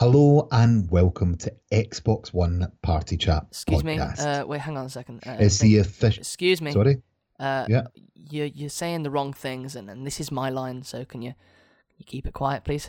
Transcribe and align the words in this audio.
Hello 0.00 0.48
and 0.50 0.90
welcome 0.90 1.36
to 1.36 1.52
Xbox 1.70 2.32
One 2.32 2.72
Party 2.80 3.18
Chat. 3.18 3.44
Excuse 3.50 3.82
podcast. 3.82 4.16
me. 4.16 4.24
Uh, 4.24 4.46
wait, 4.46 4.62
hang 4.62 4.78
on 4.78 4.86
a 4.86 4.88
second. 4.88 5.22
Uh, 5.26 5.36
It's 5.38 5.58
the 5.58 5.76
official. 5.76 6.22
Excuse 6.22 6.62
me. 6.62 6.72
Sorry. 6.72 7.02
Uh, 7.38 7.66
Yeah. 7.68 7.82
You're 8.14 8.46
you're 8.46 8.70
saying 8.70 9.02
the 9.02 9.10
wrong 9.10 9.34
things, 9.34 9.76
and, 9.76 9.90
and 9.90 10.06
this 10.06 10.18
is 10.18 10.32
my 10.32 10.48
line. 10.48 10.84
So 10.84 11.04
can 11.04 11.20
you 11.20 11.32
can 11.32 11.96
you 11.98 12.06
keep 12.06 12.26
it 12.26 12.32
quiet, 12.32 12.64
please? 12.64 12.88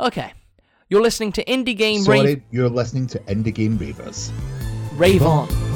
Okay. 0.00 0.32
You're 0.88 1.02
listening 1.02 1.30
to 1.32 1.44
Indie 1.44 1.76
Game 1.76 2.00
Sorry, 2.02 2.20
Rave, 2.20 2.42
you're 2.50 2.68
listening 2.68 3.06
to 3.08 3.20
Indie 3.20 3.54
Game 3.54 3.78
Ravers. 3.78 4.32
Rave 4.94 5.22
On. 5.22 5.67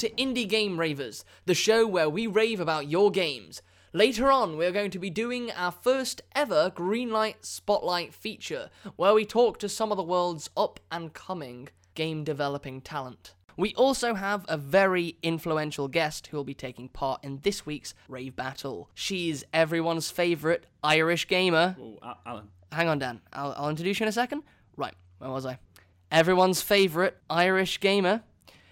To 0.00 0.10
Indie 0.12 0.48
Game 0.48 0.80
Ravers, 0.80 1.26
the 1.44 1.54
show 1.54 1.86
where 1.86 2.08
we 2.08 2.26
rave 2.26 2.58
about 2.58 2.88
your 2.88 3.10
games. 3.10 3.60
Later 3.92 4.30
on, 4.30 4.56
we're 4.56 4.72
going 4.72 4.90
to 4.92 4.98
be 4.98 5.10
doing 5.10 5.50
our 5.52 5.70
first 5.70 6.22
ever 6.34 6.72
Greenlight 6.74 7.44
Spotlight 7.44 8.14
feature, 8.14 8.70
where 8.96 9.12
we 9.12 9.26
talk 9.26 9.58
to 9.58 9.68
some 9.68 9.90
of 9.90 9.98
the 9.98 10.02
world's 10.02 10.48
up 10.56 10.80
and 10.90 11.12
coming 11.12 11.68
game 11.94 12.24
developing 12.24 12.80
talent. 12.80 13.34
We 13.58 13.74
also 13.74 14.14
have 14.14 14.46
a 14.48 14.56
very 14.56 15.18
influential 15.22 15.86
guest 15.86 16.28
who 16.28 16.38
will 16.38 16.44
be 16.44 16.54
taking 16.54 16.88
part 16.88 17.22
in 17.22 17.40
this 17.42 17.66
week's 17.66 17.92
Rave 18.08 18.34
Battle. 18.34 18.88
She's 18.94 19.44
everyone's 19.52 20.10
favourite 20.10 20.64
Irish 20.82 21.28
gamer. 21.28 21.76
Oh, 21.78 22.14
Alan. 22.24 22.48
Hang 22.72 22.88
on, 22.88 22.98
Dan. 23.00 23.20
I'll, 23.34 23.52
I'll 23.54 23.68
introduce 23.68 24.00
you 24.00 24.04
in 24.04 24.08
a 24.08 24.12
second. 24.12 24.44
Right, 24.78 24.94
where 25.18 25.28
was 25.28 25.44
I? 25.44 25.58
Everyone's 26.10 26.62
favourite 26.62 27.16
Irish 27.28 27.80
gamer. 27.80 28.22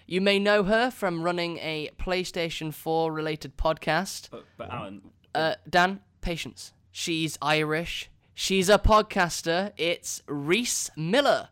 You 0.09 0.21
may 0.21 0.39
know 0.39 0.63
her 0.63 0.89
from 0.89 1.21
running 1.21 1.59
a 1.59 1.91
PlayStation 1.99 2.73
4 2.73 3.13
related 3.13 3.55
podcast. 3.57 4.31
But, 4.31 4.43
but 4.57 4.71
Alan, 4.71 5.01
Uh, 5.35 5.53
Dan, 5.69 5.99
patience. 6.21 6.73
She's 6.91 7.37
Irish. 7.43 8.09
She's 8.33 8.69
a 8.69 8.79
podcaster. 8.79 9.71
It's 9.77 10.23
Reese 10.27 10.89
Miller. 10.97 11.49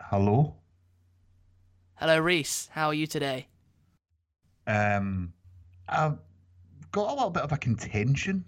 Hello. 0.00 0.54
Hello, 1.96 2.20
Reese. 2.20 2.68
How 2.70 2.86
are 2.86 2.94
you 2.94 3.08
today? 3.08 3.48
Um, 4.68 5.32
I've 5.88 6.18
got 6.92 7.10
a 7.10 7.14
little 7.14 7.30
bit 7.30 7.42
of 7.42 7.50
a 7.50 7.56
contention. 7.58 8.44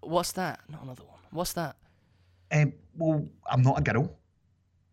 What's 0.00 0.32
that? 0.32 0.60
Not 0.70 0.84
another 0.84 1.04
one. 1.04 1.20
What's 1.32 1.52
that? 1.52 1.76
Um, 2.50 2.72
well, 2.96 3.28
I'm 3.50 3.60
not 3.60 3.78
a 3.78 3.82
girl. 3.82 4.16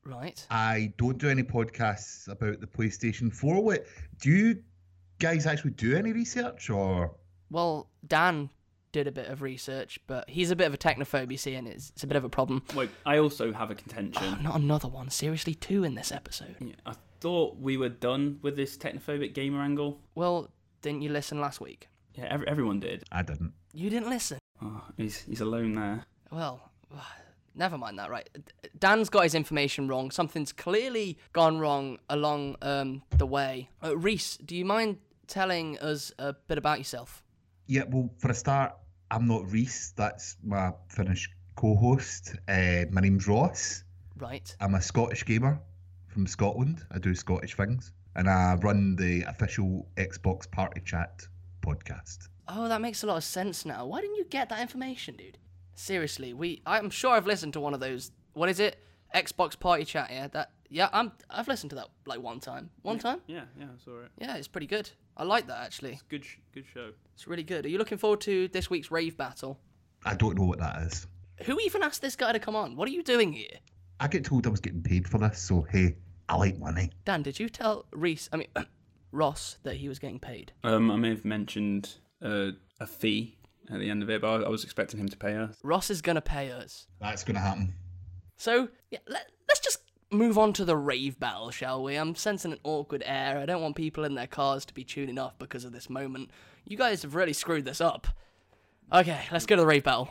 Right. 0.05 0.45
I 0.50 0.94
don't 0.97 1.17
do 1.17 1.30
any 1.30 1.44
podcasts 1.44 2.28
about 2.28 2.59
the 2.61 2.67
PlayStation 2.67 3.33
4. 3.33 3.64
What 3.64 3.86
do 4.22 4.30
you 4.30 4.64
guys 5.19 5.45
actually 5.45 5.72
do 5.72 5.95
any 5.95 6.11
research 6.14 6.69
or? 6.69 7.16
Well, 7.52 7.89
Dan 8.08 8.50
did 8.91 9.06
a 9.08 9.11
bit 9.11 9.28
of 9.28 9.41
research, 9.41 10.00
but 10.08 10.30
he's 10.30 10.50
a 10.52 10.56
bit 10.56 10.66
of 10.67 10.73
a 10.73 10.78
technophobe, 10.78 11.31
you 11.31 11.38
see, 11.38 11.53
and 11.56 11.67
it's, 11.67 11.89
it's 11.91 12.03
a 12.03 12.08
bit 12.08 12.17
of 12.17 12.23
a 12.23 12.30
problem. 12.30 12.64
wait, 12.75 12.89
I 13.06 13.17
also 13.19 13.53
have 13.53 13.69
a 13.69 13.75
contention. 13.75 14.23
Oh, 14.39 14.41
not 14.41 14.56
another 14.56 14.88
one. 14.88 15.09
Seriously, 15.09 15.53
two 15.53 15.83
in 15.83 15.95
this 15.95 16.11
episode. 16.11 16.56
Yeah, 16.59 16.73
I 16.86 16.94
thought 17.19 17.58
we 17.58 17.78
were 17.78 17.89
done 17.89 18.39
with 18.41 18.56
this 18.56 18.78
technophobic 18.78 19.34
gamer 19.34 19.61
angle. 19.61 20.00
Well, 20.16 20.50
didn't 20.81 21.02
you 21.03 21.09
listen 21.11 21.40
last 21.40 21.62
week? 21.62 21.88
Yeah, 22.16 22.25
ev- 22.31 22.44
everyone 22.44 22.79
did. 22.79 23.03
I 23.12 23.22
didn't. 23.22 23.53
You 23.74 23.90
didn't 23.90 24.09
listen. 24.09 24.40
Oh, 24.62 24.81
he's 24.97 25.19
he's 25.19 25.41
alone 25.41 25.75
there. 25.75 26.06
Well, 26.31 26.72
never 27.59 27.78
mind 27.78 28.00
that. 28.00 28.09
Right, 28.09 28.28
Dan's 28.80 29.09
got 29.09 29.24
his 29.24 29.36
information 29.36 29.88
wrong. 29.88 30.09
Something's 30.09 30.52
clearly 30.52 31.20
gone 31.34 31.59
wrong 31.59 32.00
along 32.09 32.56
um, 32.62 33.03
the 33.18 33.28
way. 33.28 33.70
Uh, 33.84 33.96
Reese, 33.96 34.38
do 34.38 34.56
you 34.56 34.66
mind 34.66 34.97
telling 35.28 35.78
us 35.80 36.12
a 36.18 36.34
bit 36.34 36.58
about 36.58 36.80
yourself? 36.80 37.22
Yeah, 37.68 37.84
well, 37.88 38.09
for 38.18 38.31
a 38.31 38.34
start, 38.34 38.74
I'm 39.12 39.28
not 39.28 39.52
Reese. 39.52 39.94
That's 39.96 40.38
my 40.44 40.72
Finnish 40.88 41.30
co-host. 41.56 42.36
Uh, 42.48 42.86
my 42.90 43.02
name's 43.02 43.28
Ross. 43.28 43.84
Right. 44.18 44.56
I'm 44.59 44.74
a 44.74 44.81
Scottish 44.81 45.25
gamer 45.25 45.59
from 46.08 46.25
Scotland. 46.25 46.84
I 46.92 46.98
do 46.98 47.14
Scottish 47.14 47.56
things, 47.56 47.92
and 48.16 48.30
I 48.30 48.56
run 48.56 48.96
the 48.96 49.24
official 49.24 49.88
Xbox 49.98 50.50
Party 50.50 50.81
Chat 50.84 51.28
podcast. 51.62 52.30
Oh, 52.48 52.68
that 52.68 52.81
makes 52.81 53.03
a 53.03 53.08
lot 53.08 53.18
of 53.18 53.24
sense 53.24 53.66
now. 53.66 53.86
Why 53.86 54.02
didn't 54.02 54.16
you 54.16 54.25
get 54.25 54.50
that 54.50 54.59
information, 54.62 55.16
dude? 55.16 55.38
Seriously, 55.79 56.34
we. 56.34 56.62
I'm 56.66 56.90
sure 56.90 57.12
I've 57.12 57.25
listened 57.25 57.53
to 57.53 57.62
one 57.62 57.73
of 57.73 57.79
those. 57.79 58.12
What 58.34 58.50
is 58.50 58.59
it? 58.59 58.84
Xbox 59.16 59.57
Party 59.57 59.85
Chat. 59.85 60.09
Yeah, 60.12 60.28
that. 60.28 60.51
Yeah, 60.67 60.90
I'm. 60.91 61.13
I've 61.29 61.47
listened 61.47 61.69
to 61.69 61.78
that 61.78 61.88
like 62.06 62.22
one 62.22 62.41
time. 62.41 62.69
One 62.81 63.00
time. 63.00 63.22
Yeah, 63.28 63.44
yeah, 63.57 63.67
I 63.73 63.84
saw 63.85 64.01
it. 64.01 64.12
Yeah, 64.18 64.35
it's 64.35 64.50
pretty 64.50 64.68
good. 64.68 64.89
I 65.16 65.23
like 65.23 65.47
that 65.47 65.59
actually. 65.59 65.97
Good, 66.09 66.25
sh- 66.25 66.35
good 66.53 66.66
show. 66.73 66.91
It's 67.13 67.29
really 67.29 67.44
good. 67.44 67.66
Are 67.66 67.69
you 67.69 67.78
looking 67.78 67.97
forward 67.97 68.19
to 68.22 68.50
this 68.50 68.69
week's 68.69 68.91
rave 68.91 69.16
battle? 69.16 69.57
I 70.03 70.16
don't 70.16 70.38
know 70.38 70.44
what 70.44 70.59
that 70.59 70.81
is. 70.81 71.07
Who 71.45 71.57
even 71.62 71.81
asked 71.81 72.01
this 72.01 72.18
guy 72.18 72.34
to 72.34 72.39
come 72.39 72.57
on? 72.57 72.75
What 72.75 72.89
are 72.89 72.91
you 72.91 73.01
doing 73.01 73.31
here? 73.31 73.59
I 74.01 74.09
get 74.09 74.25
told 74.25 74.45
I 74.47 74.50
was 74.50 74.59
getting 74.59 74.84
paid 74.84 75.07
for 75.07 75.18
this, 75.18 75.39
so 75.39 75.66
hey, 75.72 75.95
I 76.28 76.35
like 76.35 76.59
money. 76.59 76.91
Dan, 77.06 77.22
did 77.23 77.39
you 77.39 77.47
tell 77.47 77.85
Reese, 77.91 78.28
I 78.34 78.38
mean, 78.38 78.50
Ross, 79.13 79.57
that 79.63 79.78
he 79.78 79.88
was 79.88 79.97
getting 79.97 80.19
paid? 80.19 80.51
Um, 80.66 80.91
I 80.91 80.97
may 80.97 81.09
have 81.09 81.23
mentioned 81.23 81.95
uh, 82.22 82.51
a 82.81 82.85
fee 82.85 83.38
at 83.72 83.80
the 83.80 83.90
end 83.90 84.02
of 84.02 84.09
it, 84.09 84.22
but 84.22 84.41
I, 84.41 84.46
I 84.46 84.50
was 84.50 84.63
expecting 84.63 85.00
him 85.00 85.09
to 85.09 85.18
pay 85.18 85.35
us. 85.35 85.57
Ross 85.63 85.90
is 85.90 86.02
going 86.02 86.16
to 86.16 86.22
pay 86.22 86.52
us. 86.52 86.88
That's 87.00 87.24
going 87.24 87.35
to 87.35 87.41
happen. 87.41 87.74
So, 88.38 88.69
yeah, 88.90 89.00
let, 89.07 89.30
let's 89.47 89.59
just 89.59 89.80
move 90.12 90.38
on 90.38 90.53
to 90.53 90.66
the 90.66 90.75
rave 90.75 91.19
battle, 91.19 91.52
shall 91.52 91.84
we? 91.84 91.96
I'm 91.96 92.16
sensing 92.16 92.52
an 92.52 92.59
awkward 92.63 93.03
air. 93.06 93.38
I 93.38 93.46
don't 93.46 93.62
want 93.62 93.75
people 93.75 94.06
in 94.06 94.16
their 94.16 94.28
cars 94.28 94.66
to 94.66 94.74
be 94.74 94.84
tuning 94.84 95.19
off 95.19 95.38
because 95.38 95.66
of 95.66 95.72
this 95.72 95.90
moment. 95.90 96.31
You 96.66 96.78
guys 96.78 97.03
have 97.03 97.16
really 97.16 97.34
screwed 97.34 97.66
this 97.66 97.81
up. 97.81 98.07
Okay, 98.91 99.22
let's 99.31 99.46
go 99.46 99.56
to 99.56 99.62
the 99.62 99.68
rave 99.68 99.84
battle. 99.84 100.09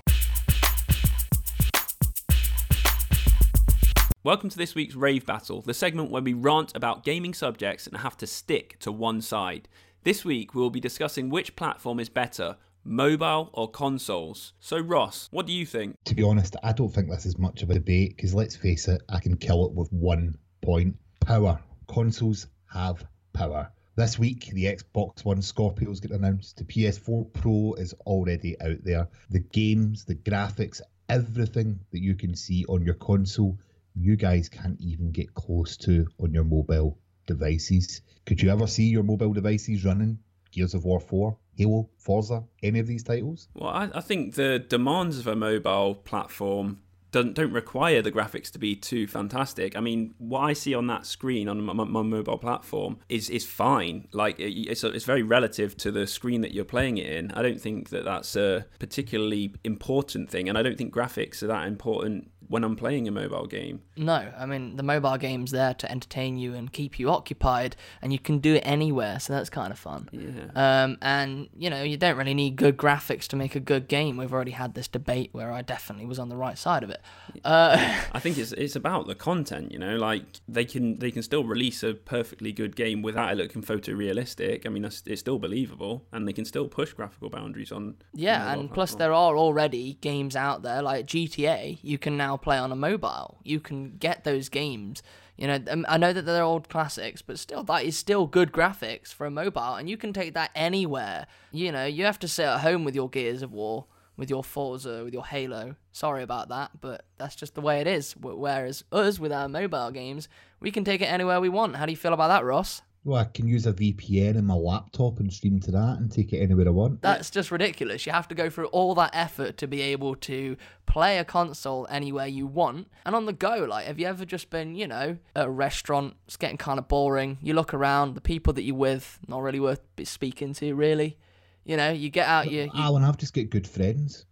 Welcome 4.23 4.51
to 4.51 4.59
this 4.59 4.75
week's 4.75 4.95
Rave 4.95 5.25
Battle, 5.25 5.63
the 5.63 5.73
segment 5.73 6.11
where 6.11 6.21
we 6.21 6.35
rant 6.35 6.77
about 6.77 7.03
gaming 7.03 7.33
subjects 7.33 7.87
and 7.87 7.97
have 7.97 8.17
to 8.19 8.27
stick 8.27 8.77
to 8.81 8.93
one 8.93 9.23
side. 9.23 9.69
This 10.05 10.25
week 10.25 10.55
we 10.55 10.61
will 10.61 10.71
be 10.71 10.81
discussing 10.81 11.29
which 11.29 11.57
platform 11.57 11.99
is 11.99 12.09
better, 12.09 12.57
mobile 12.85 13.51
or 13.53 13.71
consoles. 13.71 14.53
So, 14.61 14.79
Ross, 14.79 15.29
what 15.31 15.47
do 15.47 15.53
you 15.53 15.67
think? 15.67 15.97
To 16.05 16.15
be 16.15 16.23
honest, 16.23 16.57
I 16.63 16.73
don't 16.73 16.93
think 16.93 17.11
this 17.11 17.27
is 17.27 17.39
much 17.39 17.63
of 17.63 17.71
a 17.71 17.75
debate 17.75 18.17
because 18.17 18.35
let's 18.35 18.57
face 18.57 18.89
it, 18.89 19.03
I 19.09 19.21
can 19.21 19.37
kill 19.37 19.67
it 19.67 19.73
with 19.73 19.93
one 19.93 20.39
point 20.63 20.97
power. 21.21 21.61
Consoles 21.87 22.47
have 22.73 23.05
power. 23.33 23.71
This 23.97 24.19
week, 24.19 24.51
the 24.53 24.67
Xbox 24.67 25.25
One 25.25 25.43
Scorpio 25.43 25.91
is 25.91 26.01
getting 26.01 26.19
announced. 26.19 26.57
The 26.57 26.65
PS4 26.65 27.33
Pro 27.33 27.75
is 27.75 27.95
already 28.07 28.61
out 28.61 28.85
there. 28.85 29.09
The 29.31 29.41
games, 29.41 30.05
the 30.05 30.15
graphics, 30.15 30.81
everything 31.09 31.81
that 31.91 32.01
you 32.01 32.15
can 32.15 32.37
see 32.37 32.65
on 32.67 32.85
your 32.85 32.95
console, 32.95 33.59
you 33.95 34.15
guys 34.15 34.49
can't 34.49 34.81
even 34.81 35.11
get 35.11 35.35
close 35.35 35.77
to 35.79 36.07
on 36.21 36.33
your 36.33 36.45
mobile 36.45 36.99
devices. 37.27 38.03
Could 38.25 38.41
you 38.41 38.51
ever 38.51 38.67
see 38.67 38.85
your 38.85 39.03
mobile 39.03 39.33
devices 39.33 39.85
running 39.85 40.19
Gears 40.51 40.75
of 40.75 40.85
War 40.85 41.01
4, 41.01 41.37
Halo, 41.59 41.91
Forza, 41.99 42.45
any 42.63 42.79
of 42.79 42.87
these 42.87 43.03
titles? 43.03 43.49
Well, 43.55 43.71
I, 43.71 43.91
I 43.93 44.01
think 44.01 44.37
the 44.37 44.61
demands 44.61 45.19
of 45.19 45.27
a 45.27 45.35
mobile 45.35 45.97
platform 45.97 46.79
don't 47.11 47.35
don't 47.35 47.53
require 47.53 48.01
the 48.01 48.13
graphics 48.13 48.51
to 48.53 48.59
be 48.59 48.77
too 48.77 49.09
fantastic. 49.09 49.77
I 49.77 49.81
mean, 49.81 50.15
what 50.19 50.41
I 50.41 50.53
see 50.53 50.75
on 50.75 50.87
that 50.89 51.05
screen 51.05 51.49
on 51.49 51.63
my, 51.63 51.73
my 51.73 52.03
mobile 52.03 52.39
platform 52.39 52.99
is 53.09 53.29
is 53.29 53.45
fine. 53.45 54.07
Like 54.13 54.39
it, 54.39 54.53
it's 54.53 54.85
it's 54.85 55.05
very 55.05 55.23
relative 55.23 55.77
to 55.79 55.91
the 55.91 56.07
screen 56.07 56.43
that 56.43 56.53
you're 56.53 56.65
playing 56.65 56.99
it 56.99 57.11
in. 57.11 57.33
I 57.33 57.43
don't 57.43 57.61
think 57.61 57.89
that 57.91 58.05
that's 58.05 58.37
a 58.37 58.67
particularly 58.79 59.55
important 59.65 60.31
thing, 60.31 60.49
and 60.49 60.57
I 60.57 60.63
don't 60.63 60.79
think 60.79 60.95
graphics 60.95 61.43
are 61.43 61.49
that 61.49 61.67
important 61.67 62.31
when 62.49 62.65
I'm 62.65 62.77
playing 62.77 63.07
a 63.07 63.11
mobile 63.11 63.47
game. 63.47 63.83
No, 63.97 64.33
I 64.37 64.47
mean, 64.47 64.77
the 64.77 64.83
mobile 64.83 65.17
game's 65.19 65.51
there 65.51 65.75
to 65.75 65.91
entertain 65.91 66.39
you 66.39 66.55
and 66.55 66.73
keep 66.73 66.99
you 66.99 67.11
occupied, 67.11 67.77
and 68.01 68.13
you 68.13 68.19
can 68.19 68.39
do 68.39 68.55
it 68.55 68.63
anywhere, 68.65 69.21
so 69.21 69.35
that's 69.35 69.51
kind 69.51 69.71
of 69.71 69.79
fun. 69.79 70.09
Yeah. 70.13 70.51
Um, 70.55 70.99
and, 71.03 71.49
you 71.57 71.69
know, 71.69 71.83
you 71.83 71.97
don't 71.97 72.17
really 72.17 72.35
need 72.35 72.57
good 72.57 72.77
graphics 72.77 73.27
to 73.29 73.37
make 73.37 73.55
a 73.55 73.61
good 73.61 73.87
game. 73.87 74.17
We've 74.17 74.33
already 74.33 74.53
had 74.53 74.75
this 74.75 74.89
debate 74.89 75.31
where 75.33 75.53
I 75.53 75.63
definitely 75.63 76.07
was 76.07 76.19
on 76.19 76.31
the 76.31 76.37
right 76.37 76.57
side 76.57 76.83
of 76.83 76.91
it. 76.91 77.03
Uh, 77.45 77.77
I 78.13 78.19
think 78.19 78.39
it's 78.39 78.53
it's 78.53 78.77
about 78.77 79.07
the 79.07 79.15
content, 79.15 79.73
you 79.73 79.79
know. 79.79 79.97
Like 79.97 80.25
they 80.49 80.65
can 80.65 80.99
they 80.99 81.11
can 81.11 81.23
still 81.23 81.45
release 81.45 81.83
a 81.83 81.95
perfectly 81.95 82.53
good 82.53 82.75
game 82.77 83.03
without 83.03 83.33
it 83.33 83.37
looking 83.37 83.63
photorealistic. 83.63 84.67
I 84.67 84.71
mean, 84.71 84.85
it's, 84.85 85.03
it's 85.07 85.21
still 85.21 85.39
believable, 85.39 86.07
and 86.13 86.27
they 86.27 86.33
can 86.33 86.45
still 86.45 86.69
push 86.69 86.93
graphical 86.93 87.29
boundaries 87.29 87.73
on. 87.73 87.97
yeah, 88.15 88.53
and 88.53 88.73
plus 88.73 88.95
there 88.95 89.13
are 89.13 89.37
already 89.37 89.99
games 90.01 90.35
out 90.35 90.63
there 90.63 90.83
like 90.83 91.07
GTA. 91.07 91.79
You 91.83 91.99
can 91.99 92.17
now 92.17 92.38
play 92.39 92.59
on 92.59 92.73
a 92.73 92.77
mobile. 92.77 93.39
You 93.43 93.61
can 93.61 93.97
get 93.99 94.25
those 94.25 94.49
games. 94.49 95.03
You 95.37 95.47
know, 95.47 95.59
um, 95.69 95.87
I 95.89 95.99
know 95.99 96.13
that 96.13 96.23
they're 96.23 96.43
old 96.43 96.69
classics, 96.69 97.23
but 97.23 97.39
still, 97.39 97.63
that 97.65 97.85
is 97.85 97.97
still 97.97 98.27
good 98.27 98.53
graphics 98.53 99.15
for 99.15 99.27
a 99.27 99.31
mobile, 99.31 99.75
and 99.75 99.89
you 99.89 99.97
can 99.97 100.13
take 100.13 100.35
that 100.35 100.51
anywhere. 100.55 101.27
You 101.53 101.71
know, 101.71 101.85
you 101.85 102.05
have 102.05 102.19
to 102.21 102.29
sit 102.29 102.47
at 102.47 102.61
home 102.61 102.85
with 102.85 102.95
your 102.95 103.09
Gears 103.09 103.43
of 103.43 103.53
War, 103.53 103.87
with 104.17 104.31
your 104.31 104.43
Forza, 104.43 105.05
with 105.05 105.15
your 105.15 105.25
Halo. 105.27 105.77
Sorry 105.93 106.25
about 106.25 106.49
that, 106.49 106.81
but 106.81 107.05
that's 107.19 107.37
just 107.37 107.55
the 107.55 107.61
way 107.61 107.81
it 107.81 107.87
is. 107.87 108.15
Whereas 108.17 108.83
us, 108.91 109.21
with 109.21 109.33
our 109.33 109.49
mobile 109.49 109.93
games, 109.93 110.29
we 110.59 110.73
can 110.73 110.85
take 110.85 111.01
it 111.01 111.07
anywhere 111.07 111.41
we 111.41 111.49
want. 111.49 111.77
How 111.77 111.87
do 111.87 111.93
you 111.93 111.97
feel 111.97 112.15
about 112.15 112.29
that, 112.29 112.45
Ross? 112.45 112.83
Well, 113.05 113.21
I 113.21 113.25
can 113.25 113.47
use 113.47 113.65
a 113.65 113.73
VPN 113.73 114.37
in 114.37 114.45
my 114.45 114.55
laptop 114.55 115.21
and 115.21 115.33
stream 115.33 115.61
to 115.61 115.71
that 115.71 115.99
and 115.99 116.11
take 116.11 116.33
it 116.33 116.39
anywhere 116.39 116.67
I 116.67 116.71
want. 116.71 117.01
That's 117.01 117.31
just 117.31 117.51
ridiculous. 117.51 118.05
You 118.05 118.13
have 118.13 118.29
to 118.29 118.35
go 118.35 118.51
through 118.51 118.67
all 118.67 118.95
that 118.97 119.11
effort 119.15 119.57
to 119.59 119.67
be 119.67 119.81
able 119.81 120.15
to 120.17 120.57
play 120.87 121.19
a 121.19 121.25
console 121.25 121.87
anywhere 121.91 122.27
you 122.27 122.47
want 122.47 122.89
and 123.07 123.15
on 123.15 123.27
the 123.27 123.33
go. 123.33 123.67
Like, 123.69 123.87
have 123.87 123.99
you 123.99 124.07
ever 124.07 124.25
just 124.25 124.51
been, 124.51 124.75
you 124.75 124.87
know, 124.87 125.17
at 125.37 125.47
a 125.47 125.51
restaurant, 125.51 126.17
it's 126.27 126.37
getting 126.37 126.59
kind 126.59 126.79
of 126.79 126.89
boring. 126.89 127.39
You 127.41 127.55
look 127.55 127.73
around, 127.73 128.15
the 128.15 128.21
people 128.21 128.53
that 128.55 128.63
you're 128.63 128.77
with, 128.77 129.19
not 129.29 129.43
really 129.43 129.61
worth 129.61 129.81
speaking 130.05 130.53
to, 130.55 130.75
really. 130.75 131.17
You 131.65 131.77
know, 131.77 131.91
you 131.91 132.11
get 132.11 132.27
out, 132.27 132.51
you. 132.51 132.65
you... 132.65 132.71
Alan, 132.75 133.05
I've 133.05 133.19
just 133.19 133.33
got 133.33 133.49
good 133.51 133.67
friends. 133.67 134.27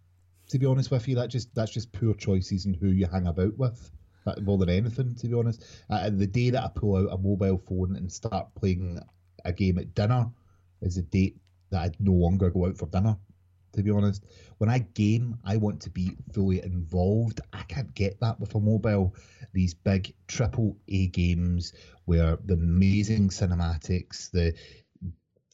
To 0.49 0.59
be 0.59 0.65
honest 0.65 0.91
with 0.91 1.07
you, 1.07 1.15
that 1.15 1.27
just 1.27 1.53
that's 1.53 1.71
just 1.71 1.91
poor 1.91 2.13
choices 2.13 2.65
and 2.65 2.75
who 2.75 2.87
you 2.87 3.05
hang 3.05 3.27
about 3.27 3.57
with 3.57 3.91
more 4.41 4.57
than 4.57 4.69
anything, 4.69 5.15
to 5.15 5.27
be 5.27 5.33
honest. 5.33 5.63
Uh, 5.89 6.09
the 6.09 6.27
day 6.27 6.49
that 6.49 6.63
I 6.63 6.67
pull 6.67 6.97
out 6.97 7.13
a 7.13 7.17
mobile 7.17 7.57
phone 7.57 7.95
and 7.95 8.11
start 8.11 8.53
playing 8.55 8.99
a 9.45 9.53
game 9.53 9.77
at 9.77 9.93
dinner 9.93 10.29
is 10.81 10.97
a 10.97 11.03
date 11.03 11.37
that 11.69 11.81
I 11.81 11.91
no 11.99 12.13
longer 12.13 12.49
go 12.49 12.65
out 12.65 12.77
for 12.77 12.87
dinner. 12.87 13.17
To 13.73 13.83
be 13.83 13.91
honest, 13.91 14.25
when 14.57 14.69
I 14.69 14.79
game, 14.79 15.37
I 15.45 15.57
want 15.57 15.81
to 15.81 15.89
be 15.89 16.17
fully 16.33 16.63
involved. 16.63 17.41
I 17.53 17.61
can't 17.63 17.93
get 17.93 18.19
that 18.21 18.39
with 18.39 18.55
a 18.55 18.59
mobile. 18.59 19.13
These 19.53 19.75
big 19.75 20.13
triple 20.27 20.77
A 20.87 21.07
games 21.07 21.73
where 22.05 22.37
the 22.45 22.55
amazing 22.55 23.29
cinematics, 23.29 24.31
the 24.31 24.55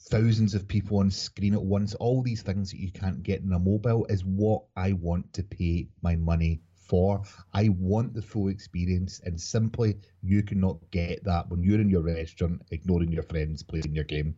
thousands 0.10 0.54
of 0.54 0.68
people 0.68 1.00
on 1.00 1.10
screen 1.10 1.54
at 1.54 1.64
once, 1.64 1.96
all 1.96 2.22
these 2.22 2.44
things 2.44 2.72
that 2.72 2.80
you 2.80 2.92
can't 2.92 3.24
get 3.24 3.42
in 3.42 3.52
a 3.52 3.60
mobile 3.60 4.06
is 4.06 4.24
what 4.24 4.64
I 4.76 4.94
want 4.94 5.34
to 5.34 5.44
pay 5.44 5.88
my 6.02 6.16
money 6.16 6.62
for. 6.94 7.24
I 7.56 7.70
want 7.70 8.14
the 8.14 8.22
full 8.22 8.50
experience, 8.50 9.20
and 9.26 9.42
simply 9.42 9.96
you 10.22 10.44
cannot 10.44 10.78
get 10.92 11.24
that 11.24 11.50
when 11.50 11.64
you're 11.64 11.82
in 11.82 11.90
your 11.90 12.04
restaurant, 12.04 12.62
ignoring 12.70 13.12
your 13.12 13.24
friends 13.24 13.64
playing 13.64 13.96
your 13.96 14.04
game. 14.04 14.36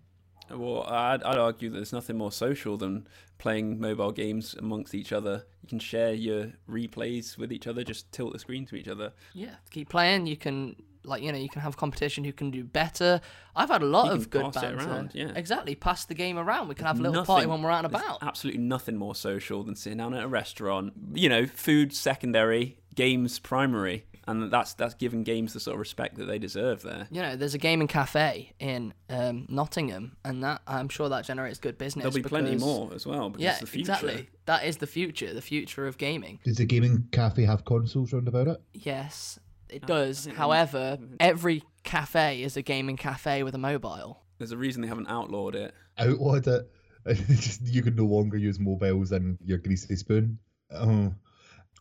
Well, 0.50 0.84
I'd, 0.84 1.22
I'd 1.24 1.38
argue 1.38 1.69
that 1.69 1.75
there's 1.75 1.92
nothing 1.92 2.18
more 2.18 2.31
social 2.31 2.78
than 2.78 3.10
playing 3.40 3.81
mobile 3.81 4.13
games 4.13 4.56
amongst 4.57 4.96
each 4.96 5.12
other. 5.12 5.44
You 5.63 5.68
can 5.68 5.80
share 5.80 6.13
your 6.13 6.54
replays 6.69 7.38
with 7.38 7.52
each 7.52 7.68
other, 7.68 7.84
just 7.84 8.10
tilt 8.13 8.31
the 8.31 8.40
screen 8.40 8.66
to 8.68 8.78
each 8.78 8.88
other. 8.88 9.12
Yeah, 9.34 9.56
keep 9.69 9.90
playing. 9.90 10.25
You 10.25 10.38
can 10.38 10.78
like 11.06 11.22
you 11.22 11.31
know 11.31 11.38
you 11.38 11.50
can 11.50 11.62
have 11.62 11.78
competition 11.78 12.24
who 12.24 12.34
can 12.34 12.52
do 12.52 12.63
better. 12.63 13.22
I've 13.56 13.69
had 13.69 13.81
a 13.81 13.86
lot 13.86 14.12
of 14.12 14.30
good 14.30 14.52
banter. 14.54 14.78
Around, 14.78 15.12
yeah. 15.13 15.31
Exactly, 15.36 15.75
pass 15.75 16.06
the 16.06 16.13
game 16.13 16.38
around. 16.38 16.68
We 16.68 16.75
can 16.75 16.86
have 16.86 17.00
a 17.00 17.02
little 17.02 17.13
nothing, 17.13 17.25
party 17.25 17.48
when 17.48 17.62
we're 17.62 17.72
out 17.72 17.86
and 17.86 17.94
about. 17.94 18.22
Absolutely 18.22 18.62
nothing 18.62 18.98
more 18.98 19.16
social 19.16 19.63
than 19.63 19.75
sitting 19.75 19.98
down 19.98 20.13
at 20.13 20.24
a 20.24 20.28
restaurant. 20.28 20.94
You 21.13 21.30
know, 21.30 21.46
food 21.46 21.94
secondary, 21.94 22.80
games 22.96 23.40
primary 23.40 24.06
and 24.28 24.52
that's 24.52 24.74
that's 24.74 24.94
giving 24.96 25.24
games 25.24 25.54
the 25.54 25.60
sort 25.60 25.75
of 25.75 25.80
respect 25.80 26.16
that 26.18 26.25
they 26.25 26.40
deserve 26.40 26.81
there. 26.81 27.08
You 27.12 27.22
know, 27.22 27.36
there's 27.36 27.54
a 27.54 27.60
gaming 27.60 27.88
cafe 27.88 28.54
in 28.60 28.94
um, 29.10 29.46
Nottingham, 29.50 30.18
and 30.24 30.44
that 30.44 30.62
I'm 30.68 30.90
sure 30.90 31.10
that 31.10 31.25
generates 31.25 31.60
good 31.60 31.78
business. 31.78 32.04
There'll 32.04 32.13
be 32.16 32.22
because, 32.22 32.42
plenty 32.42 32.58
more 32.58 32.92
as 32.94 33.06
well. 33.06 33.34
yeah, 33.38 33.58
exactly. 33.74 34.30
That 34.46 34.66
is 34.66 34.78
the 34.78 34.88
future, 34.88 35.34
the 35.34 35.42
future 35.42 35.88
of 35.88 35.98
gaming. 35.98 36.40
Does 36.44 36.58
the 36.58 36.66
gaming 36.66 37.08
cafe 37.12 37.44
have 37.46 37.66
consoles 37.66 38.13
round 38.13 38.28
about 38.28 38.48
it? 38.48 38.62
Yes, 38.74 39.40
it 39.70 39.86
does. 39.86 40.26
However, 40.26 40.98
every 41.20 41.64
cafe 41.84 42.44
is 42.44 42.58
a 42.58 42.62
gaming 42.62 42.98
cafe 42.98 43.44
with 43.44 43.56
a 43.56 43.60
mobile. 43.60 44.22
There's 44.38 44.52
a 44.52 44.58
reason 44.58 44.82
they 44.82 44.88
haven't 44.88 45.08
outlawed 45.08 45.56
it. 45.56 45.74
Outlawed 45.98 46.48
it. 46.48 46.72
Just 47.08 47.62
you 47.62 47.82
can 47.82 47.96
no 47.96 48.06
longer 48.06 48.38
use 48.38 48.60
mobiles 48.60 49.12
and 49.12 49.38
your 49.44 49.60
greasy 49.60 49.96
spoon. 49.96 50.40
Oh. 50.72 51.14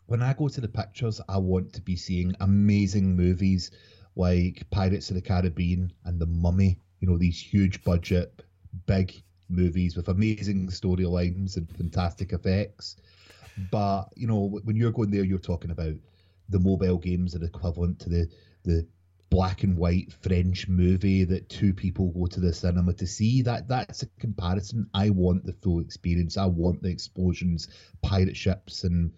When 0.05 0.21
I 0.21 0.33
go 0.33 0.47
to 0.47 0.61
the 0.61 0.67
pictures, 0.67 1.19
I 1.27 1.37
want 1.37 1.73
to 1.73 1.81
be 1.81 1.95
seeing 1.95 2.35
amazing 2.39 3.15
movies 3.15 3.71
like 4.15 4.69
Pirates 4.69 5.09
of 5.09 5.15
the 5.15 5.21
Caribbean 5.21 5.91
and 6.05 6.19
The 6.19 6.27
Mummy. 6.27 6.79
You 6.99 7.09
know, 7.09 7.17
these 7.17 7.39
huge 7.39 7.83
budget, 7.83 8.43
big 8.85 9.21
movies 9.49 9.95
with 9.95 10.07
amazing 10.07 10.67
storylines 10.67 11.57
and 11.57 11.69
fantastic 11.75 12.33
effects. 12.33 12.97
But, 13.71 14.05
you 14.15 14.27
know, 14.27 14.59
when 14.63 14.75
you're 14.75 14.91
going 14.91 15.11
there, 15.11 15.23
you're 15.23 15.39
talking 15.39 15.71
about 15.71 15.95
the 16.49 16.59
mobile 16.59 16.97
games 16.97 17.35
are 17.35 17.43
equivalent 17.43 17.99
to 17.99 18.09
the 18.09 18.29
the 18.63 18.87
black 19.29 19.63
and 19.63 19.77
white 19.77 20.13
French 20.13 20.67
movie 20.67 21.23
that 21.25 21.49
two 21.49 21.73
people 21.73 22.09
go 22.11 22.25
to 22.27 22.39
the 22.39 22.53
cinema 22.53 22.93
to 22.93 23.07
see. 23.07 23.41
That 23.41 23.67
that's 23.67 24.03
a 24.03 24.07
comparison. 24.19 24.87
I 24.93 25.09
want 25.09 25.45
the 25.45 25.53
full 25.53 25.79
experience. 25.79 26.37
I 26.37 26.45
want 26.45 26.81
the 26.81 26.89
explosions, 26.89 27.67
pirate 28.01 28.37
ships, 28.37 28.83
and 28.83 29.11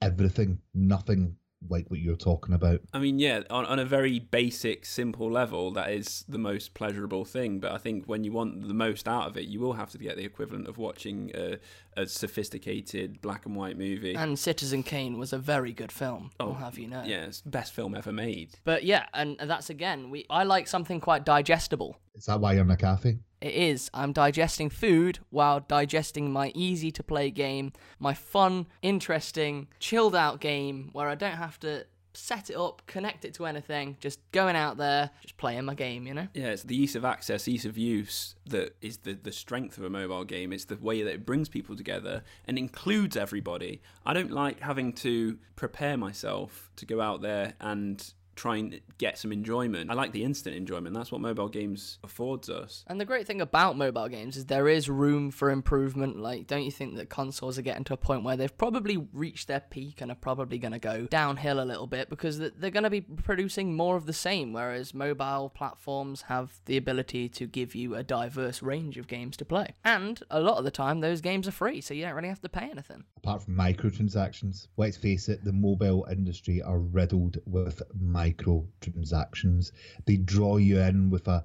everything. 0.00 0.58
Nothing 0.74 1.36
like 1.66 1.90
what 1.90 2.00
you're 2.00 2.16
talking 2.16 2.54
about. 2.54 2.80
I 2.92 2.98
mean, 2.98 3.18
yeah, 3.18 3.42
on, 3.50 3.64
on 3.66 3.78
a 3.78 3.84
very 3.84 4.18
basic, 4.18 4.86
simple 4.86 5.30
level, 5.30 5.72
that 5.72 5.90
is 5.90 6.24
the 6.28 6.38
most 6.38 6.74
pleasurable 6.74 7.24
thing. 7.24 7.58
But 7.58 7.72
I 7.72 7.78
think 7.78 8.06
when 8.06 8.24
you 8.24 8.32
want 8.32 8.66
the 8.68 8.74
most 8.74 9.08
out 9.08 9.26
of 9.26 9.36
it, 9.36 9.46
you 9.46 9.60
will 9.60 9.74
have 9.74 9.90
to 9.90 9.98
get 9.98 10.16
the 10.16 10.24
equivalent 10.24 10.68
of 10.68 10.78
watching 10.78 11.30
a, 11.34 11.58
a 11.96 12.06
sophisticated 12.06 13.20
black 13.20 13.46
and 13.46 13.56
white 13.56 13.76
movie. 13.76 14.14
And 14.14 14.38
Citizen 14.38 14.82
Kane 14.82 15.18
was 15.18 15.32
a 15.32 15.38
very 15.38 15.72
good 15.72 15.92
film. 15.92 16.30
Oh, 16.38 16.48
I'll 16.48 16.54
have 16.54 16.78
you 16.78 16.88
know. 16.88 17.02
Yeah, 17.04 17.24
it's 17.24 17.40
best 17.40 17.72
film 17.72 17.94
ever 17.94 18.12
made. 18.12 18.50
But 18.64 18.84
yeah, 18.84 19.06
and 19.14 19.36
that's 19.38 19.70
again, 19.70 20.10
we 20.10 20.26
I 20.30 20.44
like 20.44 20.68
something 20.68 21.00
quite 21.00 21.24
digestible. 21.24 21.98
Is 22.18 22.26
that 22.26 22.40
why 22.40 22.52
you're 22.52 22.64
in 22.64 22.70
a 22.70 22.76
cafe? 22.76 23.18
It 23.40 23.54
is. 23.54 23.88
I'm 23.94 24.12
digesting 24.12 24.68
food 24.68 25.20
while 25.30 25.60
digesting 25.60 26.32
my 26.32 26.50
easy 26.54 26.90
to 26.90 27.02
play 27.04 27.30
game, 27.30 27.72
my 28.00 28.12
fun, 28.12 28.66
interesting, 28.82 29.68
chilled 29.78 30.16
out 30.16 30.40
game 30.40 30.90
where 30.92 31.08
I 31.08 31.14
don't 31.14 31.36
have 31.36 31.60
to 31.60 31.86
set 32.14 32.50
it 32.50 32.56
up, 32.56 32.82
connect 32.86 33.24
it 33.24 33.34
to 33.34 33.46
anything, 33.46 33.96
just 34.00 34.18
going 34.32 34.56
out 34.56 34.76
there, 34.76 35.10
just 35.22 35.36
playing 35.36 35.64
my 35.64 35.74
game, 35.74 36.06
you 36.06 36.14
know? 36.14 36.26
Yeah, 36.34 36.48
it's 36.48 36.64
the 36.64 36.76
ease 36.76 36.96
of 36.96 37.04
access, 37.04 37.46
ease 37.46 37.64
of 37.64 37.78
use 37.78 38.34
that 38.46 38.74
is 38.80 38.98
the, 38.98 39.12
the 39.12 39.30
strength 39.30 39.78
of 39.78 39.84
a 39.84 39.90
mobile 39.90 40.24
game. 40.24 40.52
It's 40.52 40.64
the 40.64 40.76
way 40.76 41.02
that 41.02 41.14
it 41.14 41.24
brings 41.24 41.48
people 41.48 41.76
together 41.76 42.24
and 42.46 42.58
includes 42.58 43.16
everybody. 43.16 43.80
I 44.04 44.14
don't 44.14 44.32
like 44.32 44.60
having 44.60 44.92
to 44.94 45.38
prepare 45.54 45.96
myself 45.96 46.70
to 46.76 46.86
go 46.86 47.00
out 47.00 47.22
there 47.22 47.54
and 47.60 48.12
try 48.38 48.56
and 48.56 48.80
get 48.98 49.18
some 49.18 49.32
enjoyment. 49.32 49.90
I 49.90 49.94
like 49.94 50.12
the 50.12 50.24
instant 50.24 50.56
enjoyment. 50.56 50.94
That's 50.94 51.10
what 51.10 51.20
mobile 51.20 51.48
games 51.48 51.98
affords 52.04 52.48
us. 52.48 52.84
And 52.86 53.00
the 53.00 53.04
great 53.04 53.26
thing 53.26 53.40
about 53.40 53.76
mobile 53.76 54.08
games 54.08 54.36
is 54.36 54.46
there 54.46 54.68
is 54.68 54.88
room 54.88 55.30
for 55.30 55.50
improvement. 55.50 56.18
Like, 56.18 56.46
don't 56.46 56.62
you 56.62 56.70
think 56.70 56.96
that 56.96 57.10
consoles 57.10 57.58
are 57.58 57.62
getting 57.62 57.84
to 57.84 57.94
a 57.94 57.98
point 57.98 58.22
where 58.24 58.36
they've 58.36 58.56
probably 58.56 58.96
reached 59.12 59.48
their 59.48 59.60
peak 59.60 60.00
and 60.00 60.10
are 60.10 60.14
probably 60.14 60.58
going 60.58 60.72
to 60.72 60.78
go 60.78 61.06
downhill 61.06 61.60
a 61.60 61.64
little 61.64 61.86
bit 61.86 62.08
because 62.08 62.38
they're 62.38 62.70
going 62.70 62.84
to 62.84 62.90
be 62.90 63.00
producing 63.00 63.74
more 63.74 63.96
of 63.96 64.06
the 64.06 64.12
same, 64.12 64.52
whereas 64.52 64.94
mobile 64.94 65.50
platforms 65.54 66.22
have 66.22 66.60
the 66.66 66.76
ability 66.76 67.28
to 67.28 67.46
give 67.46 67.74
you 67.74 67.96
a 67.96 68.02
diverse 68.02 68.62
range 68.62 68.96
of 68.96 69.08
games 69.08 69.36
to 69.36 69.44
play. 69.44 69.74
And 69.84 70.22
a 70.30 70.40
lot 70.40 70.58
of 70.58 70.64
the 70.64 70.70
time, 70.70 71.00
those 71.00 71.20
games 71.20 71.48
are 71.48 71.52
free, 71.52 71.80
so 71.80 71.92
you 71.92 72.04
don't 72.04 72.14
really 72.14 72.28
have 72.28 72.40
to 72.42 72.48
pay 72.48 72.70
anything. 72.70 73.04
Apart 73.16 73.42
from 73.42 73.56
microtransactions, 73.56 74.68
let's 74.76 74.96
face 74.96 75.28
it, 75.28 75.44
the 75.44 75.52
mobile 75.52 76.06
industry 76.10 76.62
are 76.62 76.78
riddled 76.78 77.38
with 77.46 77.82
microtransactions 78.00 78.27
microtransactions. 78.32 79.72
They 80.06 80.16
draw 80.16 80.56
you 80.56 80.78
in 80.80 81.10
with 81.10 81.28
a 81.28 81.44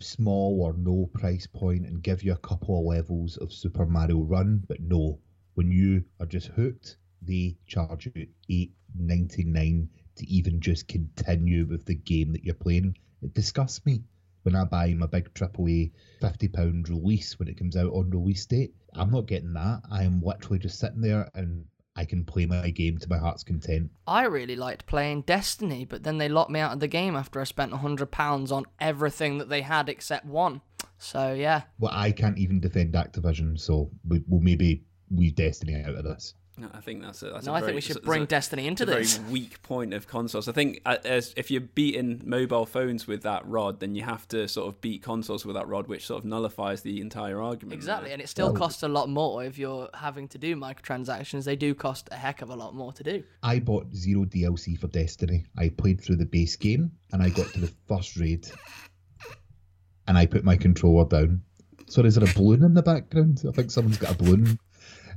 small 0.00 0.62
or 0.62 0.72
no 0.72 1.08
price 1.12 1.46
point 1.46 1.86
and 1.86 2.02
give 2.02 2.22
you 2.22 2.32
a 2.32 2.38
couple 2.38 2.78
of 2.78 2.86
levels 2.86 3.36
of 3.36 3.52
Super 3.52 3.86
Mario 3.86 4.22
Run, 4.22 4.62
but 4.66 4.80
no, 4.80 5.18
when 5.54 5.70
you 5.70 6.04
are 6.20 6.26
just 6.26 6.48
hooked, 6.48 6.96
they 7.22 7.56
charge 7.66 8.06
you 8.14 8.26
eight 8.48 8.72
ninety 8.94 9.44
nine 9.44 9.88
to 10.16 10.28
even 10.28 10.60
just 10.60 10.88
continue 10.88 11.66
with 11.66 11.84
the 11.84 11.94
game 11.94 12.32
that 12.32 12.44
you're 12.44 12.54
playing. 12.54 12.96
It 13.22 13.34
disgusts 13.34 13.84
me 13.86 14.02
when 14.42 14.54
I 14.54 14.64
buy 14.64 14.94
my 14.94 15.06
big 15.06 15.32
AAA 15.34 15.92
fifty 16.20 16.48
pound 16.48 16.88
release 16.88 17.38
when 17.38 17.48
it 17.48 17.56
comes 17.56 17.76
out 17.76 17.92
on 17.92 18.10
release 18.10 18.46
date. 18.46 18.74
I'm 18.92 19.10
not 19.10 19.26
getting 19.26 19.54
that. 19.54 19.82
I 19.90 20.04
am 20.04 20.22
literally 20.22 20.58
just 20.58 20.78
sitting 20.78 21.00
there 21.00 21.30
and 21.34 21.66
I 21.96 22.04
can 22.04 22.24
play 22.24 22.46
my 22.46 22.70
game 22.70 22.98
to 22.98 23.08
my 23.08 23.18
heart's 23.18 23.42
content. 23.42 23.90
I 24.06 24.24
really 24.24 24.56
liked 24.56 24.86
playing 24.86 25.22
Destiny, 25.22 25.84
but 25.84 26.02
then 26.02 26.18
they 26.18 26.28
locked 26.28 26.50
me 26.50 26.60
out 26.60 26.72
of 26.72 26.80
the 26.80 26.88
game 26.88 27.16
after 27.16 27.40
I 27.40 27.44
spent 27.44 27.72
£100 27.72 28.52
on 28.52 28.64
everything 28.80 29.38
that 29.38 29.48
they 29.48 29.62
had 29.62 29.88
except 29.88 30.26
one. 30.26 30.60
So, 30.98 31.32
yeah. 31.32 31.62
Well, 31.78 31.92
I 31.94 32.12
can't 32.12 32.38
even 32.38 32.60
defend 32.60 32.94
Activision, 32.94 33.58
so 33.58 33.90
we, 34.06 34.22
will 34.28 34.40
maybe 34.40 34.84
leave 35.10 35.34
Destiny 35.34 35.82
out 35.82 35.94
of 35.94 36.04
this. 36.04 36.34
I 36.72 36.80
think 36.80 37.02
that's 37.02 37.22
a. 37.22 37.30
That's 37.30 37.44
No, 37.44 37.52
a 37.52 37.56
I 37.56 37.60
very, 37.60 37.72
think 37.72 37.74
we 37.76 37.80
should 37.82 38.02
bring 38.02 38.22
a- 38.22 38.26
Destiny 38.26 38.66
into 38.66 38.84
a 38.84 38.86
this. 38.86 39.18
very 39.18 39.30
weak 39.32 39.62
point 39.62 39.92
of 39.92 40.08
consoles. 40.08 40.48
I 40.48 40.52
think 40.52 40.80
uh, 40.86 40.96
as 41.04 41.34
if 41.36 41.50
you're 41.50 41.60
beating 41.60 42.22
mobile 42.24 42.64
phones 42.64 43.06
with 43.06 43.22
that 43.24 43.46
rod, 43.46 43.80
then 43.80 43.94
you 43.94 44.02
have 44.04 44.26
to 44.28 44.48
sort 44.48 44.68
of 44.68 44.80
beat 44.80 45.02
consoles 45.02 45.44
with 45.44 45.54
that 45.54 45.68
rod, 45.68 45.86
which 45.86 46.06
sort 46.06 46.20
of 46.20 46.24
nullifies 46.24 46.80
the 46.80 47.02
entire 47.02 47.42
argument. 47.42 47.74
Exactly, 47.74 48.08
there. 48.08 48.14
and 48.14 48.22
it 48.22 48.28
still 48.30 48.46
Well- 48.46 48.56
costs 48.56 48.82
a 48.82 48.88
lot 48.88 49.10
more 49.10 49.44
if 49.44 49.58
you're 49.58 49.90
having 49.92 50.28
to 50.28 50.38
do 50.38 50.56
microtransactions. 50.56 51.44
They 51.44 51.56
do 51.56 51.74
cost 51.74 52.08
a 52.10 52.16
heck 52.16 52.40
of 52.40 52.48
a 52.48 52.56
lot 52.56 52.74
more 52.74 52.92
to 52.94 53.02
do. 53.02 53.22
I 53.42 53.58
bought 53.58 53.94
zero 53.94 54.24
DLC 54.24 54.78
for 54.78 54.86
Destiny. 54.86 55.44
I 55.58 55.68
played 55.68 56.00
through 56.00 56.16
the 56.16 56.24
base 56.26 56.56
game 56.56 56.90
and 57.12 57.22
I 57.22 57.28
got 57.28 57.48
to 57.52 57.60
the 57.60 57.72
first 57.86 58.16
raid 58.16 58.48
and 60.08 60.16
I 60.16 60.26
put 60.26 60.44
my 60.44 60.56
controller 60.56 61.04
down. 61.06 61.42
Sorry, 61.88 62.08
is 62.08 62.14
there 62.16 62.28
a 62.28 62.32
balloon 62.34 62.64
in 62.64 62.74
the 62.74 62.82
background? 62.82 63.42
I 63.46 63.52
think 63.52 63.70
someone's 63.70 63.98
got 63.98 64.12
a 64.12 64.16
balloon. 64.16 64.58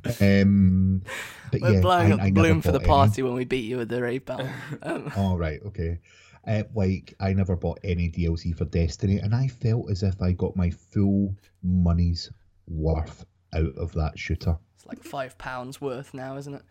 Um, 0.22 1.04
but 1.52 1.62
We're 1.62 1.74
yeah, 1.74 1.82
blowing 1.82 2.12
I, 2.12 2.16
up 2.16 2.22
I 2.22 2.26
the 2.26 2.32
never 2.32 2.48
balloon 2.48 2.62
for 2.62 2.72
the 2.72 2.80
bought 2.80 2.84
any. 2.84 2.88
party 3.08 3.22
when 3.24 3.34
we 3.34 3.46
beat 3.46 3.66
you 3.66 3.80
at 3.82 3.90
the 3.90 4.02
raid 4.02 4.26
battle. 4.26 4.50
Um, 4.84 5.12
Oh 5.18 5.36
right, 5.38 5.60
okay. 5.66 6.00
Uh, 6.48 6.64
like 6.76 7.14
I 7.20 7.34
never 7.34 7.56
bought 7.56 7.80
any 7.84 8.10
DLC 8.10 8.56
for 8.56 8.66
Destiny, 8.66 9.18
and 9.18 9.36
I 9.36 9.48
felt 9.48 9.90
as 9.92 10.04
if 10.04 10.22
I 10.22 10.32
got 10.32 10.56
my 10.56 10.70
full 10.70 11.36
money's 11.64 12.32
worth 12.68 13.26
out 13.54 13.76
of 13.78 13.92
that 13.94 14.18
shooter. 14.18 14.58
it's 14.76 14.86
like 14.86 15.04
five 15.04 15.38
pounds 15.38 15.82
worth 15.82 16.14
now, 16.14 16.38
isn't 16.38 16.54
it? 16.54 16.62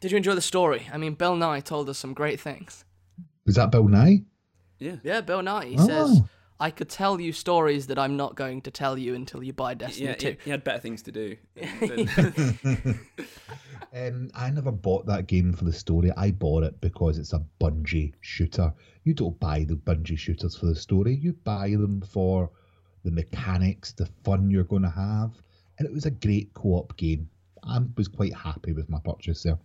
Did 0.00 0.10
you 0.10 0.16
enjoy 0.18 0.34
the 0.34 0.42
story? 0.42 0.86
I 0.92 0.98
mean, 0.98 1.14
Bill 1.14 1.34
Nye 1.36 1.60
told 1.60 1.88
us 1.88 1.98
some 1.98 2.12
great 2.14 2.38
things. 2.40 2.84
Was 3.46 3.54
that 3.56 3.70
Bill 3.70 3.88
Nye? 3.88 4.22
Yeah. 4.78 4.96
Yeah, 5.02 5.22
Bill 5.22 5.42
Nye. 5.42 5.66
He 5.66 5.76
Oh. 5.78 5.86
says, 5.86 6.22
"I 6.58 6.70
could 6.70 6.88
tell 6.88 7.20
you 7.20 7.32
stories 7.32 7.86
that 7.88 7.98
I'm 7.98 8.16
not 8.16 8.34
going 8.34 8.62
to 8.62 8.70
tell 8.70 8.96
you 8.96 9.14
until 9.14 9.42
you 9.42 9.52
buy 9.52 9.74
Destiny 9.74 10.06
Yeah, 10.08 10.14
2. 10.14 10.28
he, 10.28 10.36
he 10.44 10.50
had 10.50 10.64
better 10.64 10.78
things 10.80 11.02
to 11.02 11.12
do. 11.12 11.36
than- 11.80 13.00
Um, 13.94 14.30
I 14.34 14.50
never 14.50 14.72
bought 14.72 15.06
that 15.06 15.26
game 15.26 15.54
for 15.54 15.64
the 15.64 15.72
story. 15.72 16.12
I 16.18 16.30
bought 16.30 16.64
it 16.64 16.80
because 16.82 17.16
it's 17.18 17.32
a 17.32 17.42
Bungie 17.60 18.12
shooter. 18.20 18.74
You 19.04 19.14
don't 19.14 19.38
buy 19.40 19.64
the 19.64 19.76
Bungie 19.76 20.18
shooters 20.18 20.54
for 20.56 20.66
the 20.66 20.74
story. 20.74 21.14
You 21.14 21.32
buy 21.32 21.70
them 21.70 22.02
for 22.02 22.50
the 23.04 23.10
mechanics, 23.10 23.92
the 23.92 24.06
fun 24.22 24.50
you're 24.50 24.64
going 24.64 24.82
to 24.82 24.90
have, 24.90 25.32
and 25.78 25.86
it 25.86 25.94
was 25.94 26.04
a 26.04 26.10
great 26.10 26.52
co-op 26.52 26.94
game. 26.98 27.30
I 27.62 27.78
was 27.96 28.08
quite 28.08 28.34
happy 28.34 28.72
with 28.72 28.90
my 28.90 28.98
purchase 29.02 29.44
there. 29.44 29.58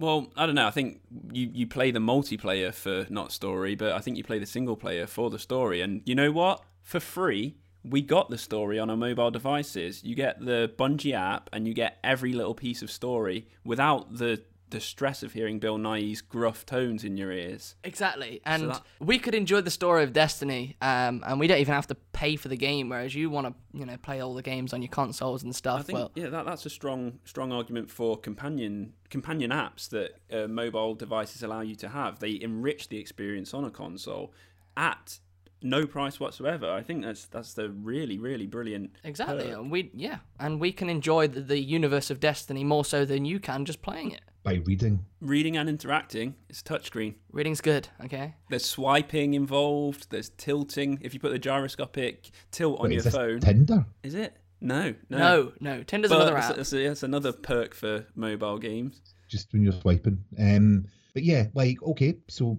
Well, 0.00 0.32
I 0.34 0.46
don't 0.46 0.54
know. 0.54 0.66
I 0.66 0.70
think 0.70 1.02
you, 1.30 1.50
you 1.52 1.66
play 1.66 1.90
the 1.90 1.98
multiplayer 1.98 2.72
for 2.72 3.06
not 3.10 3.32
story, 3.32 3.74
but 3.74 3.92
I 3.92 3.98
think 3.98 4.16
you 4.16 4.24
play 4.24 4.38
the 4.38 4.46
single 4.46 4.74
player 4.74 5.06
for 5.06 5.28
the 5.28 5.38
story. 5.38 5.82
And 5.82 6.00
you 6.06 6.14
know 6.14 6.32
what? 6.32 6.62
For 6.82 7.00
free, 7.00 7.56
we 7.84 8.00
got 8.00 8.30
the 8.30 8.38
story 8.38 8.78
on 8.78 8.88
our 8.88 8.96
mobile 8.96 9.30
devices. 9.30 10.02
You 10.02 10.14
get 10.14 10.42
the 10.42 10.72
Bungie 10.78 11.12
app, 11.12 11.50
and 11.52 11.68
you 11.68 11.74
get 11.74 11.98
every 12.02 12.32
little 12.32 12.54
piece 12.54 12.80
of 12.80 12.90
story 12.90 13.46
without 13.62 14.16
the 14.16 14.42
the 14.70 14.80
stress 14.80 15.22
of 15.22 15.32
hearing 15.32 15.58
Bill 15.58 15.78
Nye's 15.78 16.20
gruff 16.20 16.64
tones 16.64 17.04
in 17.04 17.16
your 17.16 17.32
ears. 17.32 17.74
Exactly, 17.84 18.40
and 18.44 18.70
that- 18.70 18.82
we 19.00 19.18
could 19.18 19.34
enjoy 19.34 19.60
the 19.60 19.70
story 19.70 20.02
of 20.04 20.12
Destiny, 20.12 20.76
um, 20.80 21.22
and 21.26 21.38
we 21.38 21.46
don't 21.46 21.58
even 21.58 21.74
have 21.74 21.86
to 21.88 21.94
pay 21.94 22.36
for 22.36 22.48
the 22.48 22.56
game. 22.56 22.88
Whereas 22.88 23.14
you 23.14 23.30
want 23.30 23.48
to, 23.48 23.78
you 23.78 23.84
know, 23.86 23.96
play 23.96 24.20
all 24.20 24.34
the 24.34 24.42
games 24.42 24.72
on 24.72 24.82
your 24.82 24.90
consoles 24.90 25.42
and 25.42 25.50
I 25.50 25.56
stuff. 25.56 25.86
think 25.86 25.98
well, 25.98 26.12
yeah, 26.14 26.28
that, 26.28 26.44
that's 26.46 26.66
a 26.66 26.70
strong 26.70 27.18
strong 27.24 27.52
argument 27.52 27.90
for 27.90 28.16
companion 28.16 28.92
companion 29.08 29.50
apps 29.50 29.88
that 29.88 30.16
uh, 30.32 30.46
mobile 30.46 30.94
devices 30.94 31.42
allow 31.42 31.60
you 31.60 31.74
to 31.76 31.88
have. 31.88 32.20
They 32.20 32.40
enrich 32.40 32.88
the 32.88 32.98
experience 32.98 33.52
on 33.52 33.64
a 33.64 33.70
console 33.70 34.32
at 34.76 35.18
no 35.62 35.86
price 35.86 36.18
whatsoever. 36.20 36.70
I 36.70 36.82
think 36.82 37.02
that's 37.04 37.26
that's 37.26 37.54
the 37.54 37.70
really 37.70 38.18
really 38.18 38.46
brilliant. 38.46 38.96
exactly, 39.04 39.44
perk. 39.48 39.58
and 39.58 39.70
we 39.70 39.90
yeah, 39.94 40.18
and 40.38 40.60
we 40.60 40.72
can 40.72 40.88
enjoy 40.90 41.26
the, 41.28 41.40
the 41.40 41.58
universe 41.58 42.10
of 42.10 42.20
Destiny 42.20 42.64
more 42.64 42.84
so 42.84 43.04
than 43.04 43.24
you 43.24 43.38
can 43.40 43.64
just 43.64 43.82
playing 43.82 44.12
it. 44.12 44.20
By 44.42 44.54
reading, 44.64 45.04
Reading 45.20 45.58
and 45.58 45.68
interacting. 45.68 46.34
It's 46.48 46.62
touchscreen. 46.62 47.16
Reading's 47.30 47.60
good, 47.60 47.88
okay. 48.02 48.36
There's 48.48 48.64
swiping 48.64 49.34
involved. 49.34 50.06
There's 50.10 50.30
tilting. 50.30 50.98
If 51.02 51.12
you 51.12 51.20
put 51.20 51.32
the 51.32 51.38
gyroscopic 51.38 52.30
tilt 52.50 52.80
on 52.80 52.84
Wait, 52.88 52.94
your 52.94 53.06
is 53.06 53.12
phone, 53.14 53.40
Tinder? 53.40 53.84
is 54.02 54.14
it? 54.14 54.38
No, 54.62 54.94
no, 55.10 55.18
No, 55.18 55.52
no, 55.60 55.82
Tinder's 55.82 56.10
But 56.10 56.22
another 56.22 56.36
it's, 56.38 56.46
app. 56.50 56.58
it's, 56.58 56.72
it's 56.72 57.02
another 57.02 57.32
perk 57.32 57.74
for 57.74 58.06
mobile 58.14 58.58
games. 58.58 59.00
just 59.28 59.52
when 59.52 59.62
you're 59.62 59.72
swiping. 59.74 60.24
Um, 60.38 60.86
but 61.12 61.22
yeah, 61.22 61.46
like 61.54 61.82
okay, 61.82 62.14
so 62.28 62.58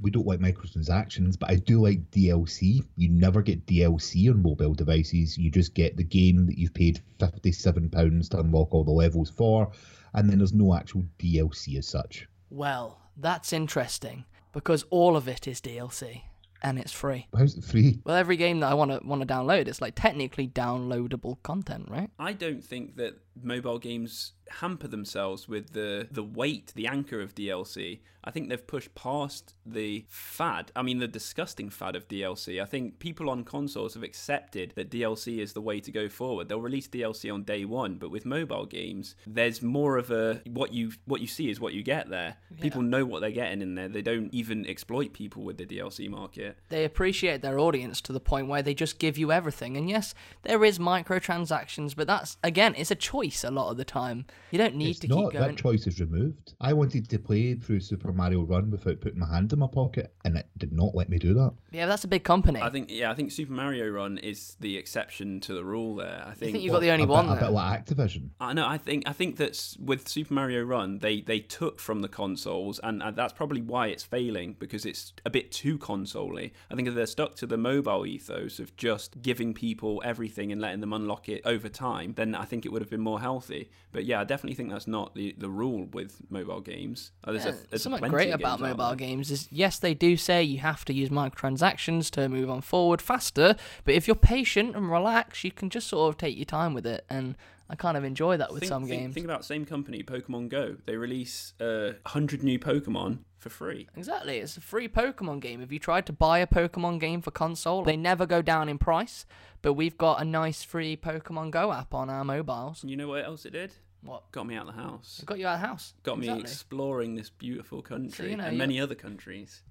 we 0.00 0.10
don't 0.10 0.26
like 0.26 0.40
microtransactions, 0.40 1.38
but 1.38 1.50
I 1.50 1.56
do 1.56 1.80
like 1.80 2.10
DLC. 2.10 2.84
You 2.96 3.08
never 3.08 3.42
get 3.42 3.66
DLC 3.66 4.30
on 4.30 4.42
mobile 4.42 4.74
devices. 4.74 5.38
You 5.38 5.50
just 5.50 5.74
get 5.74 5.96
the 5.96 6.04
game 6.04 6.46
that 6.46 6.58
you've 6.58 6.74
paid 6.74 7.00
fifty-seven 7.18 7.90
pounds 7.90 8.28
to 8.30 8.40
unlock 8.40 8.72
all 8.74 8.84
the 8.84 8.90
levels 8.90 9.30
for, 9.30 9.70
and 10.14 10.28
then 10.28 10.38
there's 10.38 10.52
no 10.52 10.74
actual 10.74 11.04
DLC 11.18 11.78
as 11.78 11.86
such. 11.86 12.26
Well, 12.50 12.98
that's 13.16 13.52
interesting 13.52 14.24
because 14.52 14.84
all 14.90 15.16
of 15.16 15.28
it 15.28 15.46
is 15.46 15.60
DLC 15.60 16.22
and 16.62 16.78
it's 16.78 16.92
free. 16.92 17.26
How's 17.36 17.56
it 17.56 17.64
free? 17.64 18.00
Well, 18.04 18.16
every 18.16 18.36
game 18.36 18.60
that 18.60 18.70
I 18.70 18.74
want 18.74 18.90
to 18.90 19.00
want 19.06 19.20
to 19.20 19.26
download, 19.26 19.68
it's 19.68 19.80
like 19.80 19.94
technically 19.94 20.48
downloadable 20.48 21.42
content, 21.42 21.88
right? 21.88 22.10
I 22.18 22.32
don't 22.32 22.62
think 22.62 22.96
that 22.96 23.18
mobile 23.40 23.78
games 23.78 24.32
hamper 24.60 24.88
themselves 24.88 25.48
with 25.48 25.72
the 25.72 26.08
the 26.10 26.22
weight, 26.22 26.72
the 26.74 26.86
anchor 26.86 27.20
of 27.20 27.34
DLC. 27.34 28.00
I 28.24 28.30
think 28.30 28.48
they've 28.48 28.66
pushed 28.66 28.94
past 28.94 29.54
the 29.66 30.04
fad. 30.08 30.70
I 30.76 30.82
mean, 30.82 30.98
the 30.98 31.08
disgusting 31.08 31.70
fad 31.70 31.96
of 31.96 32.06
DLC. 32.06 32.62
I 32.62 32.66
think 32.66 33.00
people 33.00 33.28
on 33.28 33.42
consoles 33.42 33.94
have 33.94 34.04
accepted 34.04 34.74
that 34.76 34.92
DLC 34.92 35.38
is 35.38 35.54
the 35.54 35.60
way 35.60 35.80
to 35.80 35.90
go 35.90 36.08
forward. 36.08 36.48
They'll 36.48 36.60
release 36.60 36.86
DLC 36.86 37.32
on 37.32 37.42
day 37.42 37.64
one, 37.64 37.96
but 37.96 38.10
with 38.10 38.24
mobile 38.24 38.66
games, 38.66 39.16
there's 39.26 39.60
more 39.60 39.96
of 39.96 40.10
a 40.10 40.40
what 40.46 40.72
you 40.72 40.92
what 41.04 41.20
you 41.20 41.26
see 41.26 41.50
is 41.50 41.58
what 41.58 41.74
you 41.74 41.82
get 41.82 42.10
there. 42.10 42.36
People 42.60 42.82
know 42.82 43.04
what 43.04 43.22
they're 43.22 43.30
getting 43.30 43.60
in 43.60 43.74
there. 43.74 43.88
They 43.88 44.02
don't 44.02 44.32
even 44.32 44.66
exploit 44.66 45.12
people 45.12 45.42
with 45.42 45.58
the 45.58 45.66
DLC 45.66 46.08
market. 46.08 46.58
They 46.68 46.84
appreciate 46.84 47.42
their 47.42 47.58
audience 47.58 48.00
to 48.02 48.12
the 48.12 48.20
point 48.20 48.46
where 48.46 48.62
they 48.62 48.74
just 48.74 48.98
give 48.98 49.18
you 49.18 49.32
everything. 49.32 49.76
And 49.76 49.90
yes, 49.90 50.14
there 50.42 50.64
is 50.64 50.78
microtransactions, 50.78 51.96
but 51.96 52.06
that's 52.06 52.36
again, 52.44 52.74
it's 52.76 52.90
a 52.90 52.96
choice 52.96 53.21
a 53.44 53.50
lot 53.50 53.70
of 53.70 53.76
the 53.76 53.84
time. 53.84 54.26
You 54.50 54.58
don't 54.58 54.74
need 54.74 54.90
It's 54.90 54.98
to 55.00 55.08
not. 55.08 55.30
keep 55.30 55.40
going. 55.40 55.48
That 55.54 55.56
choice 55.56 55.86
is 55.86 56.00
removed. 56.00 56.54
I 56.60 56.72
wanted 56.72 57.08
to 57.10 57.18
play 57.18 57.54
through 57.54 57.80
Super 57.80 58.12
Mario 58.12 58.42
Run 58.42 58.70
without 58.70 59.00
putting 59.00 59.18
my 59.20 59.28
hand 59.32 59.52
in 59.52 59.58
my 59.58 59.66
pocket, 59.66 60.14
and 60.24 60.36
it 60.36 60.46
did 60.58 60.72
not 60.72 60.94
let 60.94 61.08
me 61.08 61.18
do 61.18 61.34
that. 61.34 61.52
yeah, 61.70 61.86
that's 61.86 62.04
a 62.04 62.08
big 62.08 62.24
company. 62.24 62.60
I 62.60 62.70
think 62.70 62.88
yeah, 62.90 63.10
I 63.10 63.14
think 63.14 63.30
Super 63.32 63.52
Mario 63.52 63.88
Run 63.88 64.18
is 64.18 64.56
the 64.60 64.76
exception 64.76 65.40
to 65.40 65.54
the 65.54 65.64
rule 65.64 65.96
there. 65.96 66.22
I 66.26 66.34
think, 66.34 66.52
think 66.52 66.64
you've 66.64 66.72
got 66.72 66.80
the 66.80 66.90
only 66.90 67.04
a 67.04 67.08
one 67.08 67.26
Bit, 67.26 67.32
a 67.32 67.34
there. 67.40 67.48
bit 67.48 67.54
like 67.54 67.86
Activision. 67.86 68.28
I 68.40 68.52
know. 68.52 68.66
I 68.66 68.78
think 68.78 69.04
I 69.06 69.12
think 69.12 69.36
that's 69.36 69.76
with 69.78 70.08
Super 70.08 70.34
Mario 70.34 70.62
Run, 70.62 70.98
they 70.98 71.20
they 71.20 71.40
took 71.40 71.78
from 71.80 72.00
the 72.02 72.08
consoles, 72.08 72.80
and, 72.82 73.02
and 73.02 73.16
that's 73.16 73.32
probably 73.32 73.60
why 73.62 73.88
it's 73.88 74.02
failing 74.02 74.56
because 74.58 74.84
it's 74.84 75.12
a 75.24 75.30
bit 75.30 75.52
too 75.52 75.78
console-y. 75.78 76.50
I 76.70 76.74
think 76.74 76.88
if 76.88 76.94
they're 76.94 77.06
stuck 77.06 77.36
to 77.36 77.46
the 77.46 77.56
mobile 77.56 78.04
ethos 78.06 78.58
of 78.58 78.76
just 78.76 79.22
giving 79.22 79.54
people 79.54 80.02
everything 80.04 80.52
and 80.52 80.60
letting 80.60 80.80
them 80.80 80.92
unlock 80.92 81.28
it 81.28 81.42
over 81.44 81.68
time, 81.68 82.14
then 82.14 82.34
I 82.34 82.44
think 82.44 82.64
it 82.64 82.72
would 82.72 82.82
have 82.82 82.90
been 82.90 83.00
more 83.00 83.11
healthy. 83.20 83.70
But 83.92 84.04
yeah, 84.04 84.20
I 84.20 84.24
definitely 84.24 84.54
think 84.54 84.70
that's 84.70 84.86
not 84.86 85.14
the, 85.14 85.34
the 85.36 85.50
rule 85.50 85.86
with 85.92 86.20
mobile 86.30 86.60
games. 86.60 87.12
Uh, 87.24 87.32
There's 87.32 87.44
Yeah, 87.44 87.52
a, 87.52 87.70
there's 87.70 87.82
something 87.82 88.08
great 88.08 88.30
about 88.30 88.58
games 88.58 88.76
mobile 88.76 88.94
games 88.94 89.30
is 89.30 89.48
yes, 89.50 89.78
they 89.78 89.94
do 89.94 90.16
say 90.16 90.42
you 90.42 90.58
have 90.60 90.84
to 90.86 90.94
use 90.94 91.10
microtransactions 91.10 92.10
to 92.12 92.28
move 92.28 92.48
on 92.48 92.60
forward 92.60 93.02
faster, 93.02 93.56
but 93.84 93.94
if 93.94 94.06
you're 94.06 94.16
patient 94.16 94.74
and 94.76 94.90
relax, 94.90 95.44
you 95.44 95.52
can 95.52 95.68
just 95.70 95.88
sort 95.88 96.08
of 96.08 96.18
take 96.18 96.36
your 96.36 96.44
time 96.46 96.74
with 96.74 96.86
it. 96.86 97.04
And 97.10 97.36
I 97.72 97.74
kind 97.74 97.96
of 97.96 98.04
enjoy 98.04 98.36
that 98.36 98.52
with 98.52 98.60
think, 98.60 98.68
some 98.68 98.86
think, 98.86 99.00
games. 99.00 99.14
Think 99.14 99.24
about 99.24 99.46
same 99.46 99.64
company, 99.64 100.02
Pokemon 100.02 100.50
Go. 100.50 100.76
They 100.84 100.96
release 100.96 101.54
uh, 101.58 101.92
100 102.02 102.42
new 102.42 102.58
Pokemon 102.58 103.20
for 103.38 103.48
free. 103.48 103.88
Exactly, 103.96 104.36
it's 104.38 104.58
a 104.58 104.60
free 104.60 104.88
Pokemon 104.88 105.40
game. 105.40 105.62
If 105.62 105.72
you 105.72 105.78
tried 105.78 106.04
to 106.06 106.12
buy 106.12 106.40
a 106.40 106.46
Pokemon 106.46 107.00
game 107.00 107.22
for 107.22 107.30
console, 107.30 107.82
they 107.82 107.96
never 107.96 108.26
go 108.26 108.42
down 108.42 108.68
in 108.68 108.76
price. 108.76 109.24
But 109.62 109.72
we've 109.72 109.96
got 109.96 110.20
a 110.20 110.24
nice 110.24 110.62
free 110.62 110.98
Pokemon 110.98 111.50
Go 111.50 111.72
app 111.72 111.94
on 111.94 112.10
our 112.10 112.24
mobiles. 112.24 112.82
And 112.82 112.90
you 112.90 112.96
know 112.98 113.08
what 113.08 113.24
else 113.24 113.46
it 113.46 113.52
did? 113.54 113.72
What? 114.02 114.30
Got 114.32 114.46
me 114.46 114.54
out 114.54 114.68
of 114.68 114.74
the 114.74 114.82
house. 114.82 115.20
It 115.22 115.26
got 115.26 115.38
you 115.38 115.46
out 115.46 115.54
of 115.54 115.60
the 115.62 115.66
house. 115.66 115.94
Got 116.02 116.18
me 116.18 116.28
exploring 116.28 117.14
this 117.14 117.30
beautiful 117.30 117.80
country 117.80 118.32
you 118.32 118.36
know, 118.36 118.44
and 118.44 118.52
you- 118.52 118.58
many 118.58 118.78
other 118.80 118.94
countries. 118.94 119.62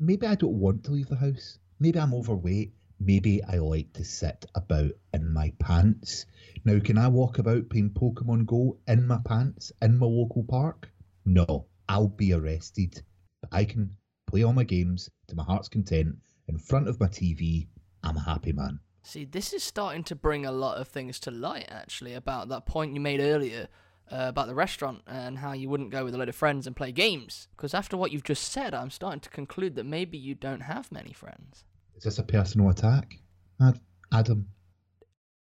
Maybe 0.00 0.26
I 0.26 0.34
don't 0.34 0.58
want 0.58 0.82
to 0.84 0.90
leave 0.90 1.08
the 1.08 1.16
house. 1.16 1.58
Maybe 1.78 2.00
I'm 2.00 2.14
overweight. 2.14 2.72
Maybe 2.98 3.44
I 3.44 3.58
like 3.58 3.92
to 3.94 4.04
sit 4.04 4.46
about 4.54 4.92
in 5.12 5.32
my 5.32 5.52
pants. 5.58 6.26
Now, 6.66 6.78
can 6.80 6.96
I 6.96 7.08
walk 7.08 7.38
about 7.38 7.68
playing 7.68 7.90
Pokemon 7.90 8.46
Go 8.46 8.78
in 8.88 9.06
my 9.06 9.18
pants 9.26 9.70
in 9.82 9.98
my 9.98 10.06
local 10.06 10.44
park? 10.44 10.90
No, 11.26 11.66
I'll 11.90 12.08
be 12.08 12.32
arrested. 12.32 13.02
But 13.42 13.50
I 13.52 13.66
can 13.66 13.94
play 14.26 14.44
all 14.44 14.54
my 14.54 14.64
games 14.64 15.10
to 15.28 15.36
my 15.36 15.44
heart's 15.44 15.68
content 15.68 16.16
in 16.48 16.58
front 16.58 16.88
of 16.88 16.98
my 16.98 17.06
TV. 17.06 17.68
I'm 18.02 18.16
a 18.16 18.20
happy 18.20 18.52
man. 18.52 18.80
See, 19.02 19.26
this 19.26 19.52
is 19.52 19.62
starting 19.62 20.04
to 20.04 20.14
bring 20.14 20.46
a 20.46 20.52
lot 20.52 20.78
of 20.78 20.88
things 20.88 21.20
to 21.20 21.30
light, 21.30 21.68
actually, 21.70 22.14
about 22.14 22.48
that 22.48 22.64
point 22.64 22.94
you 22.94 23.00
made 23.00 23.20
earlier 23.20 23.68
uh, 24.10 24.24
about 24.28 24.46
the 24.46 24.54
restaurant 24.54 25.02
and 25.06 25.38
how 25.38 25.52
you 25.52 25.68
wouldn't 25.68 25.90
go 25.90 26.04
with 26.04 26.14
a 26.14 26.18
load 26.18 26.30
of 26.30 26.34
friends 26.34 26.66
and 26.66 26.74
play 26.74 26.92
games. 26.92 27.48
Because 27.54 27.74
after 27.74 27.98
what 27.98 28.10
you've 28.10 28.24
just 28.24 28.50
said, 28.50 28.72
I'm 28.72 28.90
starting 28.90 29.20
to 29.20 29.28
conclude 29.28 29.74
that 29.74 29.84
maybe 29.84 30.16
you 30.16 30.34
don't 30.34 30.62
have 30.62 30.90
many 30.90 31.12
friends. 31.12 31.64
Is 31.94 32.04
this 32.04 32.18
a 32.18 32.22
personal 32.22 32.70
attack? 32.70 33.18
Ad- 33.60 33.80
Adam? 34.10 34.48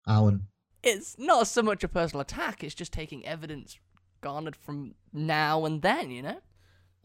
Alan? 0.09 0.47
It's 0.83 1.19
not 1.19 1.47
so 1.47 1.63
much 1.63 1.85
a 1.85 1.89
personal 1.89 2.23
attack, 2.23 2.65
it's 2.65 2.75
just 2.75 2.93
taking 2.93 3.27
evidence 3.27 3.79
garnered 4.21 4.57
from 4.57 4.95
now 5.13 5.65
and 5.65 5.83
then, 5.83 6.11
you 6.11 6.23
know? 6.23 6.41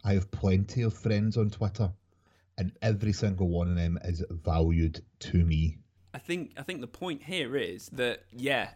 I 0.03 0.13
have 0.13 0.29
plenty 0.31 0.81
of 0.83 0.93
friends 0.93 1.35
on 1.35 1.49
Twitter, 1.49 1.91
and 2.57 2.71
every 2.81 3.11
single 3.11 3.49
one 3.49 3.67
of 3.67 3.75
them 3.75 3.97
is 4.03 4.23
valued 4.29 5.03
to 5.19 5.43
me. 5.43 5.77
I 6.13 6.19
think 6.19 6.53
I 6.57 6.63
think 6.63 6.79
the 6.79 6.87
point 6.87 7.23
here 7.23 7.57
is 7.57 7.89
that 7.89 8.23
yeah, 8.31 8.69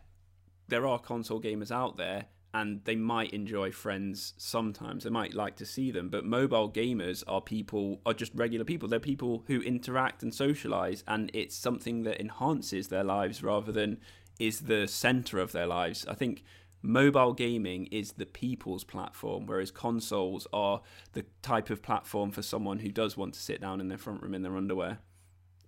there 0.67 0.85
are 0.85 0.99
console 0.99 1.41
gamers 1.41 1.71
out 1.71 1.97
there 1.97 2.25
and 2.53 2.83
they 2.83 2.95
might 2.95 3.31
enjoy 3.31 3.71
friends 3.71 4.33
sometimes. 4.37 5.03
They 5.03 5.09
might 5.11 5.35
like 5.35 5.55
to 5.57 5.65
see 5.65 5.91
them, 5.91 6.09
but 6.09 6.25
mobile 6.25 6.69
gamers 6.71 7.23
are 7.27 7.41
people 7.41 8.01
are 8.05 8.13
just 8.13 8.33
regular 8.33 8.65
people. 8.65 8.89
They're 8.89 8.99
people 8.99 9.43
who 9.47 9.61
interact 9.61 10.23
and 10.23 10.33
socialize 10.33 11.03
and 11.07 11.29
it's 11.33 11.55
something 11.55 12.03
that 12.03 12.19
enhances 12.19 12.87
their 12.87 13.03
lives 13.03 13.43
rather 13.43 13.71
than 13.71 13.99
is 14.39 14.61
the 14.61 14.87
center 14.87 15.37
of 15.39 15.51
their 15.51 15.67
lives. 15.67 16.05
I 16.07 16.13
think 16.15 16.43
mobile 16.81 17.33
gaming 17.33 17.87
is 17.87 18.13
the 18.13 18.25
people's 18.25 18.83
platform, 18.85 19.45
whereas 19.45 19.69
consoles 19.71 20.47
are 20.53 20.81
the 21.13 21.25
type 21.41 21.69
of 21.69 21.81
platform 21.81 22.31
for 22.31 22.41
someone 22.41 22.79
who 22.79 22.89
does 22.89 23.17
want 23.17 23.33
to 23.33 23.39
sit 23.41 23.59
down 23.61 23.81
in 23.81 23.89
their 23.89 23.97
front 23.97 24.21
room 24.23 24.33
in 24.33 24.41
their 24.41 24.55
underwear, 24.55 24.99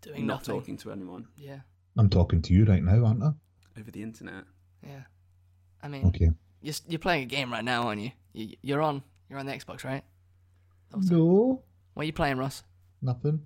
Doing 0.02 0.26
not 0.26 0.36
nothing. 0.48 0.56
talking 0.60 0.78
to 0.78 0.92
anyone 0.92 1.28
Yeah, 1.36 1.60
I'm 1.98 2.10
talking 2.10 2.42
to 2.44 2.54
you 2.54 2.64
right 2.66 2.84
now, 2.84 3.06
aren't 3.06 3.24
I? 3.24 3.32
over 3.80 3.92
the 3.92 4.02
internet. 4.04 4.46
yeah. 4.86 5.04
I 5.84 5.88
mean, 5.88 6.06
Okay. 6.08 6.30
you're, 6.62 6.76
you're 6.88 7.00
playing 7.00 7.24
a 7.24 7.26
game 7.26 7.52
right 7.52 7.64
now, 7.66 7.88
aren't 7.88 8.02
you? 8.02 8.12
you? 8.34 8.56
You're 8.62 8.82
on. 8.82 9.04
You're 9.30 9.40
on 9.40 9.46
the 9.48 9.54
Xbox, 9.54 9.84
right? 9.84 10.04
Thought 10.92 11.04
so. 11.06 11.16
No, 11.16 11.64
What 11.94 12.04
are 12.04 12.06
you 12.06 12.14
playing, 12.14 12.38
Russ? 12.38 12.64
nothing. 13.02 13.42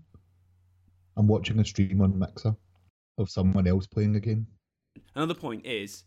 I'm 1.17 1.27
watching 1.27 1.59
a 1.59 1.65
stream 1.65 2.01
on 2.01 2.19
Mixer 2.19 2.55
of 3.17 3.29
someone 3.29 3.67
else 3.67 3.87
playing 3.87 4.15
a 4.17 4.19
game. 4.19 4.45
Another 5.13 5.33
point 5.33 5.65
is 5.65 6.03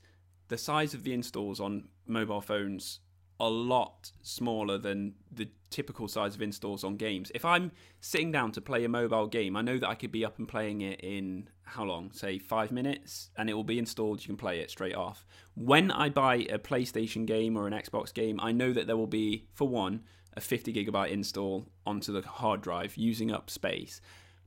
the 0.48 0.58
size 0.58 0.94
of 0.94 1.04
the 1.04 1.12
installs 1.12 1.60
on 1.60 1.88
mobile 2.06 2.40
phones 2.40 3.00
a 3.40 3.48
lot 3.48 4.10
smaller 4.22 4.78
than 4.78 5.14
the 5.30 5.48
typical 5.70 6.08
size 6.08 6.34
of 6.34 6.42
installs 6.42 6.82
on 6.82 6.96
games. 6.96 7.30
If 7.34 7.44
I'm 7.44 7.70
sitting 8.00 8.32
down 8.32 8.52
to 8.52 8.60
play 8.60 8.84
a 8.84 8.88
mobile 8.88 9.26
game, 9.26 9.56
I 9.56 9.62
know 9.62 9.78
that 9.78 9.88
I 9.88 9.94
could 9.94 10.10
be 10.10 10.24
up 10.24 10.38
and 10.38 10.48
playing 10.48 10.80
it 10.80 11.00
in 11.02 11.48
how 11.62 11.84
long? 11.84 12.10
Say 12.12 12.38
5 12.38 12.72
minutes 12.72 13.30
and 13.36 13.48
it 13.48 13.54
will 13.54 13.64
be 13.64 13.78
installed, 13.78 14.22
you 14.22 14.26
can 14.26 14.36
play 14.36 14.60
it 14.60 14.70
straight 14.70 14.94
off. 14.94 15.26
When 15.54 15.90
I 15.90 16.08
buy 16.08 16.36
a 16.50 16.58
PlayStation 16.58 17.26
game 17.26 17.56
or 17.56 17.66
an 17.66 17.74
Xbox 17.74 18.12
game, 18.12 18.40
I 18.40 18.52
know 18.52 18.72
that 18.72 18.86
there 18.86 18.96
will 18.96 19.06
be 19.06 19.46
for 19.54 19.68
one 19.68 20.02
a 20.36 20.40
50 20.40 20.72
gigabyte 20.72 21.10
install 21.10 21.66
onto 21.86 22.12
the 22.12 22.26
hard 22.26 22.60
drive 22.60 22.96
using 22.96 23.30
up 23.30 23.50
space. 23.50 24.00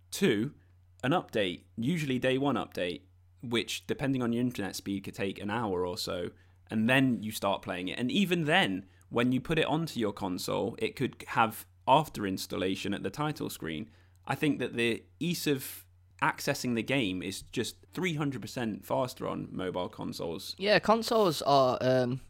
Two, 0.10 0.52
an 1.04 1.12
update, 1.12 1.62
usually 1.78 2.20
day 2.20 2.38
one 2.38 2.56
update, 2.56 3.02
which 3.42 3.86
depending 3.88 4.22
on 4.22 4.34
your 4.34 4.42
internet 4.42 4.76
speed 4.76 5.04
could 5.04 5.16
take 5.16 5.42
an 5.42 5.50
hour 5.50 5.86
or 5.86 5.98
so, 5.98 6.30
and 6.70 6.90
then 6.90 7.22
you 7.22 7.32
start 7.32 7.62
playing 7.62 7.88
it. 7.88 8.00
And 8.00 8.12
even 8.12 8.46
then, 8.46 8.86
when 9.10 9.32
you 9.32 9.42
put 9.42 9.60
it 9.60 9.66
onto 9.66 10.00
your 10.00 10.14
console, 10.14 10.76
it 10.80 10.96
could 10.96 11.24
have 11.28 11.66
after 11.88 12.26
installation 12.26 12.94
at 12.94 13.04
the 13.04 13.10
title 13.10 13.50
screen. 13.50 13.90
I 14.26 14.36
think 14.36 14.60
that 14.60 14.76
the 14.76 15.04
ease 15.20 15.48
of 15.48 15.86
accessing 16.22 16.76
the 16.76 16.84
game 16.84 17.22
is 17.24 17.42
just 17.52 17.76
300% 17.94 18.86
faster 18.86 19.28
on 19.28 19.50
mobile 19.52 19.90
consoles. 19.90 20.56
Yeah, 20.58 20.80
consoles 20.80 21.42
are 21.42 21.78
um, 21.82 22.22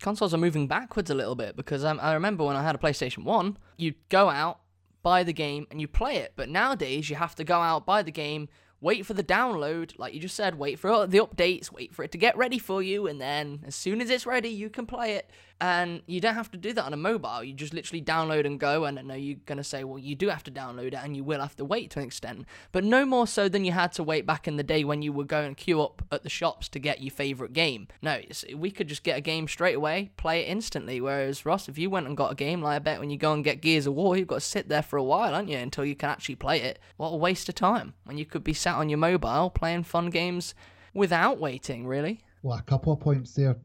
consoles 0.00 0.34
are 0.34 0.38
moving 0.38 0.66
backwards 0.66 1.10
a 1.10 1.14
little 1.14 1.34
bit 1.34 1.56
because 1.56 1.84
um, 1.84 1.98
I 2.02 2.14
remember 2.14 2.44
when 2.44 2.56
I 2.56 2.62
had 2.62 2.74
a 2.74 2.78
PlayStation 2.78 3.24
One, 3.24 3.56
you'd 3.76 3.96
go 4.08 4.28
out, 4.28 4.60
buy 5.02 5.22
the 5.22 5.32
game, 5.32 5.66
and 5.70 5.80
you 5.80 5.88
play 5.88 6.16
it. 6.16 6.32
But 6.36 6.48
nowadays, 6.48 7.08
you 7.08 7.16
have 7.16 7.34
to 7.36 7.44
go 7.44 7.60
out, 7.60 7.86
buy 7.86 8.02
the 8.02 8.10
game, 8.10 8.48
wait 8.80 9.06
for 9.06 9.14
the 9.14 9.24
download, 9.24 9.98
like 9.98 10.14
you 10.14 10.20
just 10.20 10.36
said, 10.36 10.58
wait 10.58 10.78
for 10.78 11.06
the 11.06 11.18
updates, 11.18 11.72
wait 11.72 11.94
for 11.94 12.02
it 12.02 12.12
to 12.12 12.18
get 12.18 12.36
ready 12.36 12.58
for 12.58 12.82
you, 12.82 13.06
and 13.06 13.20
then 13.20 13.60
as 13.66 13.74
soon 13.74 14.00
as 14.00 14.10
it's 14.10 14.26
ready, 14.26 14.48
you 14.48 14.68
can 14.68 14.86
play 14.86 15.12
it. 15.14 15.30
And 15.58 16.02
you 16.06 16.20
don't 16.20 16.34
have 16.34 16.50
to 16.50 16.58
do 16.58 16.74
that 16.74 16.84
on 16.84 16.92
a 16.92 16.98
mobile. 16.98 17.42
You 17.42 17.54
just 17.54 17.72
literally 17.72 18.02
download 18.02 18.44
and 18.44 18.60
go. 18.60 18.84
And 18.84 18.98
I 18.98 19.02
know 19.02 19.14
you're 19.14 19.38
going 19.46 19.56
to 19.56 19.64
say, 19.64 19.84
well, 19.84 19.98
you 19.98 20.14
do 20.14 20.28
have 20.28 20.44
to 20.44 20.50
download 20.50 20.88
it 20.88 20.98
and 21.02 21.16
you 21.16 21.24
will 21.24 21.40
have 21.40 21.56
to 21.56 21.64
wait 21.64 21.90
to 21.92 21.98
an 21.98 22.04
extent. 22.04 22.44
But 22.72 22.84
no 22.84 23.06
more 23.06 23.26
so 23.26 23.48
than 23.48 23.64
you 23.64 23.72
had 23.72 23.92
to 23.92 24.02
wait 24.02 24.26
back 24.26 24.46
in 24.46 24.56
the 24.56 24.62
day 24.62 24.84
when 24.84 25.00
you 25.00 25.14
were 25.14 25.24
going 25.24 25.54
queue 25.54 25.80
up 25.80 26.02
at 26.12 26.24
the 26.24 26.28
shops 26.28 26.68
to 26.70 26.78
get 26.78 27.00
your 27.00 27.10
favourite 27.10 27.54
game. 27.54 27.88
No, 28.02 28.20
we 28.54 28.70
could 28.70 28.88
just 28.88 29.02
get 29.02 29.16
a 29.16 29.22
game 29.22 29.48
straight 29.48 29.76
away, 29.76 30.10
play 30.18 30.42
it 30.42 30.48
instantly. 30.48 31.00
Whereas, 31.00 31.46
Ross, 31.46 31.70
if 31.70 31.78
you 31.78 31.88
went 31.88 32.06
and 32.06 32.18
got 32.18 32.32
a 32.32 32.36
game, 32.36 32.60
like 32.60 32.76
I 32.76 32.78
bet 32.80 33.00
when 33.00 33.08
you 33.08 33.16
go 33.16 33.32
and 33.32 33.42
get 33.42 33.62
Gears 33.62 33.86
of 33.86 33.94
War, 33.94 34.14
you've 34.16 34.28
got 34.28 34.36
to 34.36 34.40
sit 34.42 34.68
there 34.68 34.82
for 34.82 34.98
a 34.98 35.02
while, 35.02 35.34
aren't 35.34 35.48
you, 35.48 35.56
until 35.56 35.86
you 35.86 35.96
can 35.96 36.10
actually 36.10 36.36
play 36.36 36.60
it. 36.60 36.78
What 36.98 37.08
a 37.08 37.16
waste 37.16 37.48
of 37.48 37.54
time 37.54 37.94
when 38.04 38.18
you 38.18 38.26
could 38.26 38.44
be 38.44 38.52
sat 38.52 38.74
on 38.74 38.90
your 38.90 38.98
mobile 38.98 39.48
playing 39.48 39.84
fun 39.84 40.10
games 40.10 40.54
without 40.92 41.38
waiting, 41.38 41.86
really. 41.86 42.20
Well, 42.42 42.58
a 42.58 42.62
couple 42.62 42.92
of 42.92 43.00
points 43.00 43.32
there. 43.32 43.56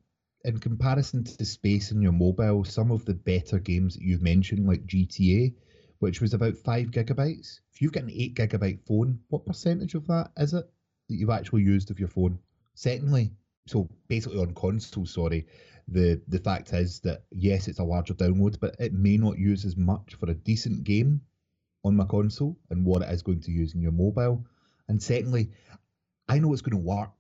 In 0.43 0.59
comparison 0.59 1.23
to 1.23 1.37
the 1.37 1.45
space 1.45 1.91
in 1.91 2.01
your 2.01 2.11
mobile, 2.11 2.63
some 2.63 2.91
of 2.91 3.05
the 3.05 3.13
better 3.13 3.59
games 3.59 3.93
that 3.93 4.01
you've 4.01 4.23
mentioned, 4.23 4.67
like 4.67 4.87
GTA, 4.87 5.53
which 5.99 6.19
was 6.19 6.33
about 6.33 6.57
five 6.57 6.87
gigabytes. 6.87 7.59
If 7.71 7.81
you've 7.81 7.91
got 7.91 8.03
an 8.03 8.11
eight 8.11 8.35
gigabyte 8.35 8.81
phone, 8.87 9.19
what 9.29 9.45
percentage 9.45 9.93
of 9.93 10.07
that 10.07 10.31
is 10.37 10.53
it 10.53 10.65
that 11.09 11.15
you've 11.15 11.29
actually 11.29 11.61
used 11.61 11.91
of 11.91 11.99
your 11.99 12.07
phone? 12.07 12.39
Secondly, 12.73 13.31
so 13.67 13.87
basically 14.07 14.39
on 14.39 14.55
console, 14.55 15.05
sorry, 15.05 15.45
the 15.87 16.19
the 16.27 16.39
fact 16.39 16.73
is 16.73 16.99
that 17.01 17.23
yes, 17.31 17.67
it's 17.67 17.79
a 17.79 17.83
larger 17.83 18.15
download, 18.15 18.59
but 18.59 18.75
it 18.79 18.93
may 18.93 19.17
not 19.17 19.37
use 19.37 19.63
as 19.63 19.77
much 19.77 20.15
for 20.15 20.29
a 20.31 20.33
decent 20.33 20.83
game 20.83 21.21
on 21.83 21.95
my 21.95 22.05
console 22.05 22.57
and 22.69 22.85
what 22.85 23.03
it 23.03 23.09
is 23.09 23.21
going 23.21 23.41
to 23.41 23.51
use 23.51 23.75
in 23.75 23.81
your 23.81 23.91
mobile. 23.91 24.45
And 24.87 25.01
secondly, 25.01 25.51
I 26.27 26.39
know 26.39 26.53
it's 26.53 26.61
going 26.61 26.81
to 26.81 26.89
work. 26.89 27.11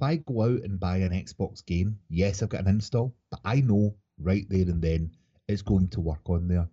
If 0.00 0.04
I 0.04 0.16
go 0.16 0.44
out 0.44 0.62
and 0.62 0.80
buy 0.80 0.96
an 0.96 1.12
Xbox 1.12 1.62
game, 1.62 1.98
yes, 2.08 2.42
I've 2.42 2.48
got 2.48 2.62
an 2.62 2.68
install, 2.68 3.14
but 3.30 3.40
I 3.44 3.60
know 3.60 3.94
right 4.18 4.46
there 4.48 4.62
and 4.62 4.80
then 4.80 5.10
it's 5.46 5.60
going 5.60 5.88
to 5.88 6.00
work 6.00 6.22
on 6.24 6.48
there. 6.48 6.66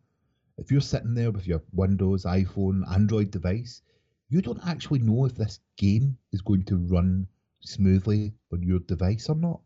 If 0.58 0.72
you're 0.72 0.80
sitting 0.80 1.14
there 1.14 1.32
with 1.32 1.46
your 1.46 1.62
Windows, 1.74 2.24
iPhone, 2.24 2.90
Android 2.90 3.30
device, 3.30 3.82
you 4.30 4.42
don't 4.42 4.66
actually 4.66 5.00
know 5.00 5.26
if 5.26 5.36
this 5.36 5.60
game 5.76 6.18
is 6.32 6.40
going 6.40 6.64
to 6.68 6.78
run 6.78 7.28
smoothly 7.60 8.34
on 8.54 8.64
your 8.64 8.80
device 8.80 9.28
or 9.28 9.36
not. 9.36 9.60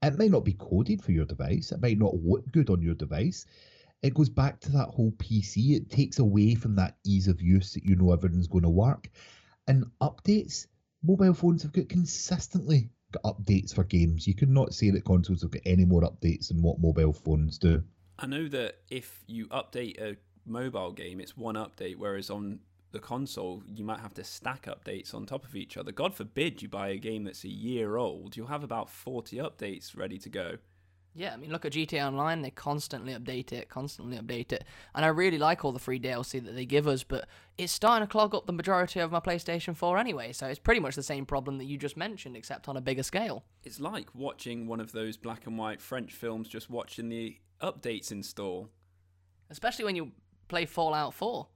It 0.00 0.16
might 0.16 0.30
not 0.30 0.44
be 0.44 0.54
coded 0.54 1.02
for 1.02 1.10
your 1.10 1.26
device, 1.26 1.72
it 1.72 1.82
might 1.82 1.98
not 1.98 2.22
look 2.22 2.48
good 2.52 2.70
on 2.70 2.80
your 2.80 2.94
device. 2.94 3.44
It 4.02 4.14
goes 4.14 4.28
back 4.28 4.60
to 4.60 4.70
that 4.70 4.90
whole 4.90 5.10
PC. 5.18 5.74
It 5.74 5.90
takes 5.90 6.20
away 6.20 6.54
from 6.54 6.76
that 6.76 6.96
ease 7.04 7.26
of 7.26 7.42
use 7.42 7.72
that 7.72 7.84
you 7.84 7.96
know 7.96 8.12
everything's 8.12 8.46
going 8.46 8.62
to 8.62 8.70
work. 8.70 9.10
And 9.66 9.84
updates, 10.00 10.68
mobile 11.04 11.34
phones 11.34 11.62
have 11.62 11.72
got 11.72 11.88
consistently 11.88 12.90
got 13.12 13.22
updates 13.22 13.74
for 13.74 13.84
games. 13.84 14.26
You 14.26 14.34
cannot 14.34 14.74
say 14.74 14.90
that 14.90 15.04
consoles 15.04 15.42
have 15.42 15.50
got 15.50 15.62
any 15.66 15.84
more 15.84 16.02
updates 16.02 16.48
than 16.48 16.62
what 16.62 16.80
mobile 16.80 17.12
phones 17.12 17.58
do. 17.58 17.82
I 18.18 18.26
know 18.26 18.48
that 18.48 18.76
if 18.90 19.22
you 19.26 19.46
update 19.48 20.00
a 20.00 20.16
mobile 20.46 20.92
game, 20.92 21.20
it's 21.20 21.36
one 21.36 21.56
update, 21.56 21.96
whereas 21.96 22.30
on 22.30 22.60
the 22.92 23.00
console, 23.00 23.62
you 23.66 23.84
might 23.84 24.00
have 24.00 24.14
to 24.14 24.24
stack 24.24 24.66
updates 24.66 25.14
on 25.14 25.26
top 25.26 25.44
of 25.44 25.56
each 25.56 25.76
other. 25.76 25.92
God 25.92 26.14
forbid 26.14 26.62
you 26.62 26.68
buy 26.68 26.88
a 26.88 26.96
game 26.96 27.24
that's 27.24 27.44
a 27.44 27.48
year 27.48 27.96
old, 27.96 28.36
you'll 28.36 28.46
have 28.46 28.64
about 28.64 28.88
40 28.88 29.36
updates 29.38 29.96
ready 29.96 30.18
to 30.18 30.28
go. 30.28 30.58
Yeah, 31.16 31.32
I 31.32 31.36
mean, 31.36 31.52
look 31.52 31.64
at 31.64 31.72
GTA 31.72 32.04
Online. 32.04 32.42
They 32.42 32.50
constantly 32.50 33.14
update 33.14 33.52
it, 33.52 33.68
constantly 33.68 34.18
update 34.18 34.52
it. 34.52 34.64
And 34.96 35.04
I 35.04 35.08
really 35.08 35.38
like 35.38 35.64
all 35.64 35.70
the 35.70 35.78
free 35.78 36.00
DLC 36.00 36.44
that 36.44 36.56
they 36.56 36.66
give 36.66 36.88
us, 36.88 37.04
but 37.04 37.28
it's 37.56 37.72
starting 37.72 38.04
to 38.04 38.10
clog 38.10 38.34
up 38.34 38.46
the 38.46 38.52
majority 38.52 38.98
of 38.98 39.12
my 39.12 39.20
PlayStation 39.20 39.76
4 39.76 39.96
anyway. 39.96 40.32
So 40.32 40.48
it's 40.48 40.58
pretty 40.58 40.80
much 40.80 40.96
the 40.96 41.04
same 41.04 41.24
problem 41.24 41.58
that 41.58 41.66
you 41.66 41.78
just 41.78 41.96
mentioned, 41.96 42.36
except 42.36 42.68
on 42.68 42.76
a 42.76 42.80
bigger 42.80 43.04
scale. 43.04 43.44
It's 43.62 43.78
like 43.78 44.08
watching 44.12 44.66
one 44.66 44.80
of 44.80 44.90
those 44.90 45.16
black 45.16 45.46
and 45.46 45.56
white 45.56 45.80
French 45.80 46.12
films, 46.12 46.48
just 46.48 46.68
watching 46.68 47.08
the 47.08 47.36
updates 47.62 48.10
install. 48.10 48.70
Especially 49.50 49.84
when 49.84 49.94
you 49.94 50.10
play 50.48 50.66
Fallout 50.66 51.14
4. 51.14 51.46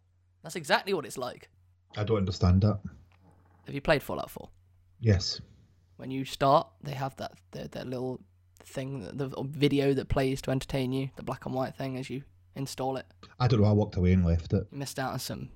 That's 0.45 0.55
exactly 0.55 0.95
what 0.95 1.05
it's 1.05 1.19
like. 1.19 1.51
I 1.97 2.05
don't 2.05 2.19
understand 2.19 2.61
that. 2.61 2.79
Have 3.67 3.75
you 3.75 3.81
played 3.81 4.05
Fallout 4.05 4.31
4? 4.31 4.49
Yes. 5.01 5.41
When 5.97 6.13
you 6.13 6.25
start, 6.25 6.69
they 6.81 6.93
have 6.93 7.17
that 7.17 7.33
their, 7.51 7.67
their 7.67 7.85
little 7.85 8.21
thing, 8.65 9.09
the 9.13 9.29
video 9.45 9.95
that 9.95 10.09
plays 10.09 10.43
to 10.43 10.51
entertain 10.51 10.93
you, 10.93 11.11
the 11.17 11.23
black 11.23 11.47
and 11.47 11.55
white 11.55 11.75
thing 11.75 11.97
as 11.97 12.11
you 12.11 12.23
install 12.55 12.97
it. 12.97 13.07
I 13.39 13.49
don't 13.49 13.61
know. 13.61 13.69
I 13.69 13.73
walked 13.73 13.97
away 13.97 14.13
and 14.13 14.25
left 14.25 14.53
it. 14.53 14.67
You 14.71 14.79
missed 14.79 14.99
out 14.99 15.13
on 15.13 15.19
some 15.19 15.49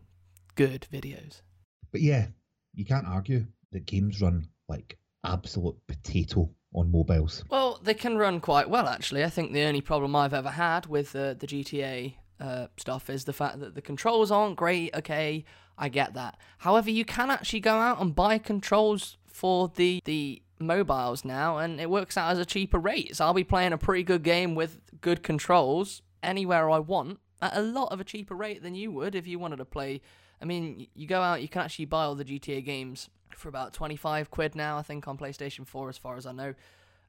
good 0.55 0.87
videos. 0.93 1.43
But 1.91 2.01
yeah, 2.01 2.29
you 2.75 2.85
can't 2.85 3.07
argue 3.07 3.47
that 3.73 3.87
games 3.87 4.21
run 4.21 4.49
like 4.69 4.99
absolute 5.25 5.77
potato 5.87 6.51
on 6.75 6.91
mobiles. 6.91 7.45
Well, 7.51 7.79
they 7.83 7.95
can 7.95 8.17
run 8.17 8.41
quite 8.41 8.71
well, 8.71 8.89
actually. 8.89 9.25
I 9.25 9.29
think 9.29 9.53
the 9.53 9.65
only 9.65 9.81
problem 9.81 10.17
I've 10.17 10.35
ever 10.35 10.51
had 10.51 10.87
with 10.87 11.15
uh, 11.15 11.35
the 11.35 11.47
GTA 11.47 12.15
uh, 12.41 12.67
stuff 12.77 13.11
is 13.11 13.25
the 13.25 13.33
fact 13.33 13.61
that 13.61 13.75
the 13.75 13.83
controls 13.83 14.31
aren't 14.31 14.57
great. 14.57 14.95
Okay, 14.95 15.45
I 15.77 15.89
get 15.89 16.15
that. 16.15 16.39
However, 16.59 16.91
you 16.91 17.05
can 17.05 17.31
actually 17.31 17.61
go 17.61 17.75
out 17.75 18.01
and 18.01 18.15
buy 18.15 18.39
controls 18.39 19.19
for 19.27 19.71
the 19.75 20.01
the 20.05 20.43
mobiles 20.63 21.25
now, 21.25 21.59
and 21.59 21.81
it 21.81 21.91
works 21.91 22.17
out 22.17 22.31
as 22.31 22.39
a 22.39 22.45
cheaper 22.45 22.79
rate. 22.79 23.17
So 23.17 23.25
I'll 23.25 23.35
be 23.35 23.45
playing 23.45 23.73
a 23.73 23.79
pretty 23.79 24.03
good 24.03 24.23
game 24.23 24.55
with 24.55 24.81
good 25.01 25.23
controls 25.23 26.03
anywhere 26.23 26.71
I 26.71 26.79
want 26.79 27.19
at 27.41 27.57
a 27.57 27.61
lot 27.61 27.93
of 27.93 28.01
a 28.01 28.05
cheaper 28.05 28.35
rate 28.35 28.63
than 28.63 28.75
you 28.75 28.91
would 28.93 29.15
if 29.15 29.27
you 29.27 29.39
wanted 29.39 29.57
to 29.57 29.65
play. 29.65 30.01
I 30.41 30.45
mean, 30.45 30.87
you 30.95 31.07
go 31.07 31.21
out, 31.21 31.43
you 31.43 31.49
can 31.49 31.63
actually 31.63 31.87
buy 31.87 32.05
all 32.05 32.15
the 32.15 32.25
GTA 32.25 32.65
games 32.65 33.11
for 33.31 33.49
about 33.49 33.73
25 33.73 34.31
quid 34.31 34.55
now, 34.55 34.79
I 34.79 34.83
think, 34.83 35.09
on 35.09 35.19
PlayStation 35.19 35.67
4, 35.67 35.89
as 35.89 35.99
far 35.99 36.17
as 36.17 36.27
I 36.27 36.33
know. 36.33 36.55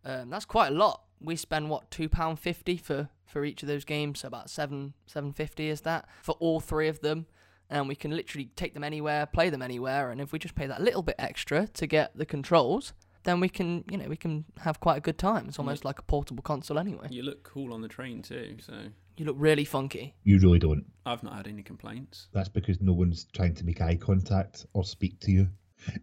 Um, 0.05 0.29
that's 0.29 0.45
quite 0.45 0.71
a 0.71 0.75
lot 0.75 1.03
we 1.23 1.35
spend 1.35 1.69
what 1.69 1.89
two 1.89 2.09
pound 2.09 2.39
fifty 2.39 2.77
for 2.77 3.09
for 3.25 3.45
each 3.45 3.63
of 3.63 3.67
those 3.67 3.85
games, 3.85 4.19
so 4.19 4.27
about 4.27 4.49
seven 4.49 4.93
seven 5.07 5.31
fifty 5.31 5.69
is 5.69 5.81
that 5.81 6.07
for 6.21 6.35
all 6.39 6.59
three 6.59 6.87
of 6.87 6.99
them, 6.99 7.25
and 7.69 7.87
we 7.87 7.95
can 7.95 8.11
literally 8.11 8.51
take 8.55 8.73
them 8.73 8.83
anywhere, 8.83 9.25
play 9.25 9.49
them 9.49 9.61
anywhere, 9.61 10.11
and 10.11 10.19
if 10.21 10.31
we 10.31 10.39
just 10.39 10.55
pay 10.55 10.67
that 10.67 10.81
little 10.81 11.01
bit 11.01 11.15
extra 11.17 11.67
to 11.67 11.87
get 11.87 12.15
the 12.15 12.25
controls, 12.25 12.93
then 13.23 13.39
we 13.39 13.49
can 13.49 13.83
you 13.89 13.97
know 13.97 14.07
we 14.07 14.15
can 14.17 14.45
have 14.59 14.79
quite 14.79 14.97
a 14.97 15.01
good 15.01 15.17
time. 15.17 15.47
It's 15.47 15.59
almost 15.59 15.85
like 15.85 15.99
a 15.99 16.03
portable 16.03 16.43
console 16.43 16.79
anyway. 16.79 17.07
You 17.09 17.23
look 17.23 17.43
cool 17.43 17.73
on 17.73 17.81
the 17.81 17.87
train 17.87 18.21
too, 18.21 18.57
so 18.59 18.73
You 19.17 19.25
look 19.25 19.35
really 19.37 19.65
funky. 19.65 20.15
You 20.23 20.39
really 20.39 20.59
don't. 20.59 20.85
I've 21.05 21.23
not 21.23 21.35
had 21.35 21.47
any 21.47 21.61
complaints. 21.63 22.27
That's 22.33 22.49
because 22.49 22.81
no 22.81 22.93
one's 22.93 23.25
trying 23.33 23.53
to 23.55 23.65
make 23.65 23.79
eye 23.81 23.95
contact 23.95 24.65
or 24.73 24.83
speak 24.83 25.19
to 25.21 25.31
you. 25.31 25.47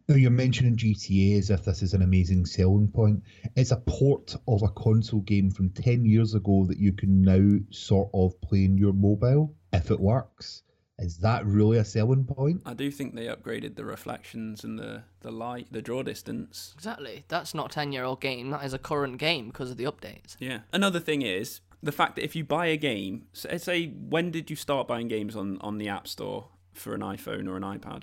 Now, 0.08 0.14
you're 0.14 0.30
mentioning 0.30 0.76
GTA 0.76 1.38
as 1.38 1.48
if 1.50 1.64
this 1.64 1.82
is 1.82 1.94
an 1.94 2.02
amazing 2.02 2.44
selling 2.44 2.88
point. 2.88 3.22
It's 3.56 3.70
a 3.70 3.78
port 3.78 4.36
of 4.46 4.62
a 4.62 4.68
console 4.68 5.20
game 5.22 5.50
from 5.50 5.70
10 5.70 6.04
years 6.04 6.34
ago 6.34 6.66
that 6.68 6.76
you 6.78 6.92
can 6.92 7.22
now 7.22 7.58
sort 7.70 8.10
of 8.12 8.38
play 8.42 8.64
in 8.64 8.76
your 8.76 8.92
mobile 8.92 9.54
if 9.72 9.90
it 9.90 9.98
works. 9.98 10.62
Is 11.00 11.18
that 11.18 11.46
really 11.46 11.78
a 11.78 11.84
selling 11.84 12.24
point? 12.24 12.62
I 12.66 12.74
do 12.74 12.90
think 12.90 13.14
they 13.14 13.26
upgraded 13.26 13.76
the 13.76 13.84
reflections 13.84 14.64
and 14.64 14.78
the, 14.78 15.02
the 15.20 15.30
light, 15.30 15.68
the 15.70 15.82
draw 15.82 16.02
distance. 16.02 16.72
Exactly. 16.76 17.24
That's 17.28 17.54
not 17.54 17.66
a 17.66 17.74
ten 17.74 17.92
year 17.92 18.04
old 18.04 18.20
game. 18.20 18.50
That 18.50 18.64
is 18.64 18.74
a 18.74 18.78
current 18.78 19.18
game 19.18 19.46
because 19.46 19.70
of 19.70 19.76
the 19.76 19.84
updates. 19.84 20.36
Yeah. 20.38 20.60
Another 20.72 21.00
thing 21.00 21.22
is 21.22 21.60
the 21.82 21.92
fact 21.92 22.16
that 22.16 22.24
if 22.24 22.36
you 22.36 22.44
buy 22.44 22.66
a 22.66 22.76
game, 22.76 23.26
so 23.32 23.48
eh, 23.48 23.58
say 23.58 23.86
when 23.86 24.30
did 24.30 24.50
you 24.50 24.56
start 24.56 24.86
buying 24.86 25.08
games 25.08 25.36
on, 25.36 25.58
on 25.60 25.78
the 25.78 25.88
App 25.88 26.06
Store 26.06 26.48
for 26.72 26.94
an 26.94 27.00
iPhone 27.00 27.48
or 27.48 27.56
an 27.56 27.62
iPad? 27.62 28.02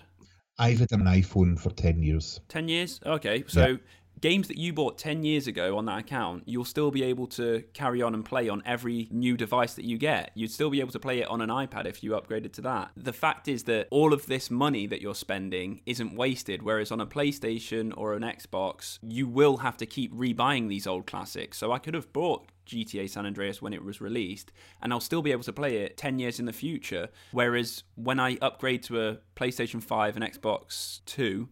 I've 0.60 0.79
had 0.79 0.91
an 0.91 1.05
iPhone 1.05 1.60
for 1.60 1.69
10 1.69 2.01
years. 2.01 2.39
10 2.49 2.67
years? 2.67 2.99
Okay. 3.05 3.43
So 3.47 3.77
games 4.21 4.47
that 4.47 4.58
you 4.58 4.73
bought 4.73 4.97
10 4.97 5.23
years 5.23 5.47
ago 5.47 5.77
on 5.77 5.86
that 5.86 5.99
account, 5.99 6.43
you'll 6.45 6.65
still 6.65 6.91
be 6.91 7.03
able 7.03 7.27
to 7.27 7.63
carry 7.73 8.01
on 8.01 8.13
and 8.13 8.25
play 8.25 8.49
on 8.49 8.63
every 8.65 9.08
new 9.12 9.38
device 9.38 9.73
that 9.75 9.86
you 9.86 9.97
get. 9.97 10.32
You'd 10.34 10.51
still 10.51 10.69
be 10.69 10.80
able 10.80 10.91
to 10.91 10.99
play 10.99 11.19
it 11.19 11.27
on 11.27 11.41
an 11.41 11.49
iPad 11.49 11.86
if 11.86 12.03
you 12.03 12.12
upgraded 12.12 12.53
to 12.53 12.62
that. 12.62 12.91
The 12.95 13.13
fact 13.13 13.47
is 13.47 13.63
that 13.63 13.88
all 13.91 14.13
of 14.13 14.25
this 14.25 14.49
money 14.49 14.88
that 14.88 15.01
you're 15.01 15.15
spending 15.15 15.82
isn't 15.86 16.15
wasted, 16.15 16.63
whereas 16.63 16.91
on 16.91 17.01
a 17.01 17.06
PlayStation 17.06 17.93
or 17.95 18.13
an 18.13 18.23
Xbox, 18.23 18.99
you 19.01 19.27
will 19.27 19.58
have 19.58 19.77
to 19.77 19.86
keep 19.86 20.13
rebuying 20.13 20.67
these 20.67 20.88
old 20.88 21.06
classics. 21.06 21.58
So 21.58 21.71
I 21.71 21.80
could 21.80 21.93
have 21.93 22.12
bought 22.13 22.47
GTA 22.67 23.10
San 23.10 23.25
Andreas 23.25 23.62
when 23.62 23.73
it 23.73 23.84
was 23.84 24.01
released, 24.01 24.51
and 24.82 24.91
I'll 24.91 24.99
still 24.99 25.21
be 25.21 25.32
able 25.32 25.43
to 25.43 25.53
play 25.53 25.77
it 25.77 25.97
10 25.97 26.19
years 26.19 26.39
in 26.39 26.45
the 26.45 26.53
future. 26.53 27.10
Whereas 27.32 27.84
when 27.95 28.19
I 28.19 28.38
upgrade 28.41 28.84
to 28.84 29.01
a 29.01 29.17
PlayStation 29.36 29.82
5 29.82 30.17
and 30.17 30.25
Xbox 30.25 30.99
2, 31.06 31.47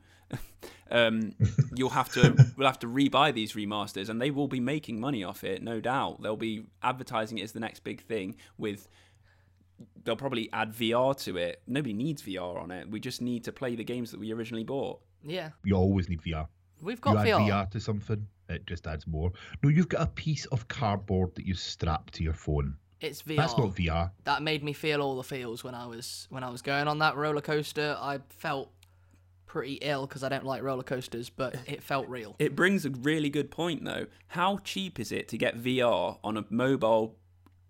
um, 0.91 1.33
you'll 1.75 1.89
have 1.89 2.09
to 2.13 2.35
we'll 2.57 2.67
have 2.67 2.79
to 2.79 2.87
rebuy 2.87 3.33
these 3.33 3.53
remasters, 3.53 4.09
and 4.09 4.21
they 4.21 4.31
will 4.31 4.47
be 4.47 4.59
making 4.59 4.99
money 4.99 5.23
off 5.23 5.43
it, 5.43 5.61
no 5.63 5.79
doubt. 5.79 6.21
They'll 6.21 6.35
be 6.35 6.65
advertising 6.83 7.37
it 7.39 7.43
as 7.43 7.51
the 7.51 7.59
next 7.59 7.83
big 7.83 8.01
thing. 8.01 8.35
With 8.57 8.87
they'll 10.03 10.15
probably 10.15 10.49
add 10.53 10.71
VR 10.73 11.17
to 11.23 11.37
it. 11.37 11.61
Nobody 11.67 11.93
needs 11.93 12.21
VR 12.21 12.61
on 12.61 12.71
it. 12.71 12.89
We 12.89 12.99
just 12.99 13.21
need 13.21 13.43
to 13.45 13.51
play 13.51 13.75
the 13.75 13.83
games 13.83 14.11
that 14.11 14.19
we 14.19 14.31
originally 14.31 14.63
bought. 14.63 14.99
Yeah, 15.23 15.49
You 15.63 15.75
always 15.75 16.07
need 16.07 16.21
VR. 16.21 16.47
we've 16.81 16.97
You 16.97 17.01
got 17.01 17.17
add 17.17 17.27
VR. 17.27 17.49
VR 17.49 17.71
to 17.71 17.79
something, 17.79 18.27
it 18.47 18.67
just 18.67 18.85
adds 18.85 19.07
more. 19.07 19.31
No, 19.63 19.69
you've 19.69 19.89
got 19.89 20.01
a 20.03 20.07
piece 20.07 20.45
of 20.45 20.67
cardboard 20.67 21.33
that 21.35 21.45
you 21.47 21.55
strap 21.55 22.11
to 22.11 22.23
your 22.23 22.33
phone. 22.33 22.75
It's 23.01 23.23
VR. 23.23 23.37
That's 23.37 23.57
not 23.57 23.75
VR. 23.75 24.11
that 24.23 24.43
made 24.43 24.63
me 24.63 24.71
feel 24.71 25.01
all 25.01 25.17
the 25.17 25.23
feels 25.23 25.63
when 25.63 25.73
I 25.75 25.87
was 25.87 26.27
when 26.29 26.43
I 26.43 26.49
was 26.51 26.61
going 26.61 26.87
on 26.87 26.99
that 26.99 27.15
roller 27.17 27.41
coaster. 27.41 27.97
I 27.99 28.19
felt 28.29 28.71
pretty 29.45 29.75
ill 29.75 30.07
because 30.07 30.23
I 30.23 30.29
don't 30.29 30.45
like 30.45 30.61
roller 30.63 30.83
coasters, 30.83 31.29
but 31.29 31.55
it 31.67 31.83
felt 31.83 32.07
real. 32.07 32.35
It 32.39 32.55
brings 32.55 32.85
a 32.85 32.89
really 32.89 33.29
good 33.29 33.51
point 33.51 33.83
though. 33.85 34.07
How 34.27 34.57
cheap 34.63 34.99
is 34.99 35.11
it 35.11 35.27
to 35.29 35.37
get 35.37 35.61
VR 35.61 36.17
on 36.23 36.37
a 36.37 36.45
mobile 36.49 37.17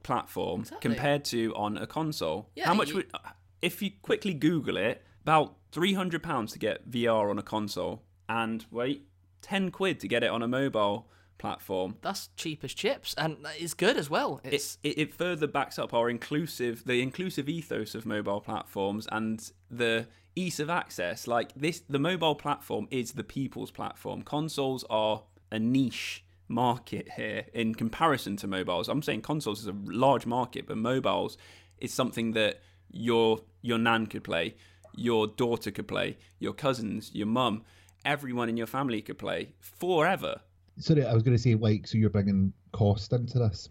platform 0.03 0.61
Exactly. 0.61 0.89
compared 0.89 1.25
to 1.25 1.53
on 1.55 1.77
a 1.77 1.87
console? 1.87 2.49
Yeah, 2.55 2.65
How 2.67 2.73
much 2.73 2.89
you- 2.89 2.95
would 2.97 3.07
uh, 3.13 3.19
if 3.61 3.81
you 3.81 3.91
quickly 4.01 4.33
Google 4.33 4.77
it? 4.77 5.01
About 5.21 5.55
three 5.71 5.93
hundred 5.93 6.21
pounds 6.21 6.51
to 6.53 6.59
get 6.59 6.89
VR 6.89 7.29
on 7.31 7.39
a 7.39 7.43
console, 7.43 8.03
and 8.29 8.63
wait, 8.69 9.07
ten 9.41 9.71
quid 9.71 9.99
to 10.01 10.07
get 10.07 10.23
it 10.23 10.29
on 10.29 10.43
a 10.43 10.47
mobile 10.47 11.09
platform. 11.37 11.97
That's 12.01 12.29
cheap 12.35 12.63
as 12.63 12.73
chips, 12.73 13.13
and 13.17 13.37
it's 13.57 13.73
good 13.73 13.97
as 13.97 14.09
well. 14.09 14.41
It's 14.43 14.77
It, 14.83 14.89
it, 14.89 15.01
it 15.01 15.13
further 15.13 15.47
backs 15.47 15.77
up 15.77 15.93
our 15.93 16.09
inclusive, 16.09 16.83
the 16.85 17.01
inclusive 17.01 17.49
ethos 17.49 17.95
of 17.95 18.05
mobile 18.05 18.41
platforms 18.41 19.07
and 19.11 19.51
the 19.69 20.07
ease 20.35 20.59
of 20.59 20.69
access. 20.69 21.27
Like 21.27 21.53
this, 21.55 21.81
the 21.89 21.99
mobile 21.99 22.35
platform 22.35 22.87
is 22.91 23.13
the 23.13 23.23
people's 23.23 23.71
platform. 23.71 24.21
Consoles 24.21 24.83
are 24.89 25.23
a 25.51 25.59
niche 25.59 26.23
market 26.47 27.09
here 27.15 27.45
in 27.53 27.73
comparison 27.73 28.37
to 28.37 28.47
mobiles. 28.47 28.87
I'm 28.87 29.01
saying 29.01 29.21
consoles 29.21 29.61
is 29.61 29.67
a 29.67 29.75
large 29.85 30.25
market, 30.25 30.67
but 30.67 30.77
mobiles 30.77 31.37
is 31.79 31.93
something 31.93 32.33
that 32.33 32.61
your 32.91 33.41
your 33.61 33.77
nan 33.77 34.07
could 34.07 34.23
play, 34.23 34.55
your 34.95 35.27
daughter 35.27 35.71
could 35.71 35.87
play, 35.87 36.17
your 36.39 36.53
cousins, 36.53 37.11
your 37.13 37.27
mum, 37.27 37.63
everyone 38.05 38.47
in 38.47 38.57
your 38.57 38.67
family 38.67 39.01
could 39.01 39.17
play 39.17 39.49
forever. 39.59 40.41
Sorry, 40.77 41.05
I 41.05 41.13
was 41.13 41.23
going 41.23 41.35
to 41.35 41.41
say, 41.41 41.55
like, 41.55 41.87
so 41.87 41.97
you're 41.97 42.09
bringing 42.09 42.51
cost 42.71 43.13
into 43.13 43.39
this. 43.39 43.69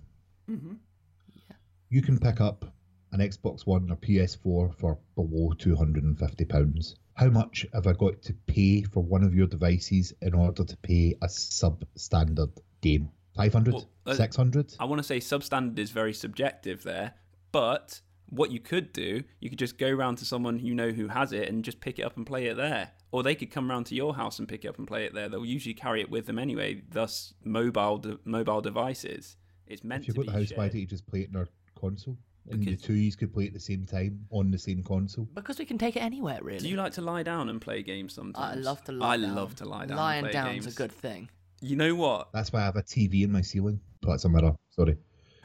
Mm-hmm. 0.50 0.74
You 1.90 2.02
can 2.02 2.18
pick 2.18 2.40
up 2.40 2.64
an 3.12 3.20
Xbox 3.20 3.66
One 3.66 3.90
or 3.90 3.96
PS4 3.96 4.74
for 4.76 4.98
below 5.14 5.52
£250. 5.56 6.94
How 7.14 7.28
much 7.28 7.64
have 7.72 7.86
I 7.86 7.92
got 7.92 8.22
to 8.22 8.34
pay 8.46 8.82
for 8.82 9.02
one 9.02 9.22
of 9.22 9.34
your 9.34 9.46
devices 9.46 10.12
in 10.20 10.34
order 10.34 10.64
to 10.64 10.76
pay 10.78 11.14
a 11.22 11.26
substandard 11.26 12.58
game? 12.80 13.10
500? 13.36 13.74
Well, 13.74 13.88
uh, 14.06 14.14
600? 14.14 14.74
I 14.80 14.84
want 14.84 14.98
to 14.98 15.04
say 15.04 15.18
substandard 15.18 15.78
is 15.78 15.90
very 15.90 16.12
subjective 16.12 16.82
there, 16.82 17.14
but 17.52 18.00
what 18.30 18.50
you 18.50 18.58
could 18.60 18.92
do, 18.92 19.22
you 19.40 19.50
could 19.50 19.58
just 19.58 19.78
go 19.78 19.90
round 19.90 20.18
to 20.18 20.24
someone 20.24 20.58
you 20.58 20.74
know 20.74 20.90
who 20.90 21.08
has 21.08 21.32
it 21.32 21.48
and 21.48 21.64
just 21.64 21.80
pick 21.80 21.98
it 21.98 22.02
up 22.02 22.16
and 22.16 22.26
play 22.26 22.46
it 22.46 22.56
there. 22.56 22.90
Or 23.14 23.22
they 23.22 23.36
could 23.36 23.52
come 23.52 23.70
round 23.70 23.86
to 23.86 23.94
your 23.94 24.16
house 24.16 24.40
and 24.40 24.48
pick 24.48 24.64
it 24.64 24.68
up 24.68 24.76
and 24.78 24.88
play 24.88 25.04
it 25.04 25.14
there. 25.14 25.28
They'll 25.28 25.44
usually 25.46 25.72
carry 25.74 26.00
it 26.00 26.10
with 26.10 26.26
them 26.26 26.36
anyway. 26.36 26.82
Thus, 26.90 27.32
mobile 27.44 27.98
de- 27.98 28.18
mobile 28.24 28.60
devices. 28.60 29.36
It's 29.68 29.84
meant 29.84 30.02
If 30.02 30.08
you've 30.08 30.16
to 30.16 30.22
got 30.22 30.26
be 30.26 30.32
the 30.32 30.38
house, 30.40 30.50
why 30.56 30.64
shared. 30.64 30.72
don't 30.72 30.80
you 30.80 30.86
just 30.88 31.06
play 31.06 31.20
it 31.20 31.28
in 31.30 31.36
our 31.36 31.48
console? 31.78 32.18
And 32.50 32.58
Because- 32.58 32.80
the 32.80 32.86
two 32.88 32.94
yous 32.94 33.14
could 33.14 33.32
play 33.32 33.46
at 33.46 33.52
the 33.52 33.60
same 33.60 33.84
time 33.86 34.26
on 34.30 34.50
the 34.50 34.58
same 34.58 34.82
console. 34.82 35.26
because 35.32 35.60
we 35.60 35.64
can 35.64 35.78
take 35.78 35.94
it 35.94 36.00
anywhere. 36.02 36.40
Really, 36.42 36.58
Do 36.58 36.68
you 36.68 36.74
like 36.76 36.92
to 36.94 37.02
lie 37.02 37.22
down 37.22 37.48
and 37.50 37.60
play 37.60 37.84
games 37.84 38.14
sometimes? 38.14 38.36
I 38.36 38.46
sometimes? 38.48 38.66
love 38.66 38.84
to 38.86 38.92
lie 38.92 39.14
I 39.14 39.16
down. 39.16 39.34
love 39.36 39.54
to 39.56 39.64
lie 39.64 39.86
down. 39.86 39.96
Lying 39.96 40.18
and 40.18 40.24
play 40.26 40.32
down's 40.32 40.64
games. 40.64 40.74
a 40.74 40.76
good 40.76 40.90
thing. 40.92 41.28
You 41.60 41.76
know 41.76 41.94
what? 41.94 42.32
That's 42.32 42.52
why 42.52 42.62
I 42.62 42.64
have 42.64 42.74
a 42.76 42.82
TV 42.82 43.22
in 43.22 43.30
my 43.30 43.42
ceiling. 43.42 43.78
Oh, 44.04 44.10
that's 44.10 44.24
a 44.24 44.28
mirror. 44.28 44.56
Sorry. 44.70 44.96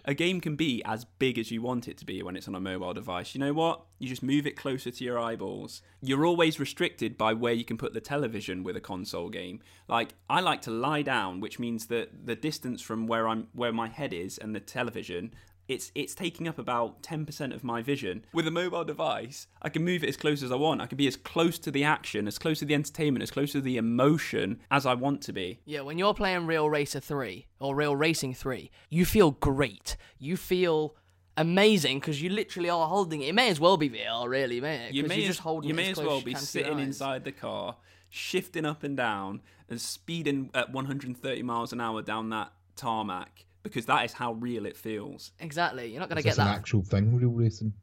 A 0.10 0.16
game 0.16 0.42
can 0.42 0.56
be 0.56 0.82
as 0.86 1.06
big 1.06 1.38
as 1.38 1.52
you 1.52 1.62
want 1.62 1.88
it 1.88 1.96
to 2.00 2.06
be 2.06 2.24
when 2.24 2.36
it's 2.36 2.48
on 2.48 2.56
a 2.56 2.60
mobile 2.60 2.96
device. 2.96 3.36
You 3.36 3.40
know 3.40 3.54
what? 3.54 3.84
You 4.00 4.10
just 4.10 4.24
move 4.24 4.48
it 4.48 4.58
closer 4.58 4.90
to 4.90 5.04
your 5.04 5.20
eyeballs. 5.20 5.84
You're 6.02 6.26
always 6.26 6.60
restricted 6.60 7.16
by 7.16 7.34
where 7.34 7.54
you 7.54 7.64
can 7.64 7.78
put 7.78 7.94
the 7.94 8.02
television 8.02 8.64
with 8.64 8.76
a 8.76 8.82
console 8.82 9.30
game. 9.30 9.60
Like 9.88 10.16
I 10.28 10.40
like 10.40 10.64
to 10.64 10.72
lie 10.72 11.04
down, 11.04 11.42
which 11.42 11.60
means 11.60 11.86
that 11.88 12.26
the 12.26 12.36
distance 12.36 12.82
from 12.82 13.06
where 13.06 13.28
I'm 13.28 13.50
where 13.54 13.72
my 13.72 13.88
head 13.88 14.12
is 14.12 14.40
and 14.40 14.56
the 14.56 14.60
television 14.60 15.32
it's 15.70 15.92
it's 15.94 16.16
taking 16.16 16.48
up 16.48 16.58
about 16.58 17.04
10% 17.04 17.54
of 17.54 17.64
my 17.64 17.82
vision. 17.82 18.26
With 18.34 18.48
a 18.48 18.52
mobile 18.52 18.84
device, 18.84 19.48
I 19.62 19.70
can 19.70 19.86
move 19.86 20.04
it 20.04 20.10
as 20.10 20.18
close 20.18 20.44
as 20.44 20.52
I 20.52 20.56
want. 20.56 20.82
I 20.82 20.88
can 20.88 20.98
be 20.98 21.08
as 21.08 21.16
close 21.16 21.60
to 21.60 21.72
the 21.72 21.84
action, 21.84 22.28
as 22.28 22.40
close 22.40 22.60
to 22.60 22.66
the 22.66 22.74
entertainment, 22.74 23.24
as 23.24 23.32
close 23.32 23.52
to 23.54 23.62
the 23.62 23.78
emotion 23.78 24.60
as 24.72 24.86
I 24.86 24.96
want 24.96 25.22
to 25.22 25.34
be. 25.34 25.60
Yeah, 25.66 25.82
when 25.82 26.00
you're 26.00 26.16
playing 26.16 26.48
Real 26.48 26.70
Racer 26.70 27.00
3 27.00 27.46
or 27.60 27.76
Real 27.76 27.96
Racing 27.96 28.34
3, 28.34 28.72
you 28.90 29.06
feel 29.06 29.32
great. 29.32 29.96
You 30.18 30.36
feel 30.36 30.96
amazing 31.38 32.00
because 32.00 32.22
you 32.22 32.32
literally 32.32 32.70
are 32.70 32.88
holding 32.88 33.22
it. 33.22 33.30
It 33.30 33.36
may 33.36 33.50
as 33.50 33.60
well 33.60 33.78
be 33.78 33.92
VR, 33.92 34.28
really, 34.28 34.60
may 34.60 34.88
it? 34.88 34.94
you 34.94 35.04
may 35.04 35.18
you're 35.18 35.24
as, 35.24 35.28
just 35.30 35.40
holding 35.42 35.70
you 35.70 35.76
it 35.76 35.78
may 35.78 35.92
as 35.92 36.00
as 36.00 36.06
well 36.06 36.20
be 36.22 36.32
you 36.32 36.38
can 36.38 36.46
to 36.46 36.60
your 36.60 36.66
sitting 36.68 36.80
inside 36.80 37.24
the 37.24 37.32
car, 37.32 37.78
shifting 38.10 38.66
up 38.66 38.82
and 38.82 38.98
down 38.98 39.42
and 39.70 39.80
speeding 39.80 40.50
at 40.56 40.74
130 40.74 41.44
miles 41.44 41.72
an 41.72 41.80
hour 41.80 42.02
down 42.02 42.30
that 42.32 42.52
tarmac 42.76 43.46
because 43.64 43.86
that 43.88 44.06
is 44.06 44.14
how 44.14 44.34
real 44.34 44.66
it 44.66 44.76
feels. 44.78 45.32
Exactly. 45.40 45.92
You're 45.92 46.00
not 46.00 46.10
going 46.10 46.18
Is 46.20 46.24
to 46.24 46.30
this 46.30 46.38
get 46.38 46.42
an 46.44 46.48
that. 46.52 46.58
actual 46.58 46.82
thing, 46.84 47.16
real 47.16 47.30
racing? 47.30 47.74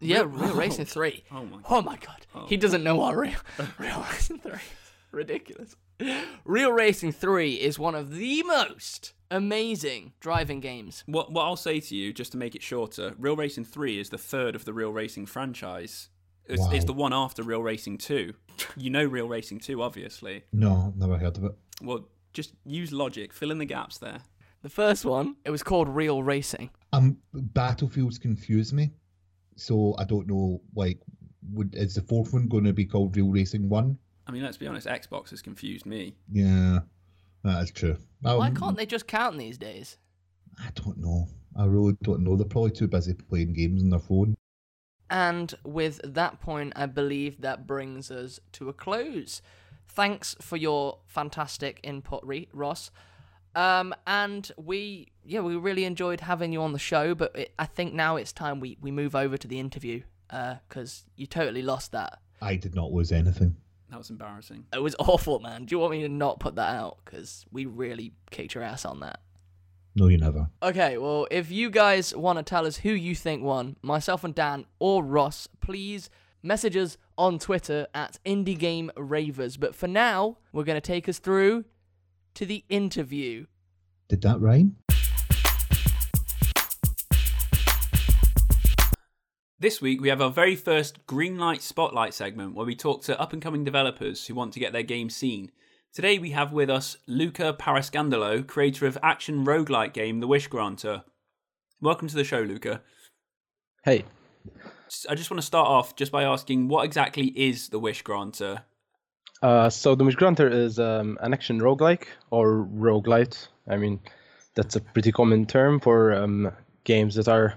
Yeah, 0.00 0.18
Real- 0.20 0.28
Real 0.28 0.54
Racing 0.56 0.84
3. 0.84 1.24
Oh 1.32 1.44
my 1.46 1.58
Oh 1.70 1.80
my 1.80 1.96
god. 1.96 2.26
Oh. 2.34 2.44
He 2.46 2.56
doesn't 2.58 2.84
know 2.84 2.96
what 2.96 3.16
Real, 3.16 3.32
Real 3.78 4.04
Racing 4.10 4.40
3. 4.40 4.52
Ridiculous. 5.10 5.74
Real 6.44 6.72
Racing 6.72 7.12
3 7.12 7.54
is 7.54 7.78
one 7.78 7.94
of 7.94 8.14
the 8.14 8.42
most 8.42 9.14
amazing 9.30 10.12
driving 10.20 10.60
games. 10.60 11.02
What 11.06 11.32
what 11.32 11.44
I'll 11.44 11.56
say 11.56 11.80
to 11.80 11.96
you 11.96 12.12
just 12.12 12.32
to 12.32 12.38
make 12.38 12.54
it 12.54 12.62
shorter, 12.62 13.14
Real 13.18 13.36
Racing 13.36 13.64
3 13.64 13.98
is 13.98 14.10
the 14.10 14.18
third 14.18 14.54
of 14.54 14.64
the 14.66 14.74
Real 14.74 14.92
Racing 14.92 15.24
franchise. 15.26 16.10
It's, 16.48 16.62
it's 16.70 16.84
the 16.84 16.92
one 16.92 17.12
after 17.14 17.42
Real 17.42 17.62
Racing 17.62 17.98
2. 17.98 18.32
You 18.76 18.90
know 18.90 19.04
Real 19.04 19.28
Racing 19.28 19.60
2 19.60 19.82
obviously. 19.82 20.44
No, 20.52 20.92
never 20.96 21.16
heard 21.18 21.36
of 21.38 21.44
it. 21.44 21.52
Well, 21.82 22.08
just 22.34 22.52
use 22.66 22.92
logic, 22.92 23.32
fill 23.32 23.50
in 23.50 23.58
the 23.58 23.64
gaps 23.64 23.98
there. 23.98 24.20
The 24.66 24.70
first 24.70 25.04
one, 25.04 25.36
it 25.44 25.50
was 25.50 25.62
called 25.62 25.88
Real 25.88 26.24
Racing. 26.24 26.70
Um, 26.92 27.18
battlefields 27.32 28.18
confuse 28.18 28.72
me, 28.72 28.90
so 29.54 29.94
I 29.96 30.02
don't 30.02 30.26
know. 30.26 30.60
Like, 30.74 30.98
would 31.52 31.76
is 31.76 31.94
the 31.94 32.02
fourth 32.02 32.32
one 32.32 32.48
going 32.48 32.64
to 32.64 32.72
be 32.72 32.84
called 32.84 33.16
Real 33.16 33.28
Racing 33.28 33.68
One? 33.68 33.96
I 34.26 34.32
mean, 34.32 34.42
let's 34.42 34.56
be 34.56 34.66
honest, 34.66 34.88
Xbox 34.88 35.30
has 35.30 35.40
confused 35.40 35.86
me. 35.86 36.16
Yeah, 36.32 36.80
that 37.44 37.62
is 37.62 37.70
true. 37.70 37.96
Why 38.22 38.48
Um, 38.48 38.56
can't 38.56 38.76
they 38.76 38.86
just 38.86 39.06
count 39.06 39.38
these 39.38 39.56
days? 39.56 39.98
I 40.58 40.70
don't 40.74 40.98
know. 40.98 41.28
I 41.54 41.66
really 41.66 41.96
don't 42.02 42.24
know. 42.24 42.34
They're 42.34 42.44
probably 42.44 42.72
too 42.72 42.88
busy 42.88 43.14
playing 43.14 43.52
games 43.52 43.84
on 43.84 43.90
their 43.90 44.00
phone. 44.00 44.34
And 45.08 45.54
with 45.64 46.00
that 46.02 46.40
point, 46.40 46.72
I 46.74 46.86
believe 46.86 47.40
that 47.40 47.68
brings 47.68 48.10
us 48.10 48.40
to 48.54 48.68
a 48.68 48.72
close. 48.72 49.42
Thanks 49.86 50.34
for 50.40 50.56
your 50.56 50.98
fantastic 51.06 51.78
input, 51.84 52.24
Re- 52.24 52.48
Ross. 52.52 52.90
Um, 53.56 53.94
and 54.06 54.52
we, 54.58 55.08
yeah, 55.24 55.40
we 55.40 55.56
really 55.56 55.84
enjoyed 55.84 56.20
having 56.20 56.52
you 56.52 56.62
on 56.62 56.72
the 56.72 56.78
show. 56.78 57.14
But 57.14 57.34
it, 57.34 57.54
I 57.58 57.66
think 57.66 57.94
now 57.94 58.16
it's 58.16 58.32
time 58.32 58.60
we, 58.60 58.76
we 58.80 58.92
move 58.92 59.16
over 59.16 59.36
to 59.36 59.48
the 59.48 59.58
interview 59.58 60.02
because 60.28 61.04
uh, 61.06 61.10
you 61.16 61.26
totally 61.26 61.62
lost 61.62 61.90
that. 61.92 62.20
I 62.40 62.56
did 62.56 62.74
not 62.74 62.92
lose 62.92 63.10
anything. 63.10 63.56
That 63.90 63.98
was 63.98 64.10
embarrassing. 64.10 64.66
It 64.74 64.82
was 64.82 64.94
awful, 64.98 65.40
man. 65.40 65.64
Do 65.64 65.74
you 65.74 65.78
want 65.78 65.92
me 65.92 66.02
to 66.02 66.08
not 66.08 66.38
put 66.38 66.56
that 66.56 66.74
out? 66.74 66.98
Because 67.04 67.46
we 67.50 67.66
really 67.66 68.12
kicked 68.30 68.54
your 68.54 68.62
ass 68.62 68.84
on 68.84 69.00
that. 69.00 69.20
No, 69.94 70.08
you 70.08 70.18
never. 70.18 70.50
Okay, 70.62 70.98
well, 70.98 71.26
if 71.30 71.50
you 71.50 71.70
guys 71.70 72.14
want 72.14 72.38
to 72.38 72.42
tell 72.42 72.66
us 72.66 72.76
who 72.76 72.90
you 72.90 73.14
think 73.14 73.42
won, 73.42 73.76
myself 73.80 74.24
and 74.24 74.34
Dan 74.34 74.66
or 74.78 75.02
Ross, 75.02 75.48
please 75.62 76.10
message 76.42 76.76
us 76.76 76.98
on 77.16 77.38
Twitter 77.38 77.86
at 77.94 78.18
Indie 78.26 78.58
Game 78.58 78.90
Ravers. 78.96 79.56
But 79.56 79.74
for 79.74 79.88
now, 79.88 80.36
we're 80.52 80.64
going 80.64 80.76
to 80.76 80.86
take 80.86 81.08
us 81.08 81.18
through 81.18 81.64
to 82.36 82.44
the 82.44 82.64
interview. 82.68 83.46
Did 84.08 84.20
that 84.20 84.38
rhyme? 84.40 84.76
This 89.58 89.80
week, 89.80 90.02
we 90.02 90.10
have 90.10 90.20
our 90.20 90.30
very 90.30 90.54
first 90.54 91.06
Greenlight 91.06 91.62
Spotlight 91.62 92.12
segment 92.12 92.54
where 92.54 92.66
we 92.66 92.76
talk 92.76 93.02
to 93.04 93.18
up 93.18 93.32
and 93.32 93.40
coming 93.40 93.64
developers 93.64 94.26
who 94.26 94.34
want 94.34 94.52
to 94.52 94.60
get 94.60 94.74
their 94.74 94.82
game 94.82 95.08
seen. 95.08 95.50
Today, 95.94 96.18
we 96.18 96.32
have 96.32 96.52
with 96.52 96.68
us 96.68 96.98
Luka 97.06 97.56
Parascandalo, 97.58 98.46
creator 98.46 98.86
of 98.86 98.98
action 99.02 99.46
roguelike 99.46 99.94
game 99.94 100.20
The 100.20 100.26
Wish 100.26 100.48
Granter. 100.48 101.04
Welcome 101.80 102.08
to 102.08 102.16
the 102.16 102.22
show, 102.22 102.40
Luka. 102.40 102.82
Hey. 103.82 104.04
I 105.08 105.14
just 105.14 105.30
want 105.30 105.40
to 105.40 105.46
start 105.46 105.68
off 105.68 105.96
just 105.96 106.12
by 106.12 106.24
asking 106.24 106.68
what 106.68 106.84
exactly 106.84 107.28
is 107.28 107.70
The 107.70 107.78
Wish 107.78 108.02
Granter? 108.02 108.64
Uh, 109.42 109.70
so, 109.70 109.94
The 109.94 110.04
Wish 110.04 110.16
Granter 110.16 110.48
is 110.48 110.78
um, 110.78 111.18
an 111.20 111.32
action 111.32 111.60
roguelike 111.60 112.06
or 112.30 112.66
roguelite. 112.74 113.48
I 113.68 113.76
mean, 113.76 114.00
that's 114.54 114.76
a 114.76 114.80
pretty 114.80 115.12
common 115.12 115.46
term 115.46 115.80
for 115.80 116.14
um, 116.14 116.52
games 116.84 117.16
that 117.16 117.28
are 117.28 117.54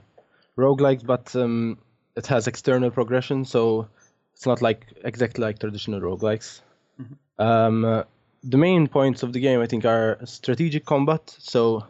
roguelikes, 0.57 1.05
but 1.05 1.35
um, 1.35 1.77
it 2.15 2.27
has 2.27 2.47
external 2.47 2.91
progression, 2.91 3.45
so 3.45 3.87
it's 4.33 4.45
not 4.45 4.61
like 4.61 4.85
exactly 5.03 5.43
like 5.43 5.59
traditional 5.59 6.01
roguelikes. 6.01 6.61
Mm-hmm. 6.99 7.41
Um, 7.41 7.85
uh, 7.85 8.03
the 8.43 8.57
main 8.57 8.87
points 8.87 9.23
of 9.23 9.33
the 9.33 9.39
game, 9.39 9.61
I 9.61 9.65
think, 9.65 9.85
are 9.85 10.19
strategic 10.25 10.85
combat. 10.85 11.35
So 11.39 11.85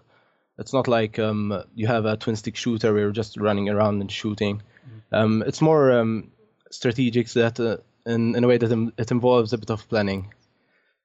it's 0.57 0.73
not 0.73 0.87
like 0.87 1.19
um, 1.19 1.63
you 1.75 1.87
have 1.87 2.05
a 2.05 2.17
twin 2.17 2.35
stick 2.35 2.55
shooter 2.55 2.93
where 2.93 3.03
you're 3.03 3.11
just 3.11 3.37
running 3.37 3.69
around 3.69 4.01
and 4.01 4.11
shooting. 4.11 4.57
Mm-hmm. 4.57 5.15
Um, 5.15 5.43
it's 5.45 5.61
more 5.61 5.91
um, 5.91 6.31
strategics 6.71 7.33
that, 7.33 7.59
uh, 7.59 7.77
in, 8.09 8.35
in 8.35 8.43
a 8.43 8.47
way 8.47 8.57
that 8.57 8.91
it 8.97 9.11
involves 9.11 9.53
a 9.53 9.57
bit 9.57 9.69
of 9.69 9.87
planning. 9.87 10.33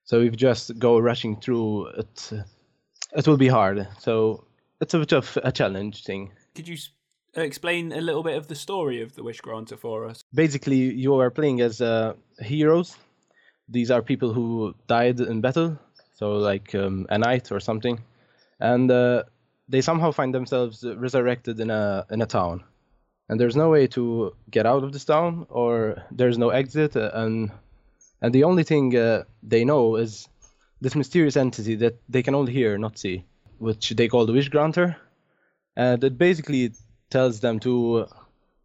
So 0.05 0.21
if 0.21 0.33
you 0.33 0.37
just 0.37 0.79
go 0.79 0.99
rushing 0.99 1.41
through, 1.41 1.87
it 1.87 2.33
it 3.13 3.27
will 3.27 3.37
be 3.37 3.49
hard. 3.49 3.87
So 3.99 4.45
it's 4.81 4.95
a 4.95 4.99
bit 4.99 5.13
of 5.13 5.39
a 5.43 5.53
challenge 5.53 6.05
thing. 6.05 6.33
Could 6.55 6.69
you 6.69 6.77
explain 7.35 7.93
a 7.93 8.01
little 8.01 8.23
bit 8.23 8.37
of 8.37 8.47
the 8.47 8.55
story 8.55 9.03
of 9.03 9.15
the 9.15 9.23
Wish 9.23 9.41
Granter 9.41 9.77
for 9.77 10.07
us? 10.07 10.23
Basically, 10.33 10.77
you 10.77 11.15
are 11.21 11.31
playing 11.31 11.61
as 11.61 11.81
uh, 11.81 12.15
heroes. 12.41 12.97
These 13.69 13.91
are 13.91 14.03
people 14.03 14.33
who 14.33 14.75
died 14.87 15.21
in 15.21 15.41
battle, 15.41 15.79
so 16.13 16.33
like 16.33 16.75
um, 16.75 17.07
a 17.09 17.19
knight 17.19 17.51
or 17.51 17.61
something, 17.61 17.99
and 18.61 18.91
uh, 18.91 19.23
they 19.69 19.81
somehow 19.81 20.13
find 20.13 20.35
themselves 20.35 20.85
resurrected 20.85 21.61
in 21.61 21.71
a 21.71 22.05
in 22.11 22.21
a 22.21 22.27
town, 22.27 22.63
and 23.29 23.41
there's 23.41 23.57
no 23.57 23.71
way 23.71 23.87
to 23.89 24.35
get 24.51 24.67
out 24.67 24.85
of 24.85 24.93
this 24.93 25.05
town, 25.05 25.47
or 25.49 26.03
there's 26.11 26.39
no 26.39 26.51
exit, 26.51 26.97
uh, 26.97 27.11
and 27.15 27.51
and 28.21 28.35
the 28.35 28.45
only 28.45 28.65
thing 28.65 28.97
uh, 28.97 29.25
they 29.43 29.65
know 29.65 29.97
is 29.97 30.29
this 30.81 30.95
mysterious 30.95 31.37
entity 31.37 31.75
that 31.77 32.01
they 32.09 32.23
can 32.23 32.35
only 32.35 32.53
hear, 32.53 32.79
not 32.79 32.99
see, 32.99 33.25
which 33.59 33.91
they 33.91 34.09
call 34.09 34.27
the 34.27 34.33
Wish 34.33 34.49
Granter, 34.49 34.97
and 35.77 36.03
it 36.05 36.19
basically 36.19 36.73
tells 37.11 37.41
them 37.41 37.61
to 37.61 38.07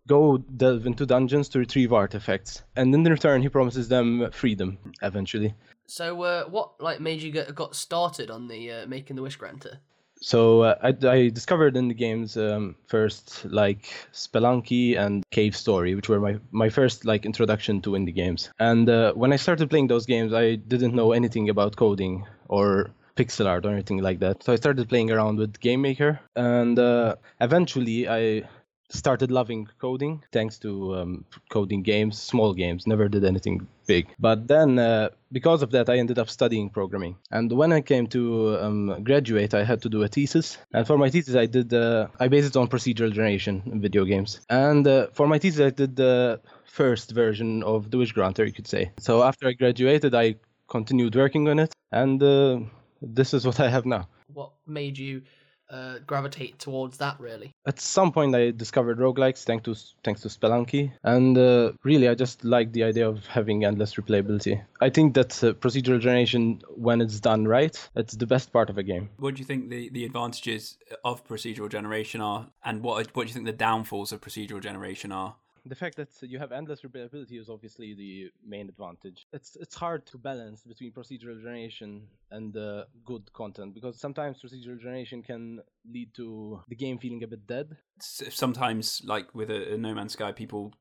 go 0.08 0.38
delve 0.38 0.88
into 0.88 1.06
dungeons 1.06 1.50
to 1.50 1.60
retrieve 1.60 1.94
artifacts, 1.94 2.64
and 2.76 2.94
in 2.94 3.04
return, 3.04 3.42
he 3.42 3.50
promises 3.50 3.88
them 3.88 4.30
freedom 4.32 4.78
eventually. 5.02 5.54
So, 5.86 6.22
uh, 6.24 6.44
what 6.46 6.82
like 6.82 7.00
made 7.00 7.22
you 7.22 7.32
get 7.32 7.56
got 7.56 7.76
started 7.76 8.30
on 8.30 8.48
the 8.48 8.72
uh, 8.72 8.88
making 8.88 9.16
the 9.16 9.22
Wish 9.22 9.38
Granter? 9.38 9.80
So 10.22 10.64
uh, 10.64 10.76
I, 10.84 11.08
I, 11.08 11.30
discovered 11.30 11.78
in 11.78 11.88
the 11.88 11.94
games 11.94 12.36
um, 12.36 12.76
first 12.88 13.46
like 13.46 13.90
Spelunky 14.12 14.98
and 14.98 15.24
Cave 15.32 15.56
Story, 15.56 15.96
which 15.96 16.10
were 16.10 16.20
my, 16.20 16.38
my 16.52 16.70
first 16.70 17.06
like 17.06 17.26
introduction 17.26 17.82
to 17.82 17.92
indie 17.92 18.14
games. 18.14 18.50
And 18.60 18.90
uh, 18.90 19.14
when 19.14 19.32
I 19.32 19.38
started 19.38 19.70
playing 19.70 19.88
those 19.88 20.06
games, 20.06 20.34
I 20.34 20.56
didn't 20.56 20.94
know 20.94 21.14
anything 21.14 21.50
about 21.50 21.78
coding 21.78 22.26
or 22.50 22.92
pixel 23.16 23.46
art 23.46 23.66
or 23.66 23.72
anything 23.72 24.02
like 24.02 24.20
that. 24.20 24.44
So 24.44 24.54
I 24.54 24.56
started 24.58 24.90
playing 24.90 25.12
around 25.12 25.38
with 25.38 25.60
Game 25.60 25.82
Maker, 25.82 26.20
and 26.36 26.80
uh, 26.80 27.16
eventually 27.42 28.08
I 28.08 28.44
started 28.90 29.32
loving 29.32 29.68
coding 29.80 30.24
thanks 30.32 30.60
to 30.60 30.96
um, 30.96 31.26
coding 31.50 31.84
games, 31.84 32.20
small 32.22 32.54
games. 32.54 32.88
Never 32.88 33.08
did 33.08 33.24
anything 33.24 33.68
big. 33.86 34.08
But 34.20 34.48
then, 34.48 34.80
uh, 34.80 35.10
because 35.32 35.62
of 35.62 35.72
that, 35.72 35.90
I 35.90 35.98
ended 35.98 36.20
up 36.20 36.30
studying 36.30 36.70
programming. 36.70 37.16
And 37.32 37.52
when 37.52 37.72
I 37.72 37.82
came 37.82 38.08
to 38.08 38.58
um, 38.60 39.04
graduate, 39.04 39.54
I 39.54 39.64
had 39.64 39.82
to 39.84 39.90
do 39.90 40.04
a 40.04 40.08
thesis. 40.08 40.58
And 40.74 40.86
for 40.86 40.98
my 40.98 41.10
thesis, 41.10 41.36
I 41.36 41.46
did 41.46 41.74
uh, 41.74 42.08
I 42.20 42.28
based 42.28 42.50
it 42.50 42.58
on 42.58 42.68
procedural 42.68 43.12
generation 43.12 43.64
in 43.66 43.82
video 43.82 44.06
games. 44.06 44.42
And 44.50 44.88
uh, 44.88 45.08
for 45.14 45.28
my 45.28 45.40
thesis, 45.40 45.62
I 45.62 45.70
did 45.70 45.96
the 45.96 46.42
first 46.66 47.12
version 47.12 47.64
of 47.64 47.92
the 47.92 47.98
Wish 47.98 48.12
Granter, 48.12 48.46
you 48.46 48.54
could 48.54 48.68
say. 48.68 48.92
So 49.00 49.24
after 49.24 49.48
I 49.48 49.54
graduated, 49.54 50.16
I 50.16 50.36
continued 50.68 51.16
working 51.16 51.50
on 51.50 51.60
it, 51.60 51.74
and 51.92 52.22
uh, 52.22 52.60
this 53.02 53.34
is 53.34 53.46
what 53.46 53.60
I 53.60 53.70
have 53.70 53.86
now. 53.86 54.08
What 54.34 54.52
made 54.68 54.98
you 54.98 55.24
uh, 55.70 56.00
gravitate 56.06 56.60
towards 56.60 56.98
that 56.98 57.20
really? 57.20 57.52
At 57.66 57.80
some 57.80 58.12
point, 58.12 58.36
I 58.36 58.52
discovered 58.52 58.98
roguelikes 58.98 59.44
thanks 59.44 59.64
to 59.66 59.76
thanks 60.04 60.22
to 60.22 60.28
Spelunky, 60.30 60.92
and 61.04 61.38
uh, 61.38 61.72
really, 61.84 62.08
I 62.10 62.16
just 62.16 62.44
like 62.44 62.72
the 62.72 62.84
idea 62.84 63.08
of 63.08 63.26
having 63.28 63.66
endless 63.66 63.96
replayability. 63.96 64.64
I 64.82 64.90
think 64.90 65.14
that 65.16 65.44
uh, 65.44 65.54
procedural 65.54 66.00
generation, 66.00 66.62
when 66.76 67.02
it's 67.02 67.20
done 67.20 67.48
right, 67.48 67.90
it's 67.96 68.16
the 68.16 68.28
best 68.28 68.52
part 68.52 68.70
of 68.70 68.78
a 68.78 68.84
game. 68.84 69.10
What 69.18 69.36
do 69.36 69.40
you 69.40 69.46
think 69.46 69.70
the, 69.70 69.90
the 69.90 70.06
advantages 70.06 70.78
of 71.04 71.26
procedural 71.28 71.70
generation 71.70 72.22
are, 72.22 72.48
and 72.64 72.84
what 72.84 73.16
what 73.16 73.24
do 73.24 73.28
you 73.28 73.34
think 73.34 73.46
the 73.46 73.52
downfalls 73.52 74.12
of 74.12 74.22
procedural 74.22 74.62
generation 74.62 75.12
are? 75.12 75.36
The 75.70 75.76
fact 75.76 75.96
that 75.98 76.10
you 76.22 76.40
have 76.40 76.52
endless 76.52 76.82
replayability 76.82 77.40
is 77.40 77.50
obviously 77.50 77.94
the 77.94 78.30
main 78.46 78.68
advantage. 78.70 79.28
It's 79.32 79.56
it's 79.56 79.76
hard 79.76 80.06
to 80.08 80.18
balance 80.18 80.64
between 80.64 80.92
procedural 80.92 81.40
generation 81.40 82.08
and 82.32 82.58
uh, 82.58 82.86
good 83.06 83.32
content 83.34 83.76
because 83.76 84.00
sometimes 84.00 84.42
procedural 84.42 84.80
generation 84.80 85.22
can 85.22 85.60
lead 85.86 86.14
to 86.16 86.60
the 86.68 86.76
game 86.76 86.98
feeling 86.98 87.24
a 87.24 87.28
bit 87.28 87.46
dead. 87.46 87.78
Sometimes, 88.00 89.02
like 89.06 89.34
with 89.36 89.52
a, 89.52 89.74
a 89.76 89.78
No 89.78 89.94
Man's 89.94 90.14
Sky, 90.14 90.32
people 90.32 90.74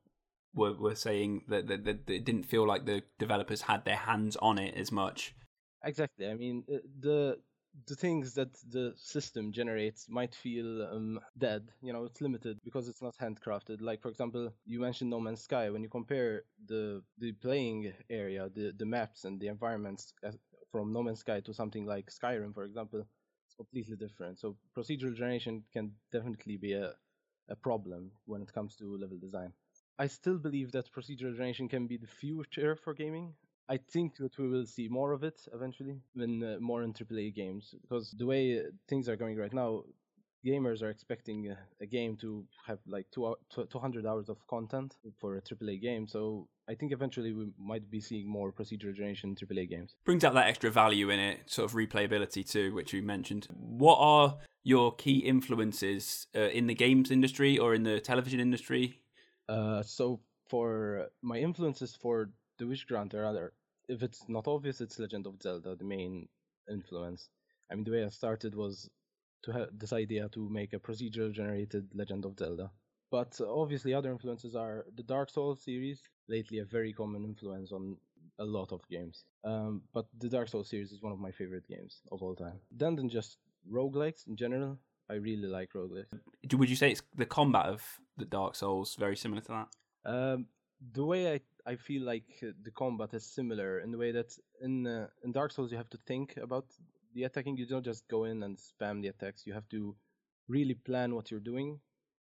were 0.54 0.72
were 0.72 0.94
saying 0.94 1.42
that, 1.48 1.66
that, 1.68 1.84
that 1.84 2.10
it 2.10 2.24
didn't 2.24 2.44
feel 2.44 2.66
like 2.66 2.86
the 2.86 3.02
developers 3.18 3.62
had 3.62 3.84
their 3.84 3.96
hands 3.96 4.36
on 4.36 4.58
it 4.58 4.74
as 4.74 4.90
much. 4.90 5.34
Exactly. 5.84 6.26
I 6.28 6.34
mean, 6.34 6.64
uh, 6.72 6.78
the 6.98 7.38
the 7.86 7.94
things 7.96 8.34
that 8.34 8.52
the 8.70 8.92
system 8.96 9.52
generates 9.52 10.08
might 10.08 10.34
feel 10.34 10.82
um, 10.82 11.20
dead. 11.36 11.68
You 11.82 11.92
know, 11.92 12.04
it's 12.04 12.20
limited 12.20 12.58
because 12.64 12.88
it's 12.88 13.02
not 13.02 13.16
handcrafted. 13.18 13.80
Like 13.80 14.00
for 14.02 14.08
example, 14.08 14.52
you 14.64 14.80
mentioned 14.80 15.10
No 15.10 15.20
Man's 15.20 15.42
Sky. 15.42 15.70
When 15.70 15.82
you 15.82 15.88
compare 15.88 16.44
the 16.66 17.02
the 17.18 17.32
playing 17.32 17.92
area, 18.10 18.48
the 18.54 18.72
the 18.76 18.86
maps 18.86 19.24
and 19.24 19.40
the 19.40 19.48
environments 19.48 20.12
from 20.72 20.92
No 20.92 21.02
Man's 21.02 21.20
Sky 21.20 21.40
to 21.40 21.54
something 21.54 21.86
like 21.86 22.10
Skyrim, 22.10 22.54
for 22.54 22.64
example, 22.64 23.00
it's 23.46 23.54
completely 23.54 23.96
different. 23.96 24.38
So 24.38 24.56
procedural 24.76 25.14
generation 25.14 25.64
can 25.72 25.92
definitely 26.12 26.56
be 26.56 26.72
a 26.74 26.94
a 27.48 27.56
problem 27.56 28.12
when 28.26 28.42
it 28.42 28.52
comes 28.52 28.76
to 28.76 28.96
level 28.98 29.18
design. 29.18 29.52
I 29.98 30.06
still 30.06 30.38
believe 30.38 30.72
that 30.72 30.92
procedural 30.92 31.34
generation 31.36 31.68
can 31.68 31.86
be 31.86 31.96
the 31.96 32.06
future 32.06 32.76
for 32.76 32.94
gaming. 32.94 33.34
I 33.68 33.76
think 33.76 34.16
that 34.16 34.38
we 34.38 34.48
will 34.48 34.66
see 34.66 34.88
more 34.88 35.12
of 35.12 35.22
it 35.22 35.46
eventually, 35.52 36.00
when 36.14 36.42
uh, 36.42 36.56
more 36.60 36.82
in 36.82 36.92
AAA 36.92 37.34
games, 37.34 37.74
because 37.82 38.12
the 38.12 38.26
way 38.26 38.62
things 38.88 39.08
are 39.08 39.16
going 39.16 39.36
right 39.36 39.52
now, 39.52 39.82
gamers 40.46 40.82
are 40.82 40.90
expecting 40.90 41.50
a, 41.50 41.58
a 41.82 41.86
game 41.86 42.16
to 42.16 42.44
have 42.66 42.78
like 42.86 43.06
two, 43.10 43.34
200 43.70 44.06
hours 44.06 44.28
of 44.28 44.38
content 44.46 44.96
for 45.18 45.36
a 45.36 45.42
AAA 45.42 45.82
game. 45.82 46.06
So 46.06 46.48
I 46.68 46.74
think 46.74 46.92
eventually 46.92 47.32
we 47.32 47.50
might 47.58 47.90
be 47.90 48.00
seeing 48.00 48.28
more 48.28 48.52
procedural 48.52 48.94
generation 48.94 49.34
AAA 49.34 49.68
games. 49.68 49.94
Brings 50.04 50.24
out 50.24 50.34
that 50.34 50.46
extra 50.46 50.70
value 50.70 51.10
in 51.10 51.18
it, 51.18 51.50
sort 51.50 51.70
of 51.70 51.76
replayability 51.76 52.48
too, 52.48 52.74
which 52.74 52.92
you 52.92 53.02
mentioned. 53.02 53.48
What 53.50 53.96
are 53.96 54.38
your 54.62 54.94
key 54.94 55.18
influences 55.18 56.26
uh, 56.34 56.40
in 56.40 56.66
the 56.66 56.74
games 56.74 57.10
industry 57.10 57.58
or 57.58 57.74
in 57.74 57.82
the 57.82 58.00
television 58.00 58.40
industry? 58.40 59.00
Uh, 59.48 59.82
so 59.82 60.20
for 60.48 61.08
my 61.22 61.36
influences 61.36 61.96
for 61.96 62.30
the 62.58 62.66
Wish 62.66 62.84
Granter 62.84 63.22
rather 63.22 63.52
if 63.88 64.02
it's 64.02 64.24
not 64.28 64.46
obvious, 64.46 64.80
it's 64.80 64.98
Legend 64.98 65.26
of 65.26 65.40
Zelda, 65.42 65.74
the 65.74 65.84
main 65.84 66.28
influence. 66.70 67.28
I 67.70 67.74
mean, 67.74 67.84
the 67.84 67.92
way 67.92 68.04
I 68.04 68.08
started 68.08 68.54
was 68.54 68.88
to 69.44 69.52
have 69.52 69.68
this 69.72 69.92
idea 69.92 70.28
to 70.30 70.48
make 70.48 70.72
a 70.72 70.78
procedural 70.78 71.32
generated 71.32 71.88
Legend 71.94 72.24
of 72.24 72.38
Zelda. 72.38 72.70
But 73.10 73.40
obviously, 73.40 73.94
other 73.94 74.10
influences 74.10 74.54
are 74.54 74.84
the 74.96 75.02
Dark 75.02 75.30
Souls 75.30 75.62
series, 75.62 76.02
lately 76.28 76.58
a 76.58 76.64
very 76.64 76.92
common 76.92 77.24
influence 77.24 77.72
on 77.72 77.96
a 78.38 78.44
lot 78.44 78.70
of 78.72 78.86
games. 78.90 79.24
Um, 79.44 79.82
but 79.94 80.06
the 80.18 80.28
Dark 80.28 80.48
Souls 80.48 80.68
series 80.68 80.92
is 80.92 81.02
one 81.02 81.12
of 81.12 81.18
my 81.18 81.30
favorite 81.30 81.66
games 81.66 82.02
of 82.12 82.22
all 82.22 82.34
time. 82.34 82.60
Then, 82.70 82.96
than 82.96 83.08
just 83.08 83.38
roguelikes 83.70 84.26
in 84.26 84.36
general, 84.36 84.78
I 85.10 85.14
really 85.14 85.48
like 85.48 85.72
roguelikes. 85.72 86.12
Would 86.52 86.68
you 86.68 86.76
say 86.76 86.90
it's 86.90 87.02
the 87.16 87.24
combat 87.24 87.66
of 87.66 87.82
the 88.18 88.26
Dark 88.26 88.54
Souls 88.54 88.94
very 88.96 89.16
similar 89.16 89.40
to 89.42 89.48
that? 89.48 89.68
Um, 90.10 90.46
the 90.92 91.04
way 91.04 91.34
I, 91.34 91.40
I 91.66 91.76
feel 91.76 92.02
like 92.02 92.42
uh, 92.42 92.52
the 92.62 92.70
combat 92.70 93.14
is 93.14 93.24
similar 93.24 93.80
in 93.80 93.90
the 93.90 93.98
way 93.98 94.12
that 94.12 94.36
in 94.60 94.86
uh, 94.86 95.08
in 95.22 95.32
Dark 95.32 95.52
Souls 95.52 95.70
you 95.70 95.76
have 95.76 95.90
to 95.90 95.98
think 96.06 96.36
about 96.36 96.66
the 97.14 97.24
attacking. 97.24 97.56
You 97.56 97.66
don't 97.66 97.84
just 97.84 98.08
go 98.08 98.24
in 98.24 98.42
and 98.42 98.56
spam 98.56 99.02
the 99.02 99.08
attacks. 99.08 99.46
You 99.46 99.54
have 99.54 99.68
to 99.70 99.96
really 100.48 100.74
plan 100.74 101.14
what 101.14 101.30
you're 101.30 101.40
doing, 101.40 101.80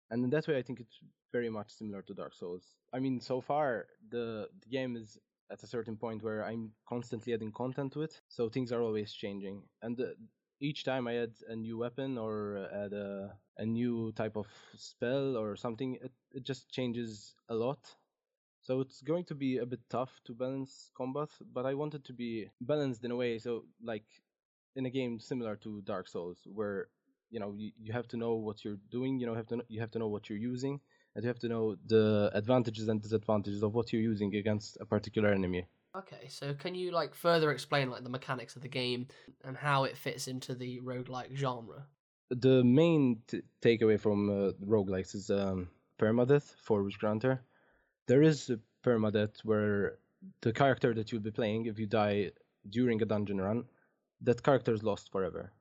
and 0.10 0.23
in 0.23 0.30
that 0.32 0.47
way 0.47 0.58
I 0.58 0.62
think 0.62 0.80
it's 0.80 0.99
very 1.32 1.49
much 1.49 1.71
similar 1.71 2.02
to 2.04 2.13
Dark 2.13 2.34
Souls. 2.34 2.75
I 2.93 2.99
mean, 2.99 3.19
so 3.19 3.41
far 3.41 3.88
the 4.10 4.49
the 4.62 4.69
game 4.69 4.95
is 4.95 5.17
at 5.52 5.63
a 5.63 5.67
certain 5.67 5.97
point 5.97 6.23
where 6.23 6.45
I'm 6.45 6.71
constantly 6.88 7.34
adding 7.34 7.52
content 7.52 7.93
to 7.93 8.04
it, 8.04 8.21
so 8.30 8.49
things 8.49 8.71
are 8.71 8.82
always 8.82 9.12
changing, 9.13 9.63
and 9.82 9.99
uh, 9.99 10.06
each 10.62 10.84
time 10.84 11.08
I 11.08 11.17
add 11.17 11.34
a 11.47 11.56
new 11.56 11.78
weapon 11.78 12.17
or 12.17 12.67
add 12.73 12.93
a, 12.93 13.34
a 13.58 13.65
new 13.65 14.12
type 14.12 14.36
of 14.36 14.47
spell 14.75 15.38
or 15.38 15.56
something, 15.56 15.95
it, 16.02 16.12
it 16.34 16.43
just 16.43 16.69
changes 16.69 17.34
a 17.47 17.56
lot. 17.56 17.80
So 18.69 18.82
it's 18.82 19.01
going 19.01 19.25
to 19.25 19.34
be 19.34 19.58
a 19.58 19.65
bit 19.65 19.79
tough 19.89 20.12
to 20.25 20.36
balance 20.36 20.91
combat, 20.95 21.29
but 21.55 21.65
I 21.65 21.73
want 21.73 21.95
it 21.95 22.03
to 22.05 22.13
be 22.13 22.51
balanced 22.62 23.03
in 23.03 23.10
a 23.10 23.15
way 23.15 23.39
so 23.39 23.63
like 23.84 24.05
in 24.75 24.86
a 24.86 24.91
game 24.91 25.19
similar 25.19 25.55
to 25.63 25.82
Dark 25.82 26.08
Souls, 26.08 26.38
where 26.45 26.89
you 27.32 27.39
know 27.39 27.51
you, 27.58 27.71
you 27.82 27.91
have 27.93 28.08
to 28.10 28.17
know 28.17 28.36
what 28.36 28.63
you're 28.63 28.77
doing, 28.91 29.19
you 29.19 29.25
know 29.25 29.34
have 29.34 29.47
to 29.47 29.55
know, 29.55 29.63
you 29.69 29.79
have 29.79 29.89
to 29.89 29.97
know 29.97 30.08
what 30.08 30.29
you're 30.29 30.38
using, 30.38 30.79
and 31.15 31.23
you 31.23 31.27
have 31.29 31.39
to 31.39 31.47
know 31.47 31.77
the 31.88 32.29
advantages 32.36 32.88
and 32.89 33.01
disadvantages 33.01 33.63
of 33.63 33.73
what 33.73 33.91
you're 33.91 34.03
using 34.03 34.36
against 34.36 34.77
a 34.79 34.86
particular 34.86 35.29
enemy. 35.29 35.65
Okay, 35.97 36.27
so 36.27 36.53
can 36.53 36.75
you 36.75 36.91
like 36.91 37.15
further 37.15 37.49
explain 37.49 37.89
like 37.89 38.03
the 38.03 38.10
mechanics 38.17 38.55
of 38.55 38.62
the 38.62 38.67
game 38.67 39.08
and 39.43 39.58
how 39.58 39.86
it 39.86 39.97
fits 39.97 40.27
into 40.27 40.53
the 40.53 40.79
roguelike 40.82 41.36
genre? 41.36 41.88
The 42.29 42.63
main 42.63 43.23
t- 43.25 43.41
takeaway 43.63 43.99
from 43.99 44.29
uh, 44.29 44.51
roguelikes 44.63 45.15
is 45.15 45.32
um, 45.32 45.69
permadeath 45.97 46.53
for 46.62 46.84
Wishgranter. 46.84 47.39
There 48.09 48.23
is 48.23 48.49
a 48.49 48.57
permadeath 48.83 49.45
where 49.45 49.99
the 50.41 50.51
character 50.51 50.95
that 50.95 51.11
you'll 51.11 51.21
be 51.21 51.29
playing, 51.29 51.67
if 51.67 51.77
you 51.77 51.85
die 51.85 52.31
during 52.67 52.99
a 53.03 53.05
dungeon 53.05 53.39
run, 53.39 53.65
that 54.21 54.41
character 54.41 54.73
is 54.73 54.81
lost 54.81 55.11
forever. 55.11 55.51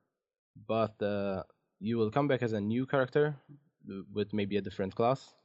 But 0.67 0.99
uh, 0.99 1.43
you 1.79 1.99
will 1.99 2.09
come 2.09 2.27
back 2.27 2.41
as 2.41 2.53
a 2.53 2.59
new 2.59 2.87
character 2.87 3.35
with 4.11 4.33
maybe 4.33 4.57
a 4.57 4.61
different 4.61 4.95
class, 4.95 5.35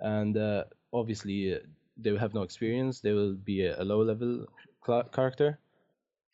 and 0.00 0.36
uh, 0.36 0.64
obviously 0.92 1.56
they 1.96 2.10
will 2.10 2.18
have 2.18 2.34
no 2.34 2.42
experience. 2.42 2.98
They 2.98 3.12
will 3.12 3.34
be 3.34 3.66
a, 3.66 3.84
low 3.84 4.02
level 4.02 4.46
cl- 4.84 5.04
character, 5.04 5.60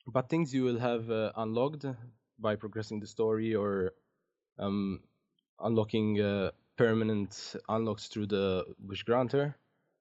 but 0.06 0.30
things 0.30 0.54
you 0.54 0.62
will 0.64 0.78
have 0.78 1.10
uh, 1.10 1.32
unlocked 1.36 1.84
by 2.38 2.56
progressing 2.56 3.00
the 3.00 3.06
story 3.06 3.54
or 3.54 3.92
um, 4.58 5.00
unlocking 5.60 6.22
uh, 6.22 6.52
permanent 6.78 7.54
unlocks 7.68 8.06
through 8.06 8.28
the 8.28 8.64
Wishgranter, 8.82 9.54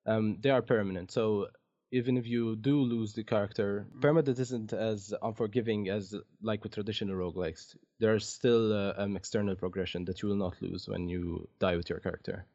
um, 0.06 0.38
they 0.42 0.50
are 0.50 0.62
permanent. 0.62 1.12
So 1.12 1.48
even 1.92 2.18
if 2.18 2.28
you 2.28 2.56
do 2.56 2.82
lose 2.82 3.14
the 3.14 3.24
character, 3.24 3.86
permanent 4.02 4.40
isn't 4.40 4.74
as 4.74 5.14
unforgiving 5.22 5.90
as 5.90 6.14
like 6.42 6.64
with 6.64 6.74
traditional 6.74 7.16
roguelikes. 7.16 7.76
There's 8.00 8.28
still 8.28 8.74
uh, 8.74 8.94
an 8.98 9.16
external 9.16 9.56
progression 9.56 10.06
that 10.06 10.22
you 10.22 10.30
will 10.30 10.36
not 10.36 10.62
lose 10.62 10.88
when 10.88 11.08
you 11.08 11.48
die 11.60 11.76
with 11.76 11.90
your 11.90 12.00
character. 12.00 12.46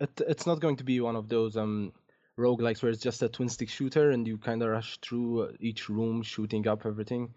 It, 0.00 0.20
it's 0.28 0.46
not 0.46 0.60
going 0.60 0.76
to 0.76 0.84
be 0.84 1.00
one 1.00 1.16
of 1.16 1.28
those 1.28 1.56
um, 1.56 1.92
roguelikes 2.38 2.82
where 2.82 2.90
it's 2.92 3.02
just 3.02 3.22
a 3.22 3.28
twin 3.28 3.48
stick 3.48 3.68
shooter 3.68 4.10
and 4.10 4.26
you 4.26 4.38
kind 4.38 4.62
of 4.62 4.68
rush 4.68 4.98
through 4.98 5.42
uh, 5.42 5.52
each 5.60 5.88
room 5.88 6.22
shooting 6.22 6.66
up 6.66 6.84
everything. 6.84 7.34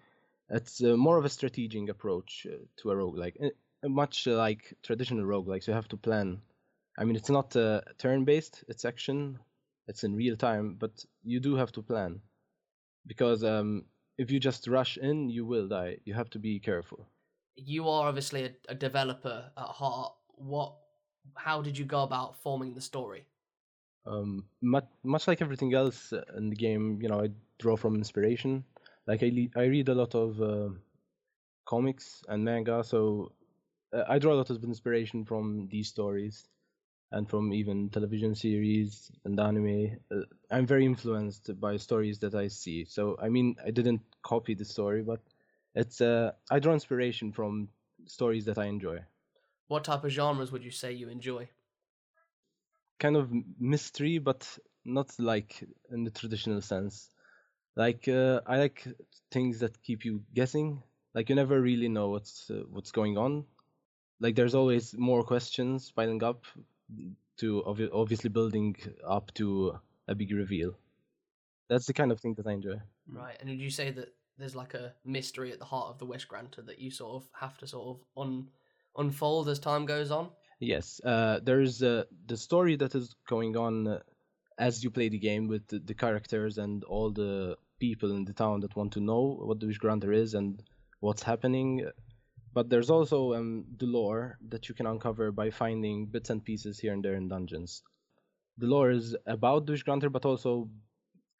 It's 0.50 0.84
uh, 0.84 0.98
more 0.98 1.18
of 1.18 1.26
a 1.26 1.30
strategic 1.30 1.90
approach 1.90 2.46
uh, 2.50 2.58
to 2.78 2.92
a 2.92 2.96
roguelike. 2.96 3.36
Uh, 3.42 3.90
much 3.90 4.28
like 4.28 4.76
traditional 4.84 5.26
roguelikes, 5.26 5.68
you 5.68 5.74
have 5.74 5.88
to 5.90 5.98
plan. 5.98 6.42
I 6.98 7.06
mean, 7.06 7.16
it's 7.16 7.30
not 7.30 7.56
uh, 7.56 7.82
turn 7.98 8.24
based, 8.24 8.64
it's 8.68 8.86
action, 8.86 9.40
it's 9.88 10.04
in 10.04 10.16
real 10.16 10.36
time, 10.36 10.76
but 10.80 11.06
you 11.24 11.40
do 11.40 11.56
have 11.56 11.72
to 11.74 11.82
plan. 11.82 12.22
Because 13.06 13.44
um, 13.44 13.86
if 14.18 14.32
you 14.32 14.40
just 14.40 14.68
rush 14.68 14.98
in, 14.98 15.30
you 15.30 15.46
will 15.46 15.68
die. 15.68 15.98
You 16.06 16.14
have 16.14 16.30
to 16.32 16.40
be 16.40 16.60
careful. 16.60 17.08
You 17.56 17.88
are 17.90 18.08
obviously 18.08 18.46
a, 18.46 18.52
a 18.70 18.76
developer 18.76 19.52
at 19.58 19.66
heart. 19.66 20.14
What? 20.36 20.76
How 21.36 21.62
did 21.62 21.78
you 21.78 21.86
go 21.86 22.04
about 22.04 22.36
forming 22.42 22.74
the 22.74 22.82
story? 22.82 23.26
um, 24.06 24.46
much, 24.62 24.86
much 25.04 25.28
like 25.28 25.42
everything 25.42 25.74
else 25.74 26.14
in 26.38 26.50
the 26.50 26.56
game, 26.56 27.00
you 27.02 27.08
know, 27.10 27.22
I 27.22 27.30
draw 27.60 27.76
from 27.76 27.96
inspiration. 27.96 28.64
Like 29.08 29.24
I, 29.24 29.32
le- 29.34 29.62
I 29.62 29.66
read 29.66 29.90
a 29.90 29.96
lot 29.96 30.16
of 30.16 30.42
uh, 30.42 30.70
comics 31.66 32.24
and 32.28 32.44
manga, 32.44 32.84
so 32.84 33.32
uh, 33.94 34.04
I 34.08 34.20
draw 34.20 34.34
a 34.34 34.40
lot 34.42 34.50
of 34.50 34.64
inspiration 34.64 35.26
from 35.26 35.68
these 35.72 35.88
stories 35.90 36.48
and 37.14 37.30
from 37.30 37.54
even 37.54 37.90
television 37.90 38.36
series 38.36 39.12
and 39.26 39.40
anime. 39.40 39.98
Uh, 40.12 40.22
I'm 40.52 40.66
very 40.68 40.86
influenced 40.86 41.60
by 41.60 41.78
stories 41.78 42.20
that 42.20 42.36
I 42.36 42.48
see. 42.50 42.86
So 42.86 43.18
I 43.22 43.30
mean, 43.30 43.56
I 43.66 43.72
didn't 43.72 44.02
copy 44.24 44.56
the 44.56 44.66
story, 44.66 45.04
but 45.04 45.22
it's 45.76 46.02
uh, 46.02 46.32
I 46.52 46.60
draw 46.60 46.74
inspiration 46.74 47.32
from 47.32 47.70
stories 48.06 48.46
that 48.46 48.58
I 48.58 48.66
enjoy. 48.66 49.00
What 49.68 49.84
type 49.86 50.04
of 50.06 50.12
genres 50.12 50.52
would 50.52 50.64
you 50.64 50.72
say 50.72 50.94
you 50.94 51.10
enjoy? 51.10 51.50
kind 53.00 53.18
of 53.18 53.32
mystery, 53.60 54.18
but 54.18 54.58
not 54.86 55.14
like 55.20 55.64
in 55.92 56.04
the 56.06 56.12
traditional 56.12 56.62
sense. 56.62 57.10
Like 57.76 58.08
uh, 58.08 58.42
I 58.48 58.58
like 58.58 58.88
things 59.32 59.60
that 59.60 59.82
keep 59.84 60.06
you 60.06 60.24
guessing. 60.34 60.84
Like 61.14 61.30
you 61.30 61.36
never 61.36 61.62
really 61.62 61.90
know 61.90 62.10
what's 62.10 62.50
uh, 62.50 62.64
what's 62.70 62.92
going 62.92 63.18
on. 63.18 63.46
Like 64.20 64.36
there's 64.36 64.56
always 64.56 64.96
more 64.98 65.24
questions 65.24 65.92
piling 65.92 66.24
up 66.24 66.46
to 67.38 67.64
obvi- 67.66 67.90
obviously 67.92 68.30
building 68.30 68.76
up 69.06 69.34
to 69.36 69.80
a 70.08 70.16
big 70.16 70.32
reveal. 70.32 70.78
That's 71.70 71.86
the 71.86 71.94
kind 71.94 72.12
of 72.12 72.20
thing 72.20 72.36
that 72.36 72.48
I 72.48 72.52
enjoy. 72.52 72.76
Right, 73.08 73.38
and 73.40 73.50
did 73.50 73.60
you 73.60 73.70
say 73.70 73.92
that 73.92 74.14
there's 74.38 74.56
like 74.56 74.74
a 74.74 74.94
mystery 75.06 75.52
at 75.52 75.60
the 75.60 75.66
heart 75.66 75.90
of 75.90 76.00
the 76.00 76.06
Wish 76.06 76.26
Granter 76.26 76.62
that 76.64 76.80
you 76.80 76.92
sort 76.92 77.16
of 77.16 77.30
have 77.40 77.58
to 77.60 77.68
sort 77.68 77.98
of 77.98 78.04
un- 78.18 78.50
unfold 78.98 79.50
as 79.50 79.60
time 79.60 79.86
goes 79.86 80.12
on? 80.12 80.30
Yes, 80.60 81.02
uh, 81.04 81.40
there's 81.44 81.84
uh, 81.84 82.04
the 82.26 82.38
story 82.38 82.76
that 82.78 82.96
is 82.96 83.16
going 83.28 83.58
on 83.58 83.88
uh, 83.88 84.00
as 84.58 84.84
you 84.84 84.90
play 84.90 85.10
the 85.10 85.20
game 85.20 85.48
with 85.48 85.68
the, 85.68 85.80
the, 85.80 85.94
characters 85.94 86.58
and 86.58 86.84
all 86.86 87.12
the 87.12 87.58
people 87.80 88.12
in 88.12 88.24
the 88.24 88.34
town 88.34 88.62
that 88.62 88.76
want 88.76 88.94
to 88.94 89.02
know 89.02 89.38
what 89.42 89.60
the 89.60 89.68
Wish 89.68 89.78
Granter 89.78 90.14
is 90.14 90.34
and 90.34 90.64
what's 91.00 91.24
happening. 91.24 91.86
But 92.54 92.70
there's 92.70 92.90
also 92.90 93.34
um, 93.34 93.66
the 93.78 93.86
lore 93.86 94.38
that 94.50 94.70
you 94.70 94.76
can 94.76 94.86
uncover 94.86 95.32
by 95.32 95.50
finding 95.50 96.06
bits 96.06 96.30
and 96.30 96.44
pieces 96.44 96.80
here 96.80 96.94
and 96.94 97.04
there 97.04 97.16
in 97.16 97.28
dungeons. 97.28 97.84
The 98.58 98.68
lore 98.68 98.92
is 98.92 99.16
about 99.26 99.66
the 99.66 99.74
Wishgranter, 99.74 100.12
but 100.12 100.26
also 100.26 100.70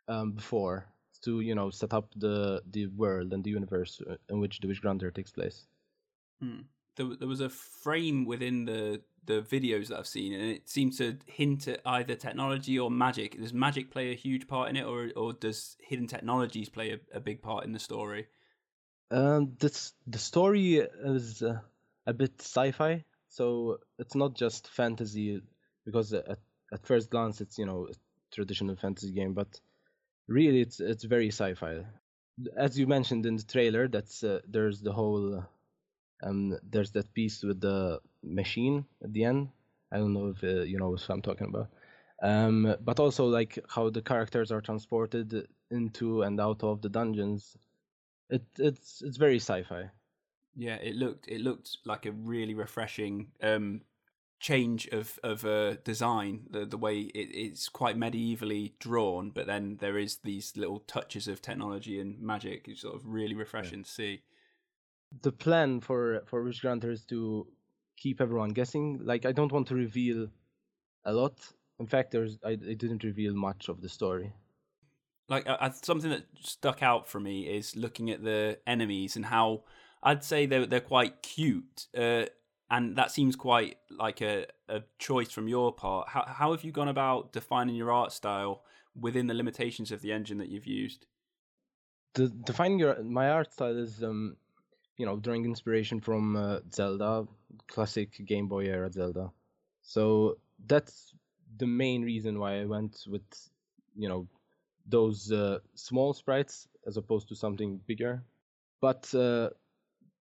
um, 0.08 0.32
before 0.32 0.86
to 1.22 1.40
you 1.40 1.56
know 1.56 1.70
set 1.70 1.94
up 1.94 2.12
the 2.18 2.62
the 2.72 2.88
world 2.88 3.32
and 3.34 3.44
the 3.44 3.52
universe 3.52 4.02
uh, 4.10 4.16
in 4.30 4.40
which 4.40 4.60
the 4.60 4.68
Wishgranter 4.68 5.14
takes 5.14 5.32
place. 5.32 5.68
Hmm 6.42 6.62
there, 6.96 7.08
there 7.18 7.28
was 7.28 7.42
a 7.42 7.50
frame 7.50 8.26
within 8.26 8.66
the 8.66 9.02
the 9.26 9.42
videos 9.42 9.88
that 9.88 10.00
I've 10.00 10.08
seen, 10.08 10.34
and 10.34 10.44
it 10.44 10.68
seemed 10.68 10.98
to 10.98 11.18
hint 11.26 11.66
at 11.70 11.80
either 11.86 12.14
technology 12.16 12.78
or 12.78 12.92
magic. 12.92 13.40
Does 13.40 13.54
magic 13.54 13.90
play 13.90 14.12
a 14.12 14.16
huge 14.16 14.48
part 14.48 14.70
in 14.70 14.76
it, 14.76 14.84
or 14.86 15.12
or 15.16 15.34
does 15.34 15.78
hidden 15.80 16.08
technologies 16.08 16.70
play 16.70 16.92
a, 16.92 17.18
a 17.18 17.20
big 17.20 17.42
part 17.42 17.66
in 17.66 17.72
the 17.72 17.80
story? 17.80 18.28
Um, 19.12 19.56
this 19.60 19.94
the 20.08 20.18
story 20.18 20.78
is 20.78 21.44
uh, 21.44 21.60
a 22.08 22.14
bit 22.14 22.34
sci-fi, 22.40 23.04
so 23.30 23.80
it's 24.00 24.16
not 24.16 24.36
just 24.36 24.70
fantasy. 24.70 25.42
Because 25.86 26.14
at 26.14 26.40
at 26.72 26.86
first 26.86 27.10
glance, 27.10 27.42
it's 27.42 27.58
you 27.58 27.66
know 27.66 27.88
a 27.92 27.94
traditional 28.32 28.76
fantasy 28.76 29.12
game, 29.12 29.34
but 29.34 29.60
really 30.28 30.62
it's 30.62 30.80
it's 30.80 31.04
very 31.04 31.28
sci-fi. 31.28 31.86
As 32.58 32.80
you 32.80 32.88
mentioned 32.88 33.26
in 33.26 33.36
the 33.36 33.44
trailer, 33.44 33.88
that's 33.88 34.24
uh, 34.24 34.40
there's 34.48 34.82
the 34.82 34.94
whole 34.94 35.44
um, 36.24 36.58
there's 36.64 36.92
that 36.92 37.14
piece 37.14 37.44
with 37.44 37.60
the 37.62 38.00
machine 38.24 38.86
at 39.04 39.14
the 39.14 39.26
end. 39.26 39.50
I 39.92 39.98
don't 39.98 40.14
know 40.14 40.30
if 40.30 40.44
uh, 40.44 40.64
you 40.64 40.78
know 40.80 40.90
what 40.90 41.10
I'm 41.10 41.22
talking 41.22 41.48
about. 41.48 41.70
Um, 42.22 42.76
but 42.82 43.00
also 43.00 43.26
like 43.26 43.60
how 43.68 43.90
the 43.90 44.02
characters 44.02 44.52
are 44.52 44.62
transported 44.62 45.48
into 45.70 46.22
and 46.22 46.40
out 46.40 46.64
of 46.64 46.82
the 46.82 46.90
dungeons. 46.90 47.58
It 48.34 48.44
it's 48.60 49.02
it's 49.02 49.18
very 49.18 49.38
sci-fi. 49.40 49.92
Yeah, 50.56 50.76
it 50.76 50.96
looked 50.96 51.28
it 51.28 51.42
looked 51.42 51.78
like 51.86 52.06
a 52.06 52.12
really 52.12 52.54
refreshing 52.56 53.32
um, 53.42 53.82
change 54.40 54.88
of 54.88 55.20
of 55.24 55.46
uh, 55.46 55.76
design. 55.84 56.48
The 56.50 56.66
the 56.66 56.78
way 56.78 57.02
it, 57.02 57.30
it's 57.34 57.70
quite 57.70 57.98
medievally 57.98 58.74
drawn, 58.80 59.32
but 59.32 59.48
then 59.48 59.78
there 59.80 59.98
is 59.98 60.18
these 60.18 60.58
little 60.58 60.80
touches 60.80 61.28
of 61.28 61.42
technology 61.42 62.00
and 62.00 62.20
magic. 62.22 62.68
It's 62.68 62.82
sort 62.82 62.96
of 62.96 63.08
really 63.08 63.36
refreshing 63.36 63.80
yeah. 63.80 63.86
to 63.86 63.92
see. 63.92 64.24
the 65.22 65.32
plan 65.32 65.80
for 65.82 66.24
for 66.26 66.44
Wishgranter 66.44 66.92
is 66.92 67.06
to 67.06 67.48
keep 67.98 68.22
everyone 68.22 68.54
guessing. 68.54 69.00
Like 69.04 69.26
I 69.26 69.32
don't 69.32 69.52
want 69.52 69.68
to 69.68 69.76
reveal 69.76 70.28
a 71.06 71.14
lot. 71.14 71.40
In 71.80 71.88
fact, 71.88 72.12
there's 72.12 72.38
I, 72.46 72.52
I 72.52 72.76
didn't 72.76 73.04
reveal 73.04 73.34
much 73.36 73.70
of 73.70 73.82
the 73.82 73.90
story. 73.90 74.34
Like 75.30 75.48
uh, 75.48 75.70
something 75.72 76.10
that 76.10 76.26
stuck 76.42 76.84
out 76.84 77.08
for 77.08 77.20
me 77.20 77.44
is 77.44 77.76
looking 77.76 78.10
at 78.10 78.24
the 78.24 78.60
enemies 78.68 79.16
and 79.16 79.26
how 79.26 79.64
I'd 80.02 80.24
say 80.24 80.46
they're 80.46 80.66
they're 80.66 80.82
quite 80.82 81.22
cute. 81.24 81.88
Uh, 81.98 82.26
and 82.70 82.96
that 82.96 83.12
seems 83.12 83.36
quite 83.36 83.78
like 83.92 84.22
a, 84.22 84.48
a 84.68 84.82
choice 84.98 85.32
from 85.32 85.48
your 85.48 85.72
part. 85.72 86.10
How 86.10 86.26
how 86.28 86.52
have 86.52 86.64
you 86.64 86.72
gone 86.72 86.88
about 86.88 87.32
defining 87.32 87.76
your 87.76 87.92
art 87.92 88.12
style 88.12 88.64
within 89.00 89.28
the 89.28 89.34
limitations 89.34 89.92
of 89.92 90.02
the 90.02 90.12
engine 90.12 90.38
that 90.40 90.50
you've 90.50 90.68
used? 90.68 91.06
Defining 92.14 92.80
your 92.80 93.02
my 93.04 93.30
art 93.30 93.54
style 93.54 93.78
is 93.78 94.04
um 94.04 94.36
you 94.98 95.06
know 95.06 95.18
drawing 95.18 95.46
inspiration 95.46 96.00
from 96.00 96.36
uh, 96.36 96.60
Zelda, 96.72 97.28
classic 97.68 98.26
Game 98.26 98.48
Boy 98.48 98.66
era 98.66 98.92
Zelda. 98.92 99.32
So 99.82 100.38
that's 100.66 101.14
the 101.58 101.68
main 101.68 102.04
reason 102.04 102.40
why 102.40 102.62
I 102.62 102.66
went 102.66 103.06
with 103.08 103.24
you 103.96 104.10
know 104.10 104.28
those 104.86 105.32
uh, 105.32 105.60
small 105.76 106.14
sprites 106.14 106.68
as 106.86 106.98
opposed 106.98 107.28
to 107.30 107.36
something 107.36 107.80
bigger. 107.88 108.24
But 108.82 109.14
uh, 109.16 109.50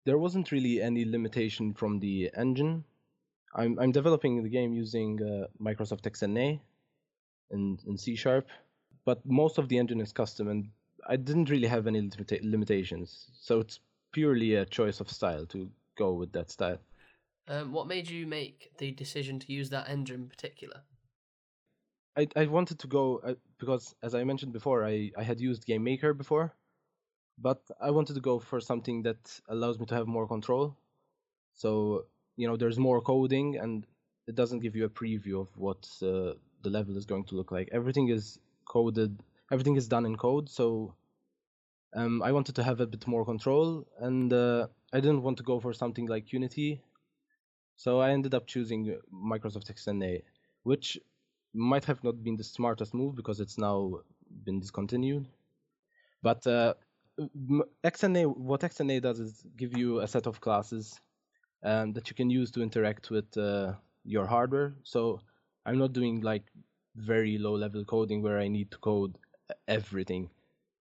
there 0.05 0.19
wasn't 0.19 0.51
really 0.51 0.83
any 0.83 1.05
limitation 1.05 1.73
from 1.73 2.01
the 2.01 2.31
engine. 2.37 2.85
I'm 3.55 3.79
I'm 3.79 3.93
developing 3.93 4.43
the 4.43 4.49
game 4.49 4.73
using 4.73 5.21
uh, 5.23 5.47
Microsoft 5.61 6.03
XNA 6.03 6.61
and 7.51 7.81
in 7.87 7.97
C 7.97 8.17
sharp, 8.17 8.49
but 9.05 9.25
most 9.25 9.59
of 9.59 9.69
the 9.69 9.79
engine 9.79 10.01
is 10.01 10.13
custom, 10.13 10.49
and 10.49 10.69
I 11.07 11.17
didn't 11.17 11.51
really 11.51 11.67
have 11.67 11.87
any 11.87 12.03
limita- 12.03 12.43
limitations. 12.43 13.31
So 13.41 13.61
it's 13.61 13.81
purely 14.13 14.55
a 14.55 14.65
choice 14.65 15.01
of 15.01 15.11
style 15.11 15.47
to 15.47 15.71
go 15.97 16.13
with 16.13 16.33
that 16.33 16.51
style. 16.51 16.79
Um, 17.49 17.73
what 17.73 17.89
made 17.89 18.09
you 18.09 18.27
make 18.27 18.71
the 18.79 18.93
decision 18.93 19.41
to 19.41 19.53
use 19.53 19.71
that 19.71 19.89
engine 19.89 20.23
in 20.23 20.29
particular? 20.29 20.83
I 22.17 22.29
I 22.37 22.47
wanted 22.47 22.79
to 22.81 22.87
go 22.87 23.21
uh, 23.25 23.35
because, 23.61 23.95
as 24.03 24.15
I 24.15 24.25
mentioned 24.25 24.53
before, 24.53 24.85
I 24.85 25.13
I 25.17 25.25
had 25.31 25.41
used 25.41 25.67
Game 25.67 25.85
Maker 25.85 26.13
before, 26.15 26.47
but 27.39 27.61
I 27.81 27.91
wanted 27.91 28.15
to 28.15 28.21
go 28.31 28.39
for 28.41 28.61
something 28.61 29.03
that 29.03 29.23
allows 29.49 29.79
me 29.79 29.87
to 29.87 29.95
have 29.95 30.07
more 30.09 30.27
control. 30.27 30.77
So 31.55 32.07
you 32.37 32.49
know, 32.49 32.57
there's 32.57 32.79
more 32.79 33.01
coding, 33.01 33.59
and 33.59 33.87
it 34.27 34.35
doesn't 34.35 34.61
give 34.61 34.77
you 34.77 34.85
a 34.87 34.89
preview 35.01 35.41
of 35.41 35.49
what 35.57 35.89
uh, 36.03 36.35
the 36.63 36.71
level 36.71 36.97
is 36.97 37.07
going 37.07 37.25
to 37.27 37.35
look 37.37 37.53
like. 37.53 37.69
Everything 37.73 38.09
is 38.09 38.39
coded. 38.65 39.13
Everything 39.53 39.77
is 39.77 39.89
done 39.89 40.07
in 40.07 40.17
code. 40.17 40.49
So 40.49 40.95
um, 41.95 42.23
I 42.23 42.33
wanted 42.33 42.55
to 42.57 42.63
have 42.63 42.81
a 42.81 42.87
bit 42.87 43.07
more 43.07 43.25
control, 43.25 43.87
and 43.99 44.33
uh, 44.33 44.69
I 44.93 45.01
didn't 45.01 45.23
want 45.23 45.39
to 45.39 45.43
go 45.45 45.61
for 45.61 45.73
something 45.73 46.07
like 46.07 46.33
Unity. 46.33 46.83
So 47.77 48.01
I 48.01 48.11
ended 48.11 48.35
up 48.35 48.47
choosing 48.47 48.99
Microsoft 49.13 49.71
XNA, 49.71 50.23
which 50.63 50.99
might 51.53 51.85
have 51.85 52.03
not 52.05 52.23
been 52.23 52.37
the 52.37 52.45
smartest 52.45 52.95
move 52.95 53.17
because 53.17 53.41
it's 53.41 53.59
now 53.59 54.01
been 54.45 54.61
discontinued. 54.61 55.27
But 56.23 56.47
uh, 56.47 56.75
XNA, 57.85 58.37
what 58.37 58.61
XNA 58.61 59.03
does 59.03 59.21
is 59.21 59.43
give 59.57 59.77
you 59.77 60.01
a 60.01 60.09
set 60.09 60.27
of 60.27 60.41
classes 60.41 61.01
um, 61.63 61.93
that 61.93 62.09
you 62.09 62.15
can 62.15 62.31
use 62.31 62.51
to 62.53 62.63
interact 62.63 63.11
with 63.11 63.37
uh, 63.37 63.73
your 64.05 64.27
hardware. 64.27 64.75
So 64.83 65.21
I'm 65.67 65.79
not 65.79 65.93
doing 65.93 66.21
like 66.21 66.45
very 66.97 67.39
low 67.39 67.55
level 67.55 67.85
coding 67.85 68.23
where 68.23 68.39
I 68.39 68.49
need 68.49 68.71
to 68.73 68.79
code 68.79 69.17
everything, 69.69 70.31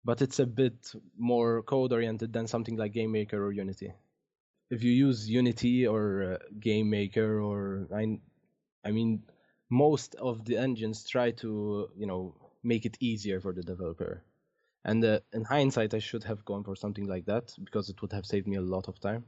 but 0.05 0.21
it's 0.21 0.39
a 0.39 0.45
bit 0.45 0.91
more 1.17 1.61
code 1.63 1.93
oriented 1.93 2.33
than 2.33 2.47
something 2.47 2.77
like 2.77 2.93
Game 2.93 3.11
Maker 3.11 3.43
or 3.45 3.51
Unity. 3.51 3.93
If 4.69 4.83
you 4.83 4.91
use 4.91 5.29
Unity 5.29 5.85
or 5.85 6.33
uh, 6.33 6.37
Game 6.59 6.89
Maker 6.89 7.39
or 7.41 7.87
I, 7.93 8.19
I 8.83 8.91
mean, 8.91 9.23
most 9.81 10.15
of 10.15 10.45
the 10.45 10.57
engines 10.57 10.97
try 11.15 11.31
to 11.31 11.89
you 12.01 12.07
know 12.11 12.21
make 12.63 12.85
it 12.85 12.95
easier 12.99 13.39
for 13.41 13.53
the 13.53 13.63
developer 13.71 14.23
and 14.85 15.03
uh, 15.05 15.19
in 15.31 15.43
hindsight, 15.45 15.93
I 15.93 15.99
should 15.99 16.23
have 16.25 16.43
gone 16.43 16.63
for 16.63 16.75
something 16.75 17.07
like 17.07 17.25
that 17.25 17.53
because 17.63 17.89
it 17.89 18.01
would 18.01 18.11
have 18.11 18.25
saved 18.25 18.47
me 18.47 18.57
a 18.57 18.61
lot 18.61 18.87
of 18.87 18.99
time. 18.99 19.23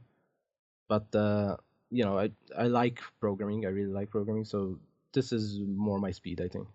But 0.88 1.14
uh, 1.14 1.56
you 1.90 2.04
know, 2.04 2.18
I 2.18 2.30
I 2.56 2.66
like 2.66 3.00
programming. 3.20 3.64
I 3.64 3.70
really 3.70 3.92
like 3.92 4.10
programming, 4.10 4.44
so 4.44 4.78
this 5.12 5.32
is 5.32 5.58
more 5.60 5.98
my 5.98 6.10
speed, 6.10 6.40
I 6.40 6.48
think. 6.48 6.68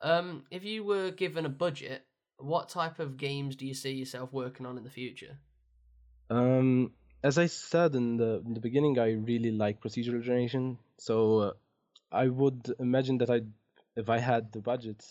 Um, 0.00 0.44
if 0.50 0.64
you 0.64 0.82
were 0.84 1.10
given 1.10 1.44
a 1.44 1.50
budget, 1.50 2.06
what 2.38 2.70
type 2.70 2.98
of 2.98 3.18
games 3.18 3.56
do 3.56 3.66
you 3.66 3.74
see 3.74 3.92
yourself 3.92 4.32
working 4.32 4.64
on 4.64 4.78
in 4.78 4.84
the 4.84 4.90
future? 4.90 5.36
Um, 6.30 6.92
as 7.22 7.36
I 7.36 7.46
said 7.46 7.94
in 7.94 8.16
the 8.16 8.42
in 8.46 8.54
the 8.54 8.60
beginning, 8.60 8.98
I 8.98 9.10
really 9.12 9.50
like 9.50 9.82
procedural 9.82 10.22
generation. 10.22 10.78
So 10.96 11.38
uh, 11.38 11.52
I 12.12 12.28
would 12.28 12.74
imagine 12.78 13.18
that 13.18 13.30
I, 13.30 13.42
if 13.96 14.08
I 14.08 14.18
had 14.18 14.52
the 14.52 14.60
budget, 14.60 15.04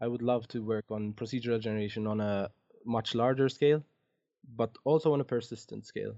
I 0.00 0.08
would 0.08 0.22
love 0.22 0.46
to 0.48 0.62
work 0.62 0.90
on 0.90 1.12
procedural 1.14 1.60
generation 1.60 2.06
on 2.06 2.20
a 2.20 2.50
much 2.84 3.14
larger 3.14 3.48
scale, 3.48 3.82
but 4.56 4.76
also 4.84 5.12
on 5.12 5.20
a 5.20 5.24
persistent 5.24 5.86
scale. 5.86 6.16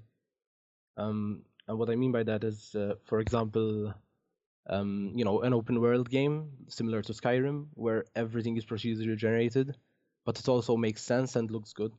Um, 0.96 1.44
and 1.66 1.78
what 1.78 1.90
I 1.90 1.96
mean 1.96 2.12
by 2.12 2.22
that 2.24 2.44
is, 2.44 2.74
uh, 2.74 2.94
for 3.04 3.20
example, 3.20 3.94
um, 4.68 5.12
you 5.14 5.24
know, 5.24 5.42
an 5.42 5.54
open 5.54 5.80
world 5.80 6.10
game 6.10 6.50
similar 6.68 7.02
to 7.02 7.12
Skyrim, 7.12 7.68
where 7.74 8.04
everything 8.16 8.56
is 8.56 8.66
procedurally 8.66 9.16
generated, 9.16 9.76
but 10.24 10.38
it 10.38 10.48
also 10.48 10.76
makes 10.76 11.02
sense 11.02 11.36
and 11.36 11.50
looks 11.50 11.72
good. 11.72 11.92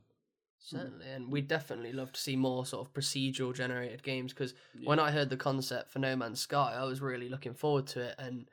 Certainly, 0.62 1.06
and 1.08 1.32
we'd 1.32 1.48
definitely 1.48 1.92
love 1.92 2.12
to 2.12 2.20
see 2.20 2.36
more 2.36 2.66
sort 2.66 2.86
of 2.86 2.92
procedural 2.92 3.54
generated 3.54 4.02
games 4.02 4.32
because 4.32 4.54
yeah. 4.78 4.88
when 4.88 5.00
I 5.00 5.10
heard 5.10 5.30
the 5.30 5.36
concept 5.36 5.90
for 5.90 5.98
No 5.98 6.14
Man's 6.14 6.40
Sky, 6.40 6.76
I 6.76 6.84
was 6.84 7.00
really 7.00 7.28
looking 7.28 7.54
forward 7.54 7.86
to 7.88 8.00
it, 8.00 8.14
and 8.18 8.46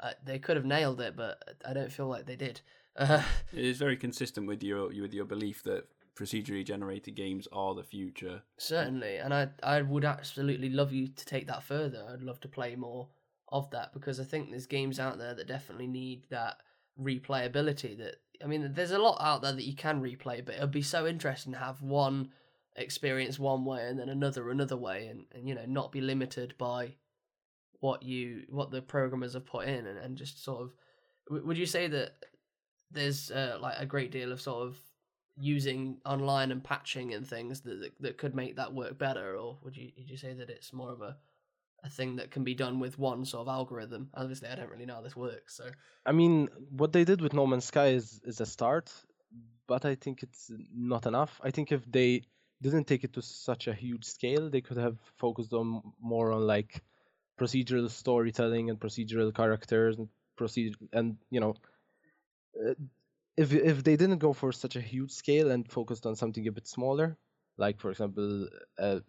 uh, 0.00 0.10
they 0.24 0.38
could 0.38 0.56
have 0.56 0.66
nailed 0.66 1.00
it, 1.00 1.16
but 1.16 1.56
I 1.66 1.72
don't 1.72 1.90
feel 1.90 2.06
like 2.06 2.26
they 2.26 2.36
did. 2.36 2.60
Uh, 2.96 3.20
it 3.52 3.64
is 3.64 3.76
very 3.76 3.96
consistent 3.96 4.46
with 4.46 4.62
your 4.62 4.86
with 4.86 5.12
your 5.12 5.24
belief 5.24 5.64
that 5.64 5.88
procedurally 6.14 6.64
generated 6.64 7.16
games 7.16 7.48
are 7.50 7.74
the 7.74 7.82
future. 7.82 8.40
Certainly, 8.56 9.16
and 9.16 9.34
I 9.34 9.48
I 9.64 9.82
would 9.82 10.04
absolutely 10.04 10.70
love 10.70 10.92
you 10.92 11.08
to 11.08 11.24
take 11.24 11.48
that 11.48 11.64
further. 11.64 12.06
I'd 12.08 12.22
love 12.22 12.40
to 12.42 12.48
play 12.48 12.76
more 12.76 13.08
of 13.48 13.68
that 13.70 13.92
because 13.92 14.20
I 14.20 14.24
think 14.24 14.50
there's 14.50 14.66
games 14.66 15.00
out 15.00 15.18
there 15.18 15.34
that 15.34 15.48
definitely 15.48 15.88
need 15.88 16.22
that 16.30 16.58
replayability. 17.00 17.98
That 17.98 18.18
I 18.42 18.46
mean, 18.46 18.72
there's 18.74 18.90
a 18.90 18.98
lot 18.98 19.18
out 19.20 19.42
there 19.42 19.52
that 19.52 19.64
you 19.64 19.74
can 19.74 20.02
replay, 20.02 20.44
but 20.44 20.56
it'd 20.56 20.70
be 20.70 20.82
so 20.82 21.06
interesting 21.06 21.52
to 21.52 21.58
have 21.58 21.82
one 21.82 22.30
experience 22.76 23.38
one 23.38 23.64
way 23.64 23.86
and 23.86 23.98
then 23.98 24.08
another 24.08 24.50
another 24.50 24.76
way, 24.76 25.06
and, 25.06 25.24
and 25.34 25.48
you 25.48 25.54
know 25.54 25.64
not 25.66 25.92
be 25.92 26.00
limited 26.00 26.54
by 26.58 26.94
what 27.84 28.02
you 28.02 28.44
what 28.48 28.70
the 28.70 28.80
programmers 28.80 29.34
have 29.34 29.44
put 29.44 29.68
in 29.68 29.86
and, 29.86 29.98
and 29.98 30.16
just 30.16 30.42
sort 30.42 30.62
of 30.62 30.72
would 31.28 31.58
you 31.58 31.66
say 31.66 31.86
that 31.86 32.12
there's 32.90 33.30
uh, 33.30 33.58
like 33.60 33.74
a 33.78 33.84
great 33.84 34.10
deal 34.10 34.32
of 34.32 34.40
sort 34.40 34.66
of 34.66 34.78
using 35.36 35.98
online 36.06 36.50
and 36.50 36.64
patching 36.64 37.12
and 37.12 37.28
things 37.28 37.60
that, 37.60 37.80
that, 37.80 37.92
that 38.00 38.16
could 38.16 38.34
make 38.34 38.56
that 38.56 38.72
work 38.72 38.98
better 38.98 39.36
or 39.36 39.58
would 39.62 39.76
you 39.76 39.90
would 39.98 40.08
you 40.08 40.16
say 40.16 40.32
that 40.32 40.48
it's 40.48 40.72
more 40.72 40.92
of 40.92 41.02
a 41.02 41.16
a 41.84 41.90
thing 41.90 42.16
that 42.16 42.30
can 42.30 42.44
be 42.44 42.54
done 42.54 42.80
with 42.80 42.98
one 42.98 43.24
sort 43.24 43.42
of 43.42 43.48
algorithm. 43.48 44.08
Obviously 44.14 44.48
i 44.48 44.54
don't 44.54 44.70
really 44.70 44.86
know 44.86 44.94
how 44.94 45.02
this 45.02 45.16
works 45.16 45.54
so. 45.54 45.66
I 46.06 46.12
mean 46.12 46.48
what 46.70 46.92
they 46.92 47.04
did 47.04 47.20
with 47.20 47.34
no 47.34 47.46
man's 47.46 47.66
sky 47.66 47.88
is 47.88 48.20
is 48.24 48.40
a 48.40 48.46
start 48.46 48.90
but 49.66 49.84
i 49.84 49.94
think 49.94 50.22
it's 50.22 50.50
not 50.74 51.06
enough. 51.06 51.40
I 51.42 51.50
think 51.50 51.72
if 51.72 51.82
they 51.90 52.22
didn't 52.62 52.86
take 52.86 53.04
it 53.04 53.12
to 53.14 53.22
such 53.22 53.68
a 53.68 53.74
huge 53.74 54.04
scale 54.04 54.48
they 54.50 54.60
could 54.60 54.78
have 54.78 54.98
focused 55.16 55.52
on 55.52 55.82
more 56.00 56.32
on 56.32 56.46
like 56.46 56.82
procedural 57.38 57.90
storytelling 57.90 58.70
and 58.70 58.78
procedural 58.80 59.34
characters 59.34 59.98
and 59.98 60.08
proceed 60.36 60.74
and 60.92 61.16
you 61.30 61.40
know 61.40 61.54
uh, 62.60 62.74
if 63.36 63.52
if 63.52 63.82
they 63.84 63.96
didn't 63.96 64.18
go 64.18 64.32
for 64.32 64.52
such 64.52 64.76
a 64.76 64.80
huge 64.80 65.10
scale 65.10 65.50
and 65.50 65.70
focused 65.70 66.06
on 66.06 66.14
something 66.16 66.46
a 66.46 66.52
bit 66.52 66.66
smaller 66.66 67.16
like 67.58 67.80
for 67.80 67.90
example 67.90 68.48
uh, 68.78 69.00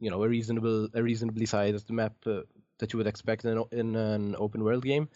you 0.00 0.10
know 0.10 0.22
a 0.22 0.28
reasonable 0.28 0.88
a 0.94 1.02
reasonably 1.02 1.46
sized 1.46 1.90
map 1.90 2.14
uh, 2.26 2.40
that 2.78 2.92
you 2.92 2.98
would 2.98 3.06
expect 3.06 3.44
in, 3.44 3.62
in 3.72 3.96
an 3.96 4.36
open 4.38 4.62
world 4.62 4.84
game 4.84 5.08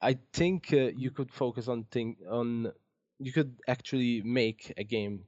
i 0.00 0.16
think 0.32 0.72
uh, 0.72 0.90
you 0.96 1.10
could 1.10 1.32
focus 1.32 1.68
on 1.68 1.84
thing 1.84 2.16
on 2.30 2.72
you 3.18 3.32
could 3.32 3.56
actually 3.68 4.22
make 4.22 4.72
a 4.76 4.84
game 4.84 5.24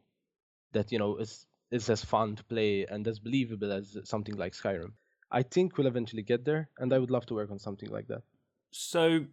that 0.72 0.92
you 0.92 0.98
know 0.98 1.16
is 1.16 1.46
is 1.70 1.88
as 1.88 2.04
fun 2.04 2.36
to 2.36 2.44
play 2.44 2.86
and 2.86 3.08
as 3.08 3.18
believable 3.18 3.72
as 3.72 3.96
something 4.04 4.36
like 4.36 4.52
skyrim 4.52 4.92
I 5.32 5.42
think 5.42 5.78
we'll 5.78 5.86
eventually 5.86 6.22
get 6.22 6.44
there, 6.44 6.68
and 6.78 6.92
I 6.92 6.98
would 6.98 7.10
love 7.10 7.24
to 7.26 7.34
work 7.34 7.50
on 7.50 7.58
something 7.58 7.90
like 7.90 8.06
that. 8.08 8.22
So, 8.70 9.24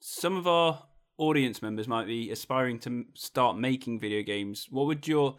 some 0.00 0.36
of 0.36 0.46
our 0.46 0.84
audience 1.18 1.60
members 1.60 1.88
might 1.88 2.06
be 2.06 2.30
aspiring 2.30 2.78
to 2.80 3.04
start 3.14 3.58
making 3.58 3.98
video 3.98 4.22
games. 4.22 4.68
What 4.70 4.86
would 4.86 5.08
your 5.08 5.36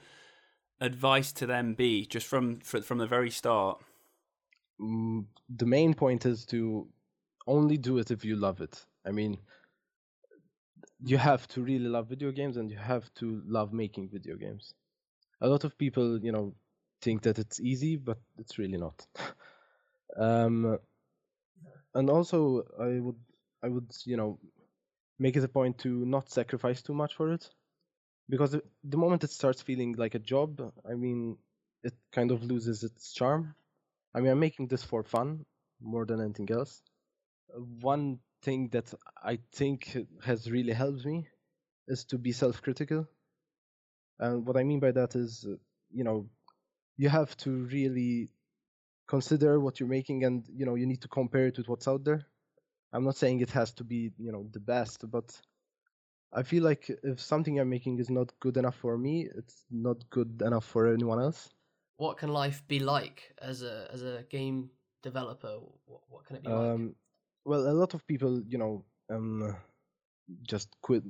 advice 0.82 1.32
to 1.34 1.46
them 1.46 1.74
be, 1.74 2.06
just 2.06 2.28
from 2.28 2.60
from 2.60 2.98
the 2.98 3.08
very 3.08 3.32
start? 3.32 3.82
Mm, 4.80 5.26
the 5.50 5.66
main 5.66 5.94
point 5.94 6.26
is 6.26 6.46
to 6.48 6.88
only 7.48 7.78
do 7.78 7.98
it 7.98 8.12
if 8.12 8.26
you 8.26 8.36
love 8.36 8.62
it. 8.62 8.86
I 9.06 9.12
mean, 9.12 9.38
you 11.04 11.18
have 11.18 11.48
to 11.50 11.62
really 11.62 11.88
love 11.88 12.08
video 12.08 12.32
games, 12.32 12.58
and 12.58 12.70
you 12.70 12.78
have 12.78 13.14
to 13.16 13.42
love 13.46 13.74
making 13.74 14.10
video 14.10 14.36
games. 14.36 14.74
A 15.42 15.48
lot 15.48 15.64
of 15.64 15.78
people, 15.78 16.20
you 16.20 16.32
know, 16.32 16.54
think 17.02 17.22
that 17.24 17.40
it's 17.40 17.60
easy, 17.60 17.96
but 17.96 18.18
it's 18.38 18.58
really 18.58 18.78
not. 18.78 19.06
um, 20.18 20.78
and 21.94 22.10
also, 22.10 22.66
I 22.80 23.00
would 23.00 23.20
I 23.64 23.70
would 23.70 23.92
you 24.06 24.18
know 24.18 24.40
make 25.20 25.38
it 25.38 25.44
a 25.44 25.48
point 25.48 25.78
to 25.80 26.06
not 26.06 26.30
sacrifice 26.30 26.82
too 26.82 26.94
much 26.94 27.16
for 27.16 27.32
it, 27.32 27.50
because 28.30 28.52
the, 28.84 28.98
moment 28.98 29.24
it 29.24 29.32
starts 29.32 29.62
feeling 29.62 29.96
like 29.98 30.16
a 30.16 30.20
job, 30.20 30.72
I 30.90 30.96
mean, 30.96 31.38
it 31.84 31.94
kind 32.12 32.32
of 32.32 32.44
loses 32.44 32.84
its 32.84 33.14
charm. 33.14 33.56
I 34.14 34.22
mean, 34.22 34.32
I'm 34.32 34.40
making 34.40 34.68
this 34.68 34.84
for 34.84 35.04
fun 35.04 35.46
more 35.82 36.06
than 36.06 36.22
anything 36.22 36.50
else. 36.52 36.82
One 37.82 38.20
thing 38.42 38.70
that 38.70 38.94
I 39.22 39.40
think 39.54 39.98
has 40.24 40.50
really 40.50 40.74
helped 40.74 41.06
me 41.06 41.28
is 41.88 42.06
to 42.06 42.18
be 42.18 42.32
self-critical. 42.32 43.08
And 44.20 44.46
what 44.48 44.58
I 44.58 44.64
mean 44.64 44.80
by 44.80 44.92
that 44.92 45.16
is, 45.16 45.46
uh, 45.48 45.56
you 45.92 46.04
know, 46.04 46.28
you 46.98 47.10
have 47.10 47.36
to 47.38 47.52
really 47.66 48.30
consider 49.08 49.60
what 49.60 49.80
you're 49.80 49.90
making 49.90 50.24
and 50.24 50.46
you 50.54 50.66
know 50.66 50.76
you 50.76 50.86
need 50.86 51.02
to 51.02 51.08
compare 51.08 51.48
it 51.48 51.58
with 51.58 51.68
what's 51.68 51.88
out 51.88 52.04
there 52.04 52.26
i'm 52.92 53.04
not 53.04 53.16
saying 53.16 53.40
it 53.40 53.52
has 53.52 53.72
to 53.72 53.84
be 53.84 54.12
you 54.18 54.32
know 54.32 54.48
the 54.52 54.60
best 54.60 55.10
but 55.10 55.40
i 56.36 56.44
feel 56.44 56.64
like 56.64 56.90
if 57.04 57.20
something 57.20 57.60
i'm 57.60 57.70
making 57.70 58.00
is 58.00 58.10
not 58.10 58.34
good 58.40 58.58
enough 58.58 58.76
for 58.76 58.98
me 58.98 59.28
it's 59.36 59.66
not 59.72 60.10
good 60.12 60.42
enough 60.42 60.66
for 60.66 60.88
anyone 60.94 61.20
else 61.22 61.50
What 61.98 62.18
can 62.18 62.30
life 62.30 62.68
be 62.68 62.80
like 62.80 63.34
as 63.42 63.62
a 63.64 63.88
as 63.94 64.02
a 64.04 64.24
game 64.30 64.72
developer? 65.04 65.60
What, 65.86 66.02
what 66.10 66.26
can 66.26 66.36
it 66.38 66.44
be 66.44 66.50
like? 66.50 66.74
um 66.74 66.96
well 67.46 67.68
a 67.68 67.74
lot 67.82 67.94
of 67.94 68.06
people 68.08 68.42
you 68.48 68.58
know 68.58 68.84
um 69.10 69.56
just 70.44 70.70
quit 70.82 71.04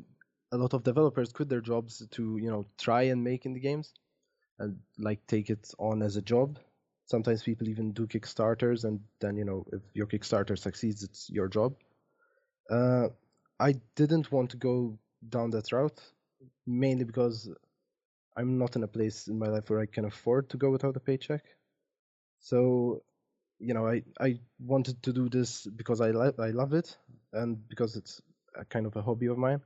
a 0.51 0.57
lot 0.57 0.73
of 0.73 0.83
developers 0.83 1.31
quit 1.33 1.49
their 1.49 1.61
jobs 1.61 2.05
to 2.11 2.37
you 2.37 2.49
know 2.51 2.65
try 2.77 3.03
and 3.03 3.23
make 3.23 3.43
indie 3.43 3.61
games 3.61 3.93
and 4.59 4.77
like 4.97 5.25
take 5.27 5.49
it 5.49 5.73
on 5.79 6.01
as 6.01 6.15
a 6.17 6.21
job 6.21 6.59
sometimes 7.05 7.43
people 7.43 7.67
even 7.67 7.91
do 7.93 8.07
kickstarters 8.07 8.83
and 8.85 8.99
then 9.21 9.37
you 9.37 9.45
know 9.45 9.65
if 9.73 9.81
your 9.93 10.07
kickstarter 10.07 10.57
succeeds 10.57 11.03
it's 11.03 11.29
your 11.29 11.47
job 11.47 11.73
uh 12.71 13.07
i 13.59 13.73
didn't 13.95 14.31
want 14.31 14.49
to 14.49 14.57
go 14.57 14.97
down 15.29 15.49
that 15.51 15.71
route 15.71 15.99
mainly 16.65 17.03
because 17.03 17.49
i'm 18.37 18.57
not 18.57 18.75
in 18.75 18.83
a 18.83 18.87
place 18.87 19.27
in 19.27 19.37
my 19.39 19.47
life 19.47 19.69
where 19.69 19.79
i 19.79 19.85
can 19.85 20.05
afford 20.05 20.49
to 20.49 20.57
go 20.57 20.69
without 20.71 20.95
a 20.95 20.99
paycheck. 20.99 21.43
So 22.39 23.03
you 23.59 23.73
know 23.73 23.87
i 23.87 24.03
i 24.19 24.39
wanted 24.59 25.01
to 25.03 25.13
do 25.13 25.29
this 25.29 25.65
because 25.67 26.01
i 26.01 26.11
li- 26.11 26.39
i 26.39 26.49
love 26.51 26.73
it 26.73 26.97
and 27.33 27.67
because 27.69 27.95
it's 27.95 28.21
a 28.55 28.65
kind 28.65 28.85
of 28.85 28.95
a 28.95 29.01
hobby 29.01 29.27
of 29.27 29.37
mine. 29.37 29.61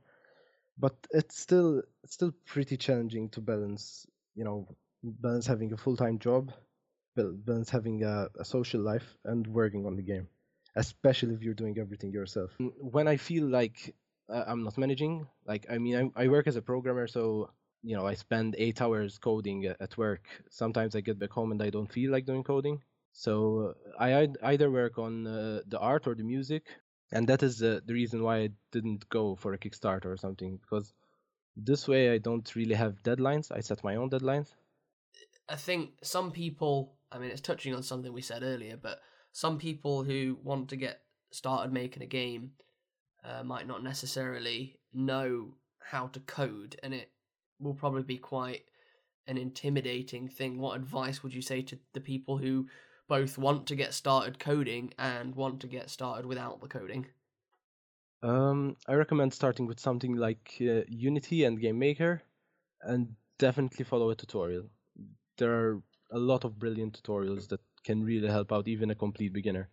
But 0.78 0.96
it's 1.10 1.38
still 1.38 1.82
it's 2.04 2.14
still 2.14 2.32
pretty 2.46 2.76
challenging 2.76 3.28
to 3.30 3.40
balance 3.40 4.06
you 4.34 4.44
know 4.44 4.68
balance 5.02 5.46
having 5.46 5.72
a 5.72 5.76
full-time 5.76 6.18
job 6.18 6.52
balance 7.16 7.70
having 7.70 8.02
a, 8.04 8.28
a 8.38 8.44
social 8.44 8.80
life 8.80 9.16
and 9.24 9.46
working 9.46 9.86
on 9.86 9.96
the 9.96 10.02
game 10.02 10.28
especially 10.76 11.34
if 11.34 11.42
you're 11.42 11.54
doing 11.54 11.76
everything 11.78 12.12
yourself. 12.12 12.52
Mm, 12.60 12.72
when 12.80 13.08
i 13.08 13.16
feel 13.16 13.44
like 13.46 13.94
i'm 14.30 14.64
not 14.64 14.78
managing. 14.78 15.26
Like 15.46 15.66
i 15.70 15.78
mean 15.78 16.12
I, 16.16 16.24
I 16.24 16.28
work 16.28 16.46
as 16.46 16.56
a 16.56 16.62
programmer 16.62 17.06
so 17.06 17.50
you 17.82 17.96
know 17.96 18.06
i 18.06 18.14
spend 18.14 18.54
eight 18.58 18.80
hours 18.80 19.18
coding 19.18 19.66
at 19.66 19.96
work. 19.98 20.26
Sometimes 20.50 20.94
i 20.94 21.00
get 21.00 21.18
back 21.18 21.30
home 21.30 21.52
and 21.52 21.62
i 21.62 21.70
don't 21.70 21.92
feel 21.92 22.10
like 22.10 22.26
doing 22.26 22.44
coding. 22.44 22.82
So 23.12 23.74
i 23.98 24.28
either 24.42 24.70
work 24.70 24.98
on 24.98 25.26
uh, 25.26 25.60
the 25.66 25.78
art 25.78 26.06
or 26.06 26.14
the 26.14 26.24
music 26.24 26.64
and 27.12 27.28
that 27.28 27.42
is 27.42 27.62
uh, 27.62 27.80
the 27.86 27.94
reason 27.94 28.22
why 28.22 28.36
i 28.38 28.48
didn't 28.70 29.08
go 29.08 29.34
for 29.34 29.52
a 29.52 29.58
kickstarter 29.58 30.06
or 30.06 30.16
something 30.16 30.58
because 30.62 30.94
this 31.56 31.88
way 31.88 32.14
i 32.14 32.18
don't 32.18 32.54
really 32.54 32.74
have 32.74 33.02
deadlines. 33.02 33.50
I 33.50 33.60
set 33.60 33.82
my 33.82 33.96
own 33.96 34.10
deadlines. 34.10 34.54
I 35.48 35.56
think 35.56 35.90
some 36.02 36.30
people, 36.30 36.94
I 37.10 37.18
mean, 37.18 37.30
it's 37.30 37.40
touching 37.40 37.74
on 37.74 37.82
something 37.82 38.12
we 38.12 38.22
said 38.22 38.42
earlier, 38.44 38.76
but 38.76 39.00
some 39.32 39.58
people 39.58 40.04
who 40.04 40.38
want 40.42 40.68
to 40.68 40.76
get 40.76 41.00
started 41.32 41.72
making 41.72 42.02
a 42.02 42.06
game 42.06 42.52
uh, 43.24 43.42
might 43.42 43.66
not 43.66 43.82
necessarily 43.82 44.78
know 44.92 45.54
how 45.80 46.06
to 46.08 46.20
code, 46.20 46.76
and 46.82 46.94
it 46.94 47.10
will 47.58 47.74
probably 47.74 48.02
be 48.02 48.18
quite 48.18 48.64
an 49.26 49.36
intimidating 49.36 50.28
thing. 50.28 50.58
What 50.58 50.76
advice 50.76 51.22
would 51.22 51.34
you 51.34 51.42
say 51.42 51.62
to 51.62 51.78
the 51.92 52.00
people 52.00 52.38
who 52.38 52.66
both 53.08 53.38
want 53.38 53.66
to 53.66 53.76
get 53.76 53.92
started 53.92 54.38
coding 54.38 54.92
and 54.98 55.34
want 55.34 55.60
to 55.60 55.66
get 55.66 55.90
started 55.90 56.26
without 56.26 56.60
the 56.60 56.68
coding? 56.68 57.06
Um, 58.22 58.76
I 58.86 58.94
recommend 58.94 59.32
starting 59.32 59.66
with 59.66 59.80
something 59.80 60.14
like 60.14 60.56
uh, 60.60 60.82
Unity 60.88 61.44
and 61.44 61.60
GameMaker, 61.60 62.20
and 62.82 63.14
definitely 63.38 63.84
follow 63.84 64.10
a 64.10 64.14
tutorial. 64.14 64.68
There 65.38 65.52
are 65.52 65.82
a 66.12 66.18
lot 66.18 66.44
of 66.44 66.58
brilliant 66.58 67.00
tutorials 67.00 67.48
that 67.48 67.60
can 67.84 68.04
really 68.04 68.28
help 68.28 68.52
out 68.52 68.68
even 68.68 68.90
a 68.90 68.94
complete 68.94 69.32
beginner. 69.32 69.70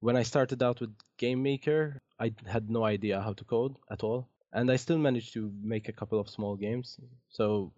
When 0.00 0.16
I 0.16 0.22
started 0.22 0.62
out 0.62 0.80
with 0.80 0.94
GameMaker, 1.18 1.98
I 2.20 2.32
had 2.46 2.70
no 2.70 2.84
idea 2.84 3.20
how 3.20 3.32
to 3.32 3.44
code 3.44 3.76
at 3.90 4.04
all, 4.04 4.28
and 4.52 4.70
I 4.70 4.76
still 4.76 4.98
managed 4.98 5.32
to 5.34 5.52
make 5.62 5.88
a 5.88 5.92
couple 5.92 6.20
of 6.20 6.28
small 6.28 6.56
games. 6.56 6.98
So, 7.28 7.72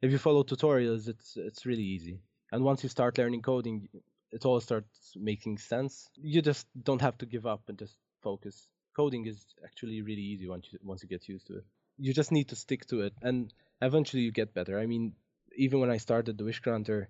if 0.00 0.10
you 0.10 0.18
follow 0.18 0.42
tutorials, 0.44 1.08
it's 1.08 1.36
it's 1.36 1.66
really 1.66 1.84
easy. 1.84 2.20
And 2.50 2.64
once 2.64 2.82
you 2.82 2.88
start 2.88 3.18
learning 3.18 3.42
coding, 3.42 3.88
it 4.30 4.44
all 4.46 4.60
starts 4.60 5.14
making 5.16 5.58
sense. 5.58 6.08
You 6.16 6.42
just 6.42 6.66
don't 6.82 7.00
have 7.00 7.18
to 7.18 7.26
give 7.26 7.46
up 7.46 7.62
and 7.68 7.78
just 7.78 7.96
focus 8.22 8.66
coding 8.94 9.26
is 9.26 9.44
actually 9.64 10.02
really 10.02 10.22
easy 10.22 10.48
once 10.48 10.68
you 10.70 10.78
once 10.82 11.02
you 11.02 11.08
get 11.08 11.28
used 11.28 11.46
to 11.46 11.56
it. 11.58 11.64
You 11.98 12.12
just 12.12 12.32
need 12.32 12.48
to 12.48 12.56
stick 12.56 12.86
to 12.86 13.02
it, 13.02 13.14
and 13.22 13.52
eventually 13.80 14.22
you 14.22 14.32
get 14.32 14.54
better. 14.54 14.78
I 14.78 14.86
mean, 14.86 15.14
even 15.56 15.80
when 15.80 15.90
I 15.90 15.98
started 15.98 16.38
the 16.38 16.44
Wish 16.44 16.60
Granter, 16.60 17.08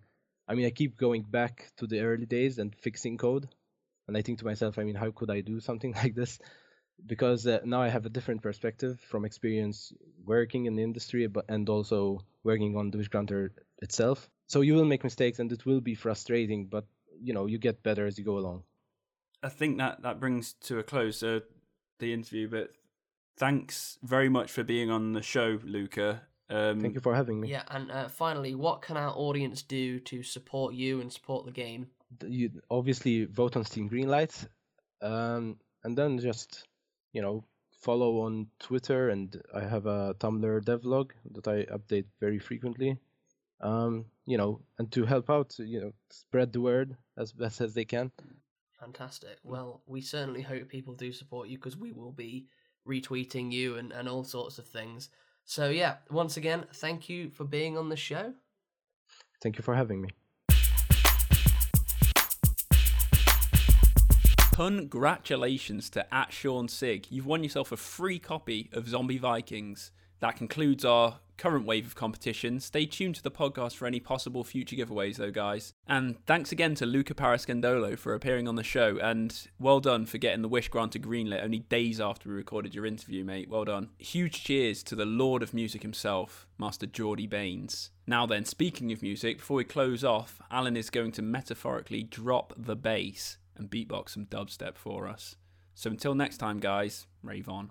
I 0.49 0.55
mean, 0.55 0.67
I 0.67 0.71
keep 0.71 0.97
going 0.97 1.23
back 1.23 1.71
to 1.79 1.87
the 1.87 2.01
early 2.01 2.27
days 2.27 2.59
and 2.59 2.75
fixing 2.75 3.17
code, 3.17 3.49
and 4.07 4.17
I 4.17 4.23
think 4.23 4.39
to 4.41 4.45
myself, 4.45 4.79
I 4.79 4.85
mean, 4.85 4.97
how 4.97 5.11
could 5.11 5.31
I 5.31 5.41
do 5.41 5.61
something 5.61 5.93
like 6.03 6.15
this? 6.15 6.39
Because 7.07 7.47
uh, 7.47 7.61
now 7.65 7.83
I 7.83 7.89
have 7.89 8.07
a 8.07 8.11
different 8.11 8.43
perspective 8.43 9.01
from 9.01 9.25
experience 9.25 9.93
working 10.25 10.67
in 10.67 10.77
the 10.77 10.83
industry, 10.83 11.27
but 11.27 11.45
and 11.49 11.69
also 11.69 12.21
working 12.45 12.77
on 12.77 12.91
the 12.91 12.99
Wish 12.99 13.09
Granter 13.09 13.53
itself. 13.81 14.31
So 14.47 14.61
you 14.61 14.75
will 14.75 14.85
make 14.85 15.05
mistakes, 15.05 15.39
and 15.39 15.51
it 15.53 15.67
will 15.67 15.81
be 15.81 15.95
frustrating, 15.95 16.67
but 16.67 16.85
you 17.21 17.33
know, 17.33 17.47
you 17.47 17.59
get 17.59 17.83
better 17.83 18.07
as 18.07 18.19
you 18.19 18.25
go 18.25 18.39
along. 18.39 18.63
I 19.43 19.49
think 19.49 19.79
that 19.79 20.03
that 20.03 20.21
brings 20.21 20.53
to 20.65 20.79
a 20.79 20.83
close 20.83 21.23
uh, 21.23 21.41
the 21.99 22.13
interview. 22.13 22.49
But 22.49 22.71
thanks 23.37 23.99
very 24.03 24.29
much 24.29 24.53
for 24.53 24.63
being 24.63 24.91
on 24.91 25.13
the 25.13 25.23
show, 25.23 25.59
Luka. 25.65 26.23
Um, 26.51 26.81
Thank 26.81 26.95
you 26.95 27.01
for 27.01 27.15
having 27.15 27.41
me. 27.41 27.49
Yeah, 27.49 27.63
and 27.69 27.91
uh, 27.91 28.09
finally, 28.09 28.55
what 28.55 28.83
can 28.83 28.97
our 28.97 29.13
audience 29.17 29.63
do 29.63 29.99
to 30.01 30.23
support 30.23 30.75
you 30.75 31.01
and 31.01 31.11
support 31.11 31.47
the 31.47 31.53
game? 31.53 31.89
you 32.27 32.51
obviously 32.71 33.25
vote 33.25 33.57
on 33.57 33.65
Steam 33.65 33.89
Greenlight, 33.89 34.47
um, 35.01 35.57
and 35.85 35.97
then 35.97 36.19
just 36.19 36.67
you 37.13 37.23
know 37.23 37.45
follow 37.83 38.21
on 38.21 38.47
Twitter, 38.59 39.11
and 39.11 39.43
I 39.55 39.61
have 39.61 39.87
a 39.87 40.15
Tumblr 40.19 40.65
devlog 40.65 41.11
that 41.33 41.49
I 41.49 41.65
update 41.65 42.07
very 42.21 42.39
frequently. 42.39 42.99
Um, 43.61 44.07
you 44.25 44.39
know, 44.39 44.61
and 44.79 44.91
to 44.93 45.05
help 45.05 45.31
out, 45.31 45.57
you 45.59 45.81
know, 45.81 45.93
spread 46.11 46.53
the 46.53 46.61
word 46.61 46.97
as 47.17 47.33
best 47.43 47.61
as 47.61 47.75
they 47.75 47.85
can. 47.85 48.11
Fantastic. 48.81 49.39
Well, 49.45 49.83
we 49.87 50.01
certainly 50.01 50.43
hope 50.43 50.69
people 50.69 50.95
do 50.95 51.13
support 51.13 51.49
you 51.49 51.59
because 51.59 51.77
we 51.77 51.93
will 51.93 52.13
be 52.13 52.47
retweeting 52.89 53.53
you 53.53 53.77
and, 53.77 53.93
and 53.93 54.09
all 54.09 54.25
sorts 54.25 54.59
of 54.59 54.67
things. 54.67 55.11
So, 55.45 55.69
yeah, 55.71 55.97
once 56.11 56.37
again, 56.37 56.65
thank 56.75 57.09
you 57.09 57.31
for 57.31 57.45
being 57.45 57.77
on 57.77 57.89
the 57.89 57.97
show. 57.97 58.35
Thank 59.41 59.57
you 59.57 59.63
for 59.63 59.75
having 59.75 60.01
me. 60.01 60.09
Congratulations 64.63 65.91
to 65.91 66.15
at 66.15 66.33
Sean 66.33 66.69
Sig. 66.69 67.09
You've 67.11 67.27
won 67.27 67.43
yourself 67.43 67.73
a 67.73 67.77
free 67.77 68.21
copy 68.21 68.71
of 68.73 68.89
Zombie 68.89 69.19
Vikings. 69.19 69.91
That 70.21 70.37
concludes 70.37 70.85
our 70.85 71.19
current 71.37 71.67
wave 71.67 71.85
of 71.85 71.97
competition. 71.97 72.61
Stay 72.61 72.87
tuned 72.87 73.17
to 73.17 73.25
the 73.25 73.31
podcast 73.33 73.75
for 73.75 73.87
any 73.87 73.99
possible 73.99 74.45
future 74.45 74.77
giveaways, 74.77 75.17
though, 75.17 75.33
guys. 75.33 75.73
And 75.89 76.25
thanks 76.27 76.53
again 76.53 76.77
to 76.77 76.87
Luka 76.87 77.13
Parascandolo 77.13 77.99
for 77.99 78.15
appearing 78.15 78.47
on 78.47 78.55
the 78.55 78.63
show. 78.63 78.99
And 79.03 79.37
well 79.59 79.81
done 79.81 80.07
for 80.07 80.19
getting 80.19 80.43
the 80.43 80.49
Wishgranter 80.49 81.01
greenlit 81.01 81.43
only 81.43 81.59
days 81.59 82.01
after 82.01 82.29
we 82.29 82.37
recorded 82.37 82.73
your 82.73 82.87
interview, 82.87 83.25
mate. 83.25 83.49
Well 83.49 83.65
done. 83.65 83.89
Huge 83.99 84.45
cheers 84.45 84.85
to 84.85 84.95
the 84.95 85.05
Lord 85.05 85.43
of 85.43 85.53
Music 85.53 85.83
himself, 85.83 86.47
Master 86.57 86.87
Geordie 86.87 87.27
Baines. 87.27 87.91
Now 88.07 88.27
then, 88.27 88.45
speaking 88.45 88.93
of 88.93 89.03
music, 89.03 89.39
before 89.39 89.57
we 89.57 89.65
close 89.65 90.05
off, 90.05 90.41
Allan 90.53 90.77
is 90.77 90.89
going 90.89 91.11
to 91.13 91.23
metaphorically 91.23 92.05
drop 92.05 92.53
the 92.57 92.77
bass 92.77 93.39
and 93.57 93.71
beatbox 93.71 94.11
some 94.11 94.27
dubstep 94.27 94.77
for 94.77 95.09
us. 95.09 95.37
So 95.75 95.91
until 95.91 96.15
next 96.15 96.39
time, 96.39 96.61
guys, 96.61 97.07
rave 97.23 97.49
on. 97.49 97.71